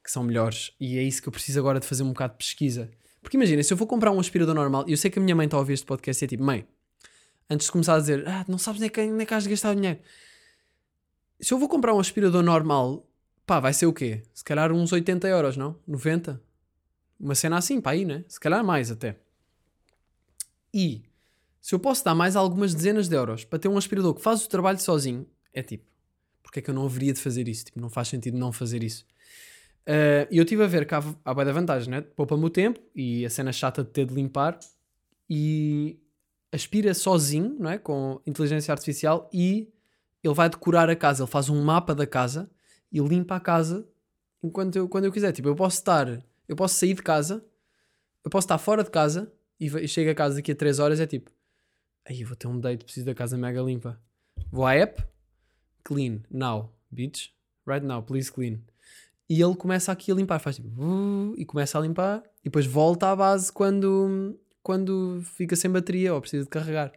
que 0.03 0.11
são 0.11 0.23
melhores, 0.23 0.71
e 0.79 0.99
é 0.99 1.03
isso 1.03 1.21
que 1.21 1.27
eu 1.27 1.31
preciso 1.31 1.59
agora 1.59 1.79
de 1.79 1.87
fazer 1.87 2.03
um 2.03 2.09
bocado 2.09 2.33
de 2.33 2.37
pesquisa. 2.37 2.91
Porque 3.23 3.37
imagina, 3.37 3.63
se 3.63 3.73
eu 3.73 3.77
vou 3.77 3.87
comprar 3.87 4.11
um 4.11 4.19
aspirador 4.19 4.53
normal, 4.53 4.83
e 4.87 4.91
eu 4.91 4.97
sei 4.97 5.09
que 5.09 5.17
a 5.17 5.21
minha 5.21 5.35
mãe 5.35 5.45
está 5.45 5.57
a 5.57 5.59
ouvir 5.59 5.73
este 5.73 5.85
podcast 5.85 6.23
e 6.23 6.25
é 6.25 6.27
tipo, 6.27 6.43
mãe, 6.43 6.67
antes 7.49 7.65
de 7.65 7.71
começar 7.71 7.95
a 7.95 7.99
dizer, 7.99 8.27
ah, 8.27 8.45
não 8.47 8.59
sabes 8.59 8.79
nem 8.79 8.89
que, 8.89 9.03
nem 9.03 9.25
que 9.25 9.35
de 9.35 9.49
gastar 9.49 9.71
o 9.71 9.75
dinheiro. 9.75 9.99
Se 11.39 11.53
eu 11.53 11.57
vou 11.57 11.67
comprar 11.67 11.93
um 11.93 11.99
aspirador 11.99 12.43
normal, 12.43 13.07
pá, 13.47 13.59
vai 13.59 13.73
ser 13.73 13.87
o 13.87 13.93
quê? 13.93 14.21
Se 14.33 14.43
calhar 14.43 14.71
uns 14.71 14.91
80 14.91 15.27
euros, 15.27 15.57
não? 15.57 15.75
90? 15.87 16.39
Uma 17.19 17.35
cena 17.35 17.57
assim, 17.57 17.79
pá, 17.79 17.91
aí, 17.91 18.05
né? 18.05 18.23
Se 18.27 18.39
calhar 18.39 18.63
mais 18.63 18.91
até. 18.91 19.17
E 20.73 21.03
se 21.61 21.73
eu 21.73 21.79
posso 21.79 22.03
dar 22.03 22.13
mais 22.13 22.35
algumas 22.35 22.73
dezenas 22.73 23.07
de 23.07 23.15
euros 23.15 23.43
para 23.43 23.57
ter 23.57 23.67
um 23.67 23.77
aspirador 23.77 24.13
que 24.13 24.21
faz 24.21 24.45
o 24.45 24.49
trabalho 24.49 24.79
sozinho, 24.79 25.25
é 25.53 25.63
tipo, 25.63 25.85
porque 26.43 26.59
é 26.59 26.61
que 26.61 26.69
eu 26.69 26.73
não 26.73 26.85
haveria 26.85 27.13
de 27.13 27.19
fazer 27.19 27.47
isso? 27.47 27.65
Tipo, 27.65 27.79
não 27.79 27.89
faz 27.89 28.07
sentido 28.07 28.37
não 28.37 28.51
fazer 28.51 28.83
isso. 28.83 29.05
Uh, 29.87 30.27
e 30.31 30.37
eu 30.37 30.43
estive 30.43 30.63
a 30.63 30.67
ver 30.67 30.85
que 30.87 30.95
há, 30.95 31.01
da 31.33 31.51
vantagem, 31.51 31.89
né? 31.89 32.01
Poupa-me 32.01 32.43
o 32.43 32.49
tempo 32.49 32.79
e 32.95 33.25
a 33.25 33.29
cena 33.29 33.51
chata 33.51 33.83
de 33.83 33.89
ter 33.89 34.05
de 34.05 34.13
limpar 34.13 34.59
e 35.29 35.99
aspira 36.51 36.93
sozinho, 36.93 37.55
não 37.59 37.69
é? 37.69 37.77
Com 37.77 38.19
inteligência 38.25 38.71
artificial 38.71 39.29
e 39.31 39.69
ele 40.23 40.33
vai 40.33 40.49
decorar 40.49 40.89
a 40.89 40.95
casa. 40.95 41.23
Ele 41.23 41.31
faz 41.31 41.49
um 41.49 41.63
mapa 41.63 41.93
da 41.93 42.07
casa 42.07 42.49
e 42.91 42.99
limpa 42.99 43.35
a 43.35 43.39
casa 43.39 43.87
enquanto 44.43 44.75
eu, 44.75 44.89
quando 44.89 45.05
eu 45.05 45.11
quiser. 45.11 45.31
Tipo, 45.31 45.49
eu 45.49 45.55
posso 45.55 45.77
estar, 45.77 46.23
eu 46.47 46.55
posso 46.55 46.75
sair 46.75 46.93
de 46.93 47.01
casa, 47.01 47.45
eu 48.23 48.29
posso 48.29 48.45
estar 48.45 48.57
fora 48.57 48.83
de 48.83 48.89
casa 48.89 49.31
e, 49.59 49.87
chego 49.87 50.11
a 50.11 50.15
casa 50.15 50.35
daqui 50.35 50.51
a 50.51 50.55
3 50.55 50.79
horas. 50.79 50.99
É 50.99 51.07
tipo, 51.07 51.31
aí 52.05 52.23
vou 52.23 52.35
ter 52.35 52.47
um 52.47 52.59
date, 52.59 52.83
preciso 52.83 53.05
da 53.05 53.15
casa 53.15 53.37
mega 53.37 53.61
limpa. 53.61 53.99
Vou 54.51 54.65
à 54.65 54.75
app, 54.75 55.03
clean, 55.83 56.21
now, 56.29 56.73
bitch, 56.91 57.29
right 57.65 57.85
now, 57.85 58.01
please 58.01 58.31
clean 58.31 58.59
e 59.29 59.41
ele 59.41 59.55
começa 59.55 59.91
aqui 59.91 60.11
a 60.11 60.15
limpar, 60.15 60.39
faz 60.39 60.57
tipo 60.57 61.33
e 61.37 61.45
começa 61.45 61.77
a 61.77 61.81
limpar 61.81 62.23
e 62.41 62.45
depois 62.45 62.65
volta 62.65 63.11
à 63.11 63.15
base 63.15 63.51
quando, 63.51 64.37
quando 64.61 65.21
fica 65.35 65.55
sem 65.55 65.69
bateria 65.69 66.13
ou 66.13 66.21
precisa 66.21 66.43
de 66.43 66.49
carregar. 66.49 66.91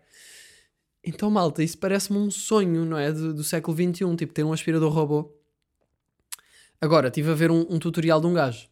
Então, 1.02 1.30
malta, 1.30 1.62
isso 1.62 1.78
parece-me 1.78 2.18
um 2.18 2.30
sonho, 2.30 2.84
não 2.84 2.98
é? 2.98 3.10
Do, 3.10 3.32
do 3.32 3.44
século 3.44 3.74
XXI, 3.74 4.16
tipo 4.16 4.32
ter 4.32 4.44
um 4.44 4.52
aspirador 4.52 4.92
robô. 4.92 5.32
Agora, 6.80 7.08
estive 7.08 7.30
a 7.30 7.34
ver 7.34 7.50
um, 7.50 7.60
um 7.70 7.78
tutorial 7.78 8.20
de 8.20 8.26
um 8.26 8.34
gajo. 8.34 8.68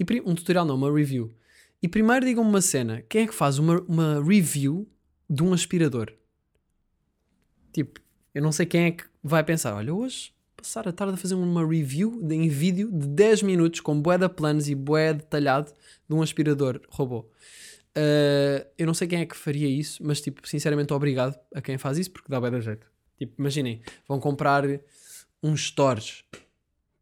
E, 0.00 0.20
um 0.24 0.34
tutorial 0.34 0.64
não, 0.64 0.76
uma 0.76 0.90
review. 0.90 1.30
E 1.82 1.86
primeiro 1.86 2.24
digam-me 2.24 2.48
uma 2.48 2.62
cena: 2.62 3.02
quem 3.08 3.24
é 3.24 3.26
que 3.26 3.34
faz 3.34 3.58
uma, 3.58 3.80
uma 3.82 4.24
review 4.24 4.88
de 5.28 5.42
um 5.42 5.52
aspirador? 5.52 6.10
Tipo, 7.72 8.00
eu 8.34 8.42
não 8.42 8.50
sei 8.50 8.64
quem 8.64 8.84
é 8.84 8.90
que 8.92 9.04
vai 9.22 9.44
pensar: 9.44 9.74
olha, 9.74 9.94
hoje 9.94 10.32
passar 10.56 10.86
a 10.86 10.92
tarde 10.92 11.14
a 11.14 11.16
fazer 11.16 11.34
uma 11.34 11.66
review 11.66 12.20
de, 12.22 12.34
em 12.34 12.48
vídeo 12.48 12.90
de 12.90 13.06
10 13.06 13.42
minutos 13.42 13.80
com 13.80 14.00
de 14.00 14.28
planos 14.28 14.68
e 14.68 14.74
bué 14.74 15.14
detalhado 15.14 15.72
de 16.08 16.14
um 16.14 16.22
aspirador 16.22 16.80
robô. 16.88 17.26
Uh, 17.96 18.64
eu 18.78 18.86
não 18.86 18.94
sei 18.94 19.08
quem 19.08 19.20
é 19.20 19.26
que 19.26 19.36
faria 19.36 19.66
isso, 19.66 20.02
mas 20.04 20.20
tipo, 20.20 20.46
sinceramente 20.46 20.92
obrigado 20.92 21.38
a 21.54 21.60
quem 21.60 21.76
faz 21.76 21.98
isso 21.98 22.10
porque 22.10 22.30
dá 22.30 22.38
bué 22.38 22.50
da 22.50 22.60
jeito. 22.60 22.86
Tipo, 23.18 23.34
imaginem, 23.38 23.80
vão 24.06 24.20
comprar 24.20 24.64
uns 25.42 25.66
stores 25.66 26.24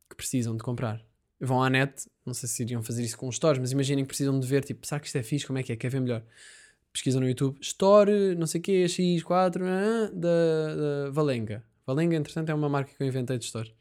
que 0.08 0.16
precisam 0.16 0.56
de 0.56 0.62
comprar. 0.62 1.07
Vão 1.40 1.62
à 1.62 1.70
net, 1.70 2.06
não 2.26 2.34
sei 2.34 2.48
se 2.48 2.62
iriam 2.62 2.82
fazer 2.82 3.04
isso 3.04 3.16
com 3.16 3.28
os 3.28 3.36
stores, 3.36 3.60
mas 3.60 3.70
imaginem 3.70 4.04
que 4.04 4.08
precisam 4.08 4.38
de 4.38 4.46
ver, 4.46 4.64
tipo, 4.64 4.86
será 4.86 5.00
que 5.00 5.06
isto 5.06 5.16
é 5.16 5.22
fixe? 5.22 5.46
Como 5.46 5.58
é 5.58 5.62
que 5.62 5.72
é? 5.72 5.76
Quer 5.76 5.88
ver 5.88 6.00
melhor? 6.00 6.22
Pesquisam 6.92 7.20
no 7.20 7.28
YouTube, 7.28 7.58
Store, 7.60 8.34
não 8.34 8.46
sei 8.46 8.60
o 8.60 8.62
quê, 8.62 8.84
X4, 8.86 9.62
ah, 9.62 10.10
da, 10.12 10.74
da 11.04 11.10
Valenga. 11.10 11.64
Valenga, 11.86 12.16
entretanto, 12.16 12.50
é 12.50 12.54
uma 12.54 12.68
marca 12.68 12.92
que 12.92 13.02
eu 13.02 13.06
inventei 13.06 13.38
de 13.38 13.44
store. 13.44 13.72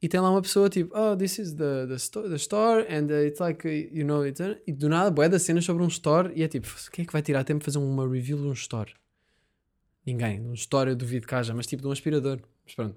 E 0.00 0.08
tem 0.08 0.18
lá 0.20 0.30
uma 0.30 0.42
pessoa 0.42 0.68
tipo, 0.68 0.96
oh, 0.98 1.16
this 1.16 1.38
is 1.38 1.54
the, 1.54 1.86
the, 1.86 1.94
store, 1.94 2.28
the 2.28 2.34
store 2.34 2.86
and 2.88 3.06
it's 3.24 3.38
like, 3.38 3.68
you 3.92 4.04
know, 4.04 4.26
it's 4.26 4.40
a... 4.40 4.58
e 4.66 4.72
do 4.72 4.88
nada, 4.88 5.12
bué 5.12 5.28
das 5.28 5.42
cenas 5.42 5.64
sobre 5.64 5.84
um 5.84 5.86
store 5.86 6.32
e 6.34 6.42
é 6.42 6.48
tipo, 6.48 6.66
quem 6.90 7.04
é 7.04 7.06
que 7.06 7.12
vai 7.12 7.22
tirar 7.22 7.44
tempo 7.44 7.60
de 7.60 7.66
fazer 7.66 7.78
uma 7.78 8.08
review 8.08 8.36
de 8.36 8.48
um 8.48 8.52
store? 8.52 8.92
Ninguém. 10.04 10.40
Um 10.40 10.54
store 10.54 10.90
eu 10.90 10.96
duvido 10.96 11.24
que 11.24 11.34
haja, 11.34 11.54
mas 11.54 11.68
tipo 11.68 11.82
de 11.82 11.88
um 11.88 11.92
aspirador. 11.92 12.40
Mas 12.64 12.74
pronto. 12.74 12.96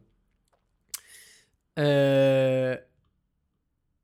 Uh... 1.77 2.94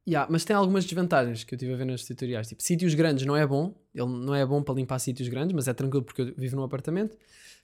Yeah, 0.08 0.28
mas 0.32 0.44
tem 0.44 0.56
algumas 0.56 0.84
desvantagens 0.84 1.44
que 1.44 1.54
eu 1.54 1.58
estive 1.58 1.74
a 1.74 1.78
ver 1.78 1.86
nos 1.86 2.04
tutoriais. 2.06 2.48
Tipo, 2.48 2.64
sítios 2.64 2.94
grandes 2.96 3.26
não 3.26 3.36
é 3.36 3.46
bom. 3.46 3.76
Ele 3.94 4.08
não 4.08 4.34
é 4.34 4.46
bom 4.46 4.64
para 4.64 4.74
limpar 4.74 4.98
sítios 5.00 5.30
grandes, 5.30 5.54
mas 5.54 5.68
é 5.68 5.74
tranquilo 5.74 6.04
porque 6.04 6.22
eu 6.22 6.34
vivo 6.36 6.56
num 6.56 6.64
apartamento. 6.64 7.16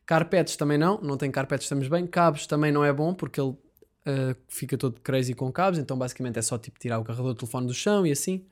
Carpetes 0.06 0.56
também 0.56 0.78
não, 0.78 1.02
não 1.02 1.18
tem 1.18 1.32
carpetes, 1.32 1.66
estamos 1.66 1.88
bem. 1.88 2.06
Cabos 2.06 2.46
também 2.46 2.72
não 2.72 2.86
é 2.86 2.94
bom 2.94 3.14
porque 3.14 3.42
ele 3.42 3.50
uh, 3.50 4.36
fica 4.48 4.78
todo 4.78 5.02
crazy 5.02 5.34
com 5.34 5.52
cabos, 5.52 5.80
então 5.80 5.98
basicamente 5.98 6.38
é 6.38 6.42
só 6.42 6.58
tipo 6.58 6.80
tirar 6.80 7.00
o 7.00 7.04
carregador 7.04 7.34
do 7.34 7.40
telefone 7.40 7.68
do 7.68 7.74
chão 7.74 8.06
e 8.06 8.12
assim. 8.12 8.46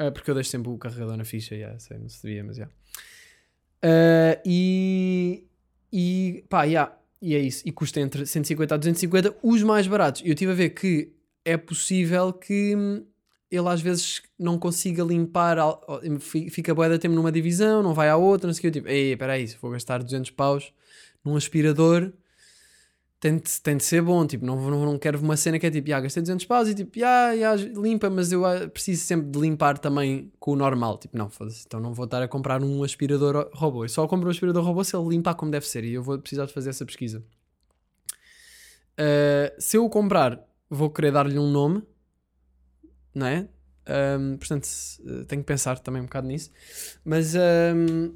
Uh, 0.00 0.12
porque 0.12 0.30
eu 0.30 0.34
deixo 0.34 0.50
sempre 0.50 0.70
o 0.70 0.76
carregador 0.76 1.16
na 1.16 1.24
ficha, 1.24 1.54
yeah, 1.54 1.78
sei, 1.78 1.98
não 1.98 2.08
se 2.08 2.22
devia, 2.22 2.44
mas 2.44 2.56
já. 2.56 2.68
Yeah. 3.82 4.36
Uh, 4.36 4.42
e, 4.44 5.46
e 5.92 6.44
pá, 6.50 6.64
yeah, 6.64 6.94
e 7.20 7.34
é 7.34 7.38
isso. 7.38 7.62
E 7.66 7.72
custa 7.72 7.98
entre 7.98 8.26
150 8.26 8.74
a 8.74 8.78
250 8.78 9.36
os 9.42 9.62
mais 9.62 9.86
baratos. 9.86 10.22
Eu 10.24 10.34
estive 10.34 10.52
a 10.52 10.54
ver 10.54 10.70
que 10.70 11.15
é 11.46 11.56
possível 11.56 12.32
que 12.32 12.74
ele 13.48 13.68
às 13.68 13.80
vezes 13.80 14.20
não 14.36 14.58
consiga 14.58 15.04
limpar, 15.04 15.56
fica 16.50 16.74
boa 16.74 16.88
da 16.88 16.98
tempo 16.98 17.14
numa 17.14 17.30
divisão, 17.30 17.84
não 17.84 17.94
vai 17.94 18.08
à 18.08 18.16
outra, 18.16 18.48
não 18.48 18.54
sei 18.54 18.58
o 18.58 18.62
que. 18.62 18.66
Eu 18.66 18.72
tipo, 18.72 18.88
ei, 18.88 19.12
espera 19.12 19.34
aí, 19.34 19.46
se 19.46 19.56
vou 19.62 19.70
gastar 19.70 20.02
200 20.02 20.32
paus 20.32 20.72
num 21.24 21.36
aspirador, 21.36 22.12
tem 23.20 23.36
de, 23.36 23.60
tem 23.62 23.76
de 23.76 23.84
ser 23.84 24.02
bom. 24.02 24.26
Tipo, 24.26 24.44
não, 24.44 24.56
não, 24.68 24.84
não 24.84 24.98
quero 24.98 25.20
uma 25.20 25.36
cena 25.36 25.56
que 25.60 25.66
é 25.66 25.70
tipo, 25.70 25.92
ah, 25.94 26.00
gastei 26.00 26.20
200 26.20 26.44
paus 26.46 26.68
e 26.68 26.74
tipo, 26.74 26.98
ah, 27.04 27.30
limpa, 27.76 28.10
mas 28.10 28.32
eu 28.32 28.44
ah, 28.44 28.66
preciso 28.68 29.04
sempre 29.04 29.28
de 29.30 29.38
limpar 29.38 29.78
também 29.78 30.32
com 30.40 30.50
o 30.50 30.56
normal. 30.56 30.98
Tipo, 30.98 31.16
não, 31.16 31.30
foda-se, 31.30 31.62
então 31.64 31.78
não 31.78 31.94
vou 31.94 32.06
estar 32.06 32.20
a 32.20 32.26
comprar 32.26 32.60
um 32.60 32.82
aspirador 32.82 33.48
robô. 33.54 33.84
Eu 33.84 33.88
só 33.88 34.04
compro 34.08 34.26
um 34.26 34.32
aspirador 34.32 34.64
robô 34.64 34.82
se 34.82 34.96
ele 34.96 35.08
limpar 35.10 35.36
como 35.36 35.52
deve 35.52 35.68
ser 35.68 35.84
e 35.84 35.94
eu 35.94 36.02
vou 36.02 36.18
precisar 36.18 36.46
de 36.46 36.52
fazer 36.52 36.70
essa 36.70 36.84
pesquisa. 36.84 37.22
Uh, 38.98 39.54
se 39.60 39.76
eu 39.76 39.88
comprar, 39.88 40.42
vou 40.68 40.90
querer 40.90 41.12
dar-lhe 41.12 41.38
um 41.38 41.50
nome, 41.50 41.82
não 43.14 43.26
é? 43.26 43.48
Um, 43.88 44.36
portanto, 44.36 44.68
tenho 45.28 45.42
que 45.42 45.46
pensar 45.46 45.78
também 45.78 46.02
um 46.02 46.06
bocado 46.06 46.26
nisso. 46.26 46.50
Mas, 47.04 47.34
um, 47.34 48.14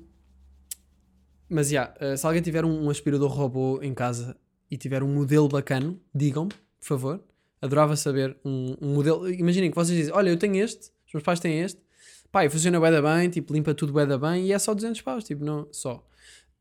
mas, 1.48 1.70
yeah, 1.70 1.94
uh, 2.00 2.16
se 2.16 2.26
alguém 2.26 2.42
tiver 2.42 2.64
um, 2.64 2.90
aspirador 2.90 3.30
robô 3.30 3.80
em 3.82 3.94
casa 3.94 4.36
e 4.70 4.76
tiver 4.76 5.02
um 5.02 5.08
modelo 5.08 5.48
bacana, 5.48 5.96
digam-me, 6.14 6.50
por 6.80 6.86
favor. 6.86 7.24
Adorava 7.62 7.94
saber 7.94 8.36
um, 8.44 8.76
um 8.80 8.94
modelo. 8.94 9.30
Imaginem 9.30 9.70
que 9.70 9.76
vocês 9.76 9.96
dizem: 9.96 10.14
Olha, 10.14 10.30
eu 10.30 10.36
tenho 10.38 10.56
este, 10.56 10.90
os 11.06 11.12
meus 11.12 11.22
pais 11.22 11.38
têm 11.38 11.60
este, 11.60 11.80
pai, 12.32 12.48
funciona 12.48 12.80
bem 12.80 12.90
da 12.90 13.02
bem, 13.02 13.28
tipo, 13.28 13.52
limpa 13.52 13.74
tudo 13.74 13.92
bem 13.92 14.06
da 14.06 14.16
bem 14.16 14.46
e 14.46 14.52
é 14.52 14.58
só 14.58 14.72
200 14.74 15.00
paus, 15.02 15.24
tipo, 15.24 15.44
não, 15.44 15.68
só. 15.70 16.04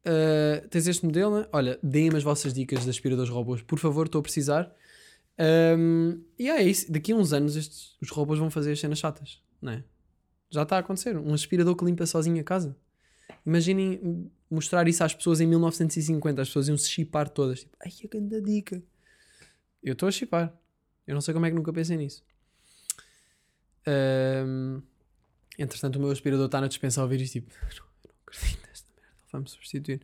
Uh, 0.05 0.67
tens 0.69 0.87
este 0.87 1.05
modelo, 1.05 1.39
né? 1.39 1.47
Olha, 1.51 1.79
deem-me 1.81 2.17
as 2.17 2.23
vossas 2.23 2.53
dicas 2.53 2.83
de 2.83 2.89
aspiradores 2.89 3.29
robôs, 3.31 3.61
por 3.61 3.79
favor, 3.79 4.05
estou 4.05 4.19
a 4.19 4.21
precisar. 4.21 4.73
Um, 5.39 6.21
e 6.37 6.49
é 6.49 6.61
isso. 6.61 6.91
Daqui 6.91 7.13
a 7.13 7.15
uns 7.15 7.31
anos 7.31 7.55
estes, 7.55 7.95
os 8.01 8.09
robôs 8.09 8.37
vão 8.39 8.49
fazer 8.49 8.73
as 8.73 8.79
cenas 8.79 8.99
chatas, 8.99 9.41
não 9.61 9.71
é? 9.71 9.83
Já 10.49 10.63
está 10.63 10.77
a 10.77 10.79
acontecer. 10.79 11.15
Um 11.17 11.33
aspirador 11.33 11.75
que 11.75 11.85
limpa 11.85 12.05
sozinho 12.05 12.39
a 12.41 12.43
casa. 12.43 12.75
Imaginem 13.45 14.29
mostrar 14.49 14.87
isso 14.87 15.03
às 15.03 15.13
pessoas 15.13 15.39
em 15.39 15.47
1950. 15.47 16.41
As 16.41 16.49
pessoas 16.49 16.67
iam 16.67 16.77
se 16.77 16.89
chipar 16.89 17.29
todas. 17.29 17.61
Tipo, 17.61 17.77
ai, 17.83 17.91
a 18.03 18.07
grande 18.07 18.41
dica. 18.41 18.83
Eu 19.81 19.93
estou 19.93 20.09
a 20.09 20.11
chipar. 20.11 20.53
Eu 21.07 21.13
não 21.13 21.21
sei 21.21 21.33
como 21.33 21.45
é 21.45 21.49
que 21.49 21.55
nunca 21.55 21.71
pensei 21.71 21.95
nisso. 21.95 22.23
Um, 23.87 24.81
entretanto, 25.57 25.95
o 25.95 25.99
meu 25.99 26.11
aspirador 26.11 26.47
está 26.47 26.59
na 26.59 26.67
dispensa 26.67 26.99
a 26.99 27.03
ouvir 27.03 27.21
isto. 27.21 27.33
Tipo, 27.33 27.53
não, 27.79 27.85
não 28.05 28.15
acredito 28.25 28.67
nesta 28.67 28.89
merda. 28.95 29.15
Vamos 29.31 29.51
substituir. 29.51 30.01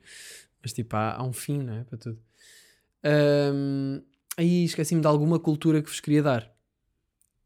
Mas 0.62 0.74
tipo, 0.74 0.96
há, 0.96 1.16
há 1.16 1.24
um 1.24 1.34
fim, 1.34 1.62
não 1.62 1.74
é? 1.74 1.84
Para 1.84 1.98
tudo. 1.98 2.20
Um, 3.04 4.02
Aí 4.38 4.66
esqueci-me 4.66 5.02
de 5.02 5.08
alguma 5.08 5.40
cultura 5.40 5.82
que 5.82 5.90
vos 5.90 6.00
queria 6.00 6.22
dar. 6.22 6.52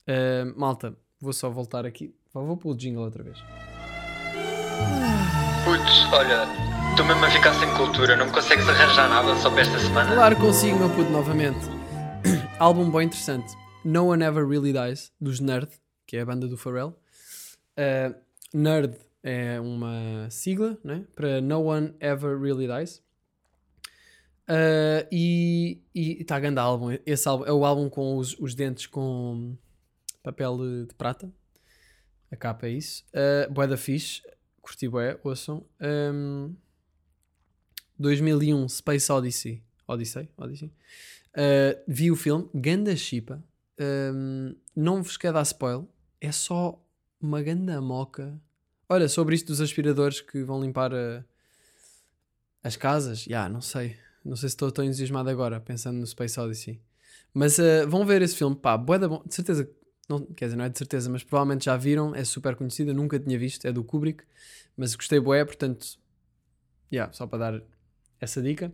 Uh, 0.08 0.60
malta, 0.60 0.96
vou 1.22 1.32
só 1.32 1.50
voltar 1.50 1.86
aqui. 1.86 2.16
Vou 2.34 2.58
pôr 2.58 2.72
o 2.72 2.76
jingle 2.76 3.04
outra 3.04 3.24
vez. 3.24 3.38
Putz, 5.64 6.12
olha, 6.12 6.48
estou 6.90 7.06
mesmo 7.06 7.26
a 7.26 7.30
ficar 7.30 7.54
sem 7.54 7.72
cultura, 7.76 8.16
não 8.16 8.26
me 8.26 8.32
consegues 8.32 8.68
arranjar 8.68 9.08
nada 9.08 9.36
só 9.36 9.52
para 9.52 9.62
esta 9.62 9.78
semana? 9.78 10.16
Claro 10.16 10.36
que 10.36 10.42
consigo, 10.42 10.80
meu 10.80 10.90
puto, 10.90 11.12
novamente. 11.12 11.60
Álbum 12.58 12.90
bem 12.90 13.06
interessante. 13.06 13.54
No 13.86 14.08
One 14.08 14.24
Ever 14.24 14.48
Really 14.48 14.74
Dies, 14.74 15.12
dos 15.22 15.40
Nerd, 15.40 15.70
que 16.08 16.18
é 16.18 16.22
a 16.22 16.26
banda 16.26 16.48
do 16.48 16.58
Pharrell. 16.58 16.96
Uh, 17.78 18.16
Nerd 18.52 18.96
é 19.22 19.60
uma 19.60 20.28
sigla 20.32 20.78
né? 20.84 21.04
para 21.16 21.40
No 21.40 21.66
One 21.66 21.94
Ever 22.00 22.40
Really 22.40 22.68
Dies. 22.68 23.02
Uh, 24.50 25.06
e 25.12 25.80
está 25.94 26.40
grande 26.40 26.60
álbum. 26.60 26.98
Esse 27.06 27.28
álbum 27.28 27.46
é 27.46 27.52
o 27.52 27.64
álbum 27.64 27.88
com 27.90 28.18
os, 28.18 28.36
os 28.40 28.56
dentes 28.56 28.88
com 28.88 29.56
papel 30.24 30.58
de, 30.88 30.94
prata. 30.96 31.32
A 32.32 32.36
capa 32.36 32.68
é 32.68 32.72
isso. 32.72 33.04
Uh, 33.14 33.52
bué 33.54 33.68
da 33.68 33.78
fixe. 33.78 34.22
Curti 34.62 34.88
bué, 34.88 35.20
ouçam. 35.24 35.64
Um, 35.80 36.54
2001 37.98 38.68
Space 38.70 39.12
Odyssey. 39.12 39.64
Odyssey? 39.88 40.30
Odyssey. 40.38 40.72
Uh, 41.36 41.80
vi 41.88 42.12
o 42.12 42.16
filme. 42.16 42.50
Ganda 42.54 42.96
Chipa. 42.96 43.44
Um, 43.80 44.56
não 44.76 45.02
vos 45.04 45.16
quero 45.18 45.36
dar 45.36 45.44
spoiler. 45.44 45.86
É 46.20 46.32
só 46.32 46.84
uma 47.22 47.42
ganda 47.42 47.80
moca. 47.82 48.40
Olha, 48.88 49.08
sobre 49.08 49.36
isto 49.36 49.48
dos 49.48 49.62
aspiradores 49.62 50.22
que 50.22 50.44
vão 50.44 50.62
limpar 50.62 50.94
a- 50.94 51.24
as 52.64 52.76
casas. 52.76 53.24
Já, 53.24 53.48
não 53.48 53.62
sei. 53.62 53.96
Não 54.30 54.36
sei 54.36 54.48
se 54.48 54.54
estou 54.54 54.72
tão 54.72 54.86
entusiasmado 54.86 55.28
agora, 55.28 55.60
pensando 55.60 55.98
no 55.98 56.06
Space 56.06 56.40
Odyssey. 56.40 56.80
Mas 57.34 57.58
uh, 57.58 57.88
vão 57.88 58.06
ver 58.06 58.22
esse 58.22 58.36
filme. 58.36 58.56
Pá, 58.56 58.78
bué 58.78 59.00
da 59.00 59.08
bom. 59.08 59.24
De 59.26 59.34
certeza. 59.34 59.68
Não, 60.08 60.24
quer 60.24 60.46
dizer, 60.46 60.56
não 60.56 60.66
é 60.66 60.70
de 60.70 60.78
certeza, 60.78 61.10
mas 61.10 61.24
provavelmente 61.24 61.66
já 61.66 61.76
viram. 61.76 62.14
É 62.14 62.24
super 62.24 62.56
conhecido. 62.56 62.92
Eu 62.92 62.96
nunca 62.96 63.20
tinha 63.20 63.40
visto. 63.40 63.66
É 63.66 63.72
do 63.72 63.84
Kubrick. 63.84 64.24
Mas 64.78 64.94
gostei 64.96 65.20
bué, 65.20 65.44
portanto... 65.44 65.98
Já, 66.92 67.12
só 67.12 67.26
para 67.26 67.52
dar 67.52 67.62
essa 68.22 68.40
dica. 68.40 68.72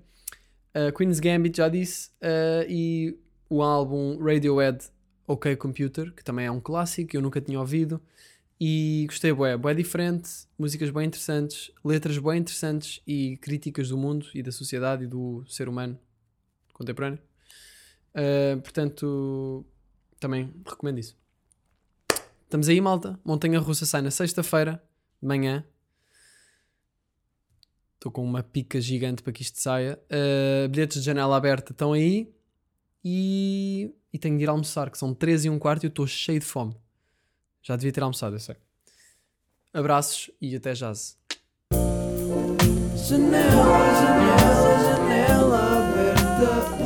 Uh, 0.75 0.93
Queen's 0.95 1.21
Gambit 1.21 1.57
já 1.57 1.69
disse. 1.69 2.09
uh, 2.21 2.69
e 2.69 3.17
o 3.49 3.61
álbum 3.61 4.17
Radiohead 4.21 4.89
OK 5.25 5.55
Computer, 5.55 6.13
que 6.13 6.23
também 6.23 6.45
é 6.45 6.51
um 6.51 6.59
clássico, 6.59 7.15
eu 7.15 7.21
nunca 7.21 7.39
tinha 7.39 7.59
ouvido. 7.59 8.01
E 8.59 9.05
gostei, 9.07 9.33
bué, 9.33 9.57
bué 9.57 9.73
diferente, 9.73 10.29
músicas 10.57 10.89
bem 10.89 11.07
interessantes, 11.07 11.71
letras 11.83 12.17
bem 12.17 12.39
interessantes 12.39 13.01
e 13.05 13.37
críticas 13.37 13.89
do 13.89 13.97
mundo 13.97 14.27
e 14.33 14.41
da 14.41 14.51
sociedade 14.51 15.03
e 15.03 15.07
do 15.07 15.43
ser 15.45 15.67
humano 15.67 15.99
contemporâneo. 16.73 17.19
Uh, 18.11 18.61
portanto, 18.61 19.65
também 20.19 20.53
recomendo 20.65 20.99
isso. 20.99 21.17
Estamos 22.43 22.69
aí, 22.69 22.79
malta. 22.79 23.19
Montanha 23.25 23.59
Russa 23.59 23.85
sai 23.85 24.01
na 24.01 24.11
sexta-feira, 24.11 24.81
de 25.21 25.27
manhã. 25.27 25.65
Estou 27.95 28.09
com 28.09 28.23
uma 28.23 28.41
pica 28.41 28.79
gigante 28.79 29.21
para 29.21 29.33
que 29.33 29.41
isto 29.41 29.59
saia. 29.59 29.99
Uh, 30.05 30.69
bilhetes 30.69 30.99
de 30.99 31.05
janela 31.05 31.35
aberta 31.35 31.73
estão 31.73 31.91
aí. 31.91 32.33
E, 33.03 33.93
e 34.13 34.17
tenho 34.17 34.37
de 34.37 34.43
ir 34.43 34.49
almoçar, 34.49 34.89
que 34.89 34.97
são 34.97 35.13
13 35.13 35.47
e 35.47 35.49
um 35.49 35.59
quarto 35.59 35.83
e 35.83 35.87
eu 35.87 35.89
estou 35.89 36.07
cheio 36.07 36.39
de 36.39 36.45
fome. 36.45 36.75
Já 37.67 37.75
devia 37.75 37.91
ter 37.91 38.03
almoçado, 38.03 38.35
eu 38.35 38.39
sei. 38.39 38.55
Abraços 39.73 40.29
e 40.39 40.55
até 40.55 40.75
já. 40.75 40.93
Janela, 42.95 43.55
janela, 43.95 44.83
janela 44.83 45.89
aberta. 45.89 46.84